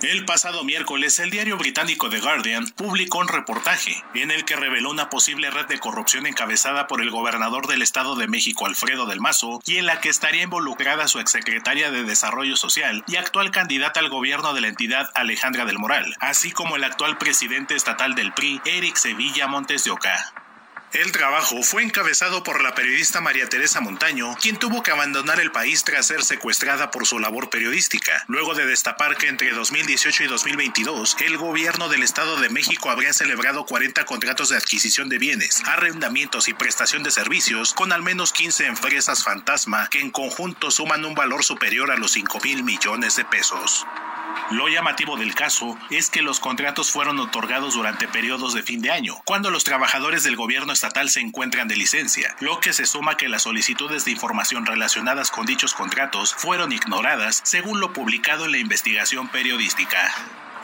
[0.01, 4.91] El pasado miércoles, el diario británico The Guardian publicó un reportaje en el que reveló
[4.91, 9.19] una posible red de corrupción encabezada por el gobernador del Estado de México, Alfredo del
[9.19, 13.99] Mazo, y en la que estaría involucrada su exsecretaria de Desarrollo Social y actual candidata
[13.99, 18.31] al gobierno de la entidad, Alejandra del Moral, así como el actual presidente estatal del
[18.31, 20.48] PRI, Eric Sevilla Montes de Oca.
[20.91, 25.51] El trabajo fue encabezado por la periodista María Teresa Montaño, quien tuvo que abandonar el
[25.51, 30.27] país tras ser secuestrada por su labor periodística, luego de destapar que entre 2018 y
[30.27, 35.61] 2022 el gobierno del Estado de México habría celebrado 40 contratos de adquisición de bienes,
[35.67, 41.05] arrendamientos y prestación de servicios con al menos 15 empresas fantasma que en conjunto suman
[41.05, 43.85] un valor superior a los 5 mil millones de pesos.
[44.51, 48.91] Lo llamativo del caso es que los contratos fueron otorgados durante periodos de fin de
[48.91, 53.17] año, cuando los trabajadores del gobierno estatal se encuentran de licencia, lo que se suma
[53.17, 58.51] que las solicitudes de información relacionadas con dichos contratos fueron ignoradas, según lo publicado en
[58.51, 60.13] la investigación periodística.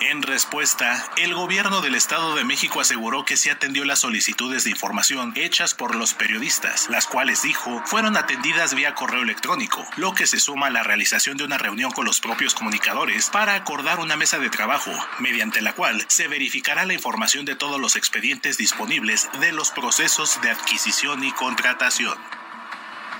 [0.01, 4.71] En respuesta, el gobierno del Estado de México aseguró que se atendió las solicitudes de
[4.71, 10.27] información hechas por los periodistas, las cuales dijo fueron atendidas vía correo electrónico, lo que
[10.27, 14.17] se suma a la realización de una reunión con los propios comunicadores para acordar una
[14.17, 19.29] mesa de trabajo, mediante la cual se verificará la información de todos los expedientes disponibles
[19.39, 22.17] de los procesos de adquisición y contratación.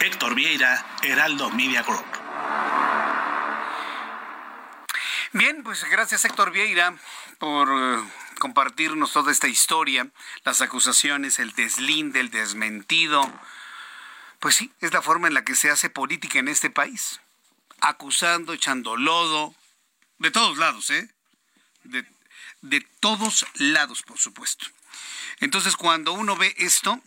[0.01, 2.05] Héctor Vieira, Heraldo Media Group.
[5.35, 6.95] Bien, pues gracias Héctor Vieira
[7.39, 8.01] por eh,
[8.39, 10.07] compartirnos toda esta historia,
[10.45, 13.29] las acusaciones, el deslinde, el desmentido.
[14.39, 17.19] Pues sí, es la forma en la que se hace política en este país.
[17.81, 19.53] Acusando, echando lodo,
[20.19, 21.13] de todos lados, ¿eh?
[21.83, 22.05] De,
[22.61, 24.67] de todos lados, por supuesto.
[25.41, 27.01] Entonces, cuando uno ve esto,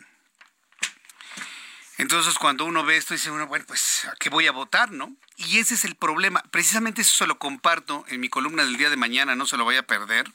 [1.99, 5.17] entonces cuando uno ve esto, dice uno, bueno, pues, ¿a qué voy a votar, no?
[5.37, 6.45] Y ese es el problema.
[6.53, 9.65] Precisamente eso se lo comparto en mi columna del día de mañana, no se lo
[9.65, 10.31] vaya a perder.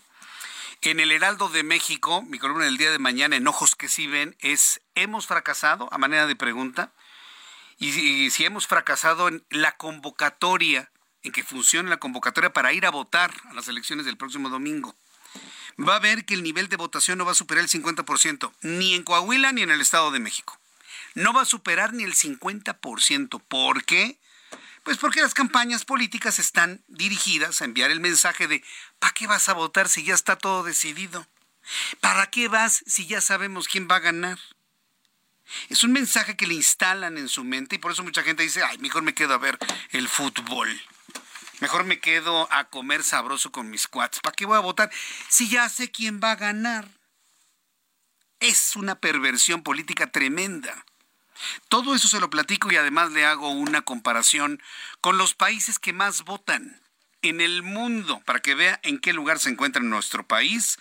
[0.81, 4.07] En el Heraldo de México, mi columna del día de mañana, en Ojos que sí
[4.07, 5.87] ven, es ¿hemos fracasado?
[5.93, 6.91] a manera de pregunta.
[7.79, 10.91] Y, si hemos fracasado en la convocatoria,
[11.23, 14.95] en que funcione la convocatoria para ir a votar a las elecciones del próximo domingo
[15.79, 18.93] va a ver que el nivel de votación no va a superar el 50%, ni
[18.93, 20.59] en Coahuila ni en el Estado de México.
[21.15, 23.41] No va a superar ni el 50%.
[23.47, 24.19] ¿Por qué?
[24.83, 28.63] Pues porque las campañas políticas están dirigidas a enviar el mensaje de
[28.99, 31.25] ¿para qué vas a votar si ya está todo decidido?
[32.01, 34.39] ¿Para qué vas si ya sabemos quién va a ganar?
[35.69, 38.63] Es un mensaje que le instalan en su mente y por eso mucha gente dice,
[38.63, 39.57] ay, mejor me quedo a ver
[39.91, 40.81] el fútbol.
[41.59, 44.19] Mejor me quedo a comer sabroso con mis cuates.
[44.19, 44.91] ¿Para qué voy a votar?
[45.29, 46.89] Si ya sé quién va a ganar.
[48.39, 50.85] Es una perversión política tremenda.
[51.69, 54.61] Todo eso se lo platico y además le hago una comparación
[55.01, 56.81] con los países que más votan
[57.21, 60.77] en el mundo para que vea en qué lugar se encuentra nuestro país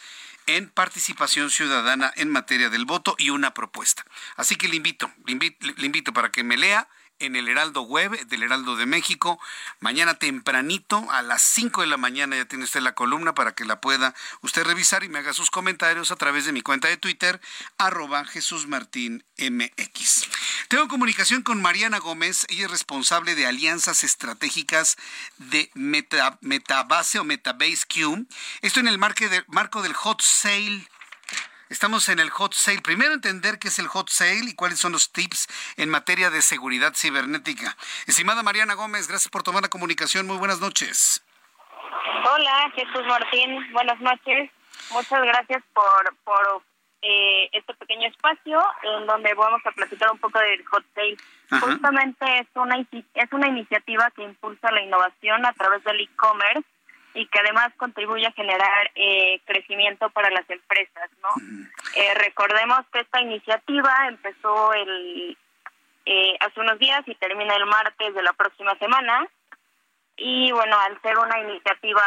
[0.46, 4.04] en participación ciudadana en materia del voto y una propuesta.
[4.36, 6.88] Así que le invito, le invito, le invito para que me lea
[7.22, 9.40] en el Heraldo Web del Heraldo de México.
[9.80, 13.64] Mañana tempranito, a las 5 de la mañana, ya tiene usted la columna para que
[13.64, 16.96] la pueda usted revisar y me haga sus comentarios a través de mi cuenta de
[16.96, 17.40] Twitter,
[17.78, 20.28] arroba Jesús Martín MX.
[20.68, 24.96] Tengo comunicación con Mariana Gómez, ella es responsable de alianzas estratégicas
[25.38, 28.26] de Metabase o Metabase Q.
[28.62, 30.88] Esto en el marco del Hot Sale
[31.72, 32.82] Estamos en el hot sale.
[32.82, 36.42] Primero entender qué es el hot sale y cuáles son los tips en materia de
[36.42, 37.74] seguridad cibernética.
[38.06, 40.26] Estimada Mariana Gómez, gracias por tomar la comunicación.
[40.26, 41.24] Muy buenas noches.
[42.30, 43.72] Hola, Jesús Martín.
[43.72, 44.50] Buenas noches.
[44.90, 46.62] Muchas gracias por, por
[47.00, 51.16] eh, este pequeño espacio en donde vamos a platicar un poco del hot sale.
[51.58, 56.68] Justamente es una, es una iniciativa que impulsa la innovación a través del e-commerce
[57.14, 61.28] y que además contribuye a generar eh, crecimiento para las empresas, ¿no?
[61.96, 65.36] Eh, recordemos que esta iniciativa empezó el
[66.04, 69.26] eh, hace unos días y termina el martes de la próxima semana
[70.16, 72.02] y bueno al ser una iniciativa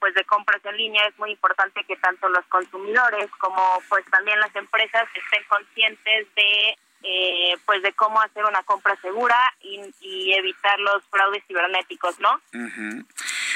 [0.00, 4.40] pues de compras en línea es muy importante que tanto los consumidores como pues también
[4.40, 10.78] las empresas estén conscientes de eh, pues de cómo hacer una compra segura y, evitar
[10.80, 12.40] los fraudes cibernéticos, ¿no?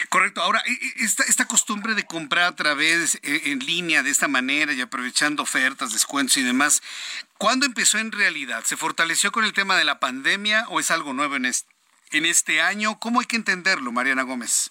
[0.08, 0.42] Correcto.
[0.42, 4.28] Ahora, e, e, esta, esta costumbre de comprar a través e, en línea de esta
[4.28, 6.82] manera y aprovechando ofertas, descuentos y demás,
[7.38, 8.64] ¿cuándo empezó en realidad?
[8.64, 11.72] ¿Se fortaleció con el tema de la pandemia o es algo nuevo en este,
[12.12, 12.98] en este año?
[13.00, 14.70] ¿Cómo hay que entenderlo, Mariana Gómez?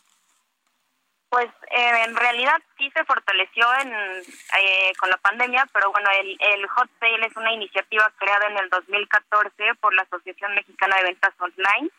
[1.30, 6.38] Pues eh, en realidad sí se fortaleció en, eh, con la pandemia, pero bueno, el,
[6.39, 11.03] el Hot Sale es una iniciativa creada en el 2014 por la Asociación Mexicana de
[11.05, 11.89] Ventas Online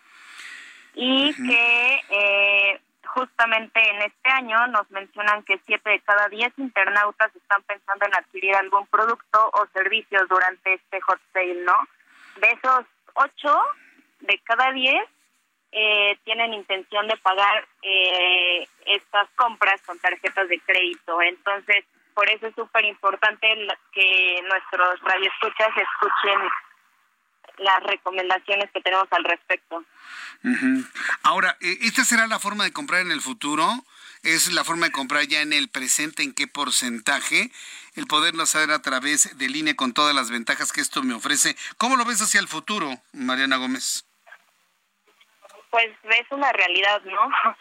[0.94, 7.34] y que eh, justamente en este año nos mencionan que siete de cada diez internautas
[7.34, 11.76] están pensando en adquirir algún producto o servicio durante este Hot Sale, ¿no?
[12.36, 13.62] De esos ocho
[14.20, 15.08] de cada diez
[15.72, 21.20] eh, tienen intención de pagar eh, estas compras con tarjetas de crédito.
[21.20, 23.48] Entonces, por eso es súper importante
[23.92, 26.48] que nuestros radioescuchas escuchen
[27.58, 29.84] las recomendaciones que tenemos al respecto.
[31.22, 33.66] Ahora, eh, ¿esta será la forma de comprar en el futuro?
[34.22, 36.22] ¿Es la forma de comprar ya en el presente?
[36.22, 37.50] ¿En qué porcentaje?
[37.94, 41.56] El poderlo hacer a través de línea con todas las ventajas que esto me ofrece.
[41.78, 44.04] ¿Cómo lo ves hacia el futuro, Mariana Gómez?
[45.74, 47.20] pues es una realidad, ¿no?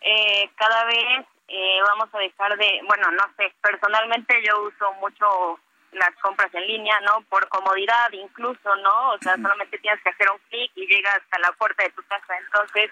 [0.00, 5.58] Eh, cada vez eh, vamos a dejar de, bueno, no sé, personalmente yo uso mucho
[5.92, 7.22] las compras en línea, ¿no?
[7.28, 9.10] Por comodidad incluso, ¿no?
[9.10, 12.02] O sea, solamente tienes que hacer un clic y llegas hasta la puerta de tu
[12.02, 12.36] casa.
[12.38, 12.90] Entonces,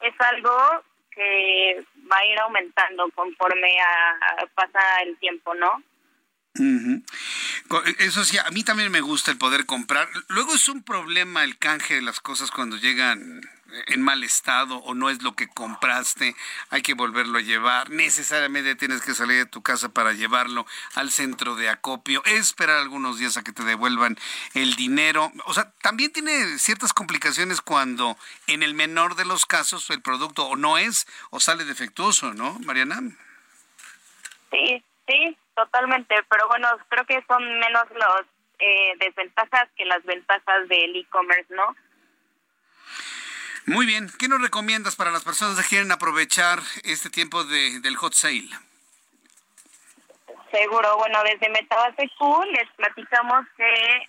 [0.00, 5.82] es algo que va a ir aumentando conforme a, pasa el tiempo, ¿no?
[7.98, 10.08] Eso sí, a mí también me gusta el poder comprar.
[10.28, 13.40] Luego es un problema el canje de las cosas cuando llegan
[13.86, 16.34] en mal estado o no es lo que compraste,
[16.70, 17.90] hay que volverlo a llevar.
[17.90, 23.18] Necesariamente tienes que salir de tu casa para llevarlo al centro de acopio, esperar algunos
[23.18, 24.18] días a que te devuelvan
[24.54, 25.32] el dinero.
[25.46, 28.16] O sea, también tiene ciertas complicaciones cuando
[28.46, 32.58] en el menor de los casos el producto o no es o sale defectuoso, ¿no,
[32.60, 33.00] Mariana?
[34.50, 36.14] Sí, sí, totalmente.
[36.28, 38.22] Pero bueno, creo que son menos las
[38.58, 41.74] eh, desventajas que las ventajas del e-commerce, ¿no?
[43.66, 47.96] Muy bien, ¿qué nos recomiendas para las personas que quieren aprovechar este tiempo de, del
[47.96, 48.48] hot sale?
[50.50, 54.08] Seguro, bueno, desde Metabase Q les platicamos que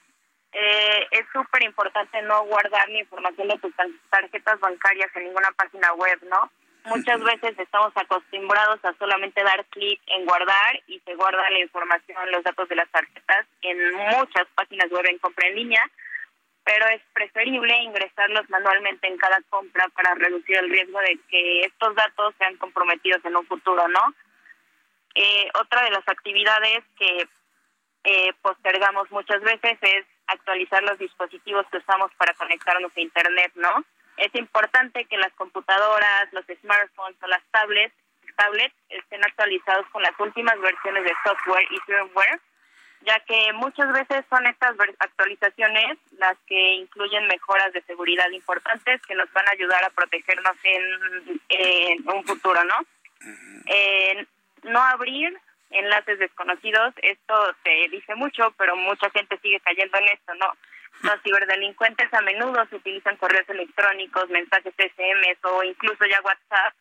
[0.53, 3.73] eh, es súper importante no guardar ni información de tus
[4.09, 6.51] tarjetas bancarias en ninguna página web, ¿no?
[6.85, 12.31] Muchas veces estamos acostumbrados a solamente dar clic en guardar y se guarda la información,
[12.31, 15.89] los datos de las tarjetas en muchas páginas web en compra en línea,
[16.63, 21.95] pero es preferible ingresarlos manualmente en cada compra para reducir el riesgo de que estos
[21.95, 24.13] datos sean comprometidos en un futuro, ¿no?
[25.13, 27.27] Eh, otra de las actividades que
[28.03, 33.85] eh, postergamos muchas veces es actualizar los dispositivos que usamos para conectarnos a Internet, ¿no?
[34.17, 37.95] Es importante que las computadoras, los smartphones o las tablets,
[38.35, 42.39] tablets estén actualizados con las últimas versiones de software y firmware,
[43.01, 49.15] ya que muchas veces son estas actualizaciones las que incluyen mejoras de seguridad importantes que
[49.15, 52.75] nos van a ayudar a protegernos en, un futuro, ¿no?
[53.65, 54.25] Eh,
[54.63, 55.35] no abrir
[55.71, 60.53] enlaces desconocidos, esto se dice mucho, pero mucha gente sigue cayendo en esto, ¿no?
[61.01, 66.75] Los ciberdelincuentes a menudo se utilizan correos electrónicos, mensajes SMS o incluso ya WhatsApp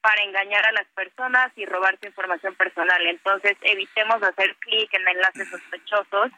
[0.00, 3.06] para engañar a las personas y robar su información personal.
[3.06, 6.30] Entonces, evitemos hacer clic en enlaces sospechosos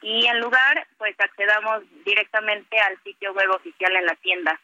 [0.00, 4.60] y en lugar, pues accedamos directamente al sitio web oficial en la tienda.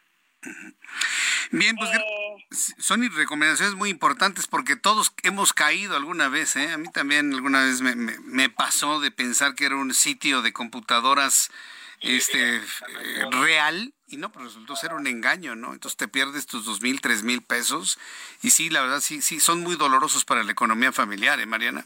[1.51, 6.55] Bien, pues eh, son recomendaciones muy importantes porque todos hemos caído alguna vez.
[6.55, 6.71] ¿eh?
[6.71, 10.53] A mí también alguna vez me, me, pasó de pensar que era un sitio de
[10.53, 11.51] computadoras
[12.01, 12.61] este eh,
[13.31, 15.73] real y no, pero resultó ser un engaño, ¿no?
[15.73, 17.99] Entonces te pierdes tus dos mil, tres mil pesos
[18.41, 21.85] y sí, la verdad sí, sí, son muy dolorosos para la economía familiar, ¿eh, Mariana?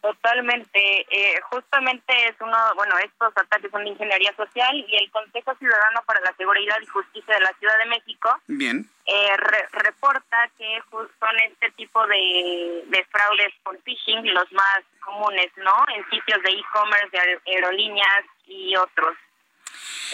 [0.00, 1.06] Totalmente.
[1.10, 6.02] Eh, justamente es uno, bueno, estos ataques son de ingeniería social y el Consejo Ciudadano
[6.06, 8.88] para la Seguridad y Justicia de la Ciudad de México Bien.
[9.04, 9.36] Eh,
[9.72, 15.84] reporta que son este tipo de, de fraudes por phishing los más comunes, ¿no?
[15.94, 19.16] En sitios de e-commerce, de aerolíneas y otros.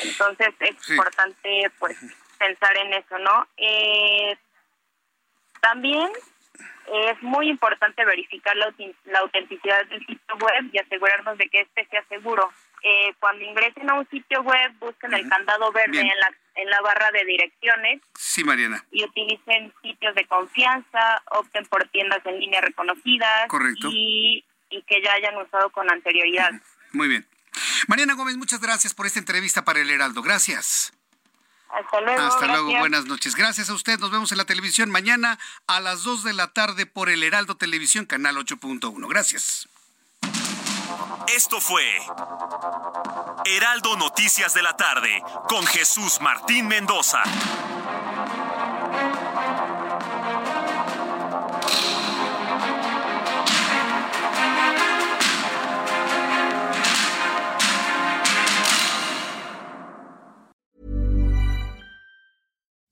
[0.04, 1.96] Entonces es importante, pues,
[2.38, 3.48] pensar en eso, ¿no?
[3.56, 4.36] Eh,
[5.60, 6.10] también
[6.86, 8.72] es muy importante verificar la,
[9.18, 12.52] autenticidad del sitio web y asegurarnos de que este sea seguro.
[12.82, 16.80] Eh, cuando ingresen a un sitio web, busquen el candado verde en la, en la
[16.82, 18.00] barra de direcciones.
[18.14, 18.84] Sí, Mariana.
[18.92, 23.48] Y utilicen sitios de confianza, opten por tiendas en línea reconocidas.
[23.48, 23.88] Correcto.
[23.90, 26.52] Y, y que ya hayan usado con anterioridad.
[26.92, 27.26] Muy bien.
[27.86, 30.22] Mariana Gómez, muchas gracias por esta entrevista para el Heraldo.
[30.22, 30.92] Gracias.
[31.68, 32.22] Hasta luego.
[32.22, 33.34] Hasta luego, buenas noches.
[33.34, 33.98] Gracias a usted.
[33.98, 37.56] Nos vemos en la televisión mañana a las 2 de la tarde por el Heraldo
[37.56, 39.08] Televisión, canal 8.1.
[39.08, 39.68] Gracias.
[41.28, 41.84] Esto fue
[43.44, 47.22] Heraldo Noticias de la tarde con Jesús Martín Mendoza.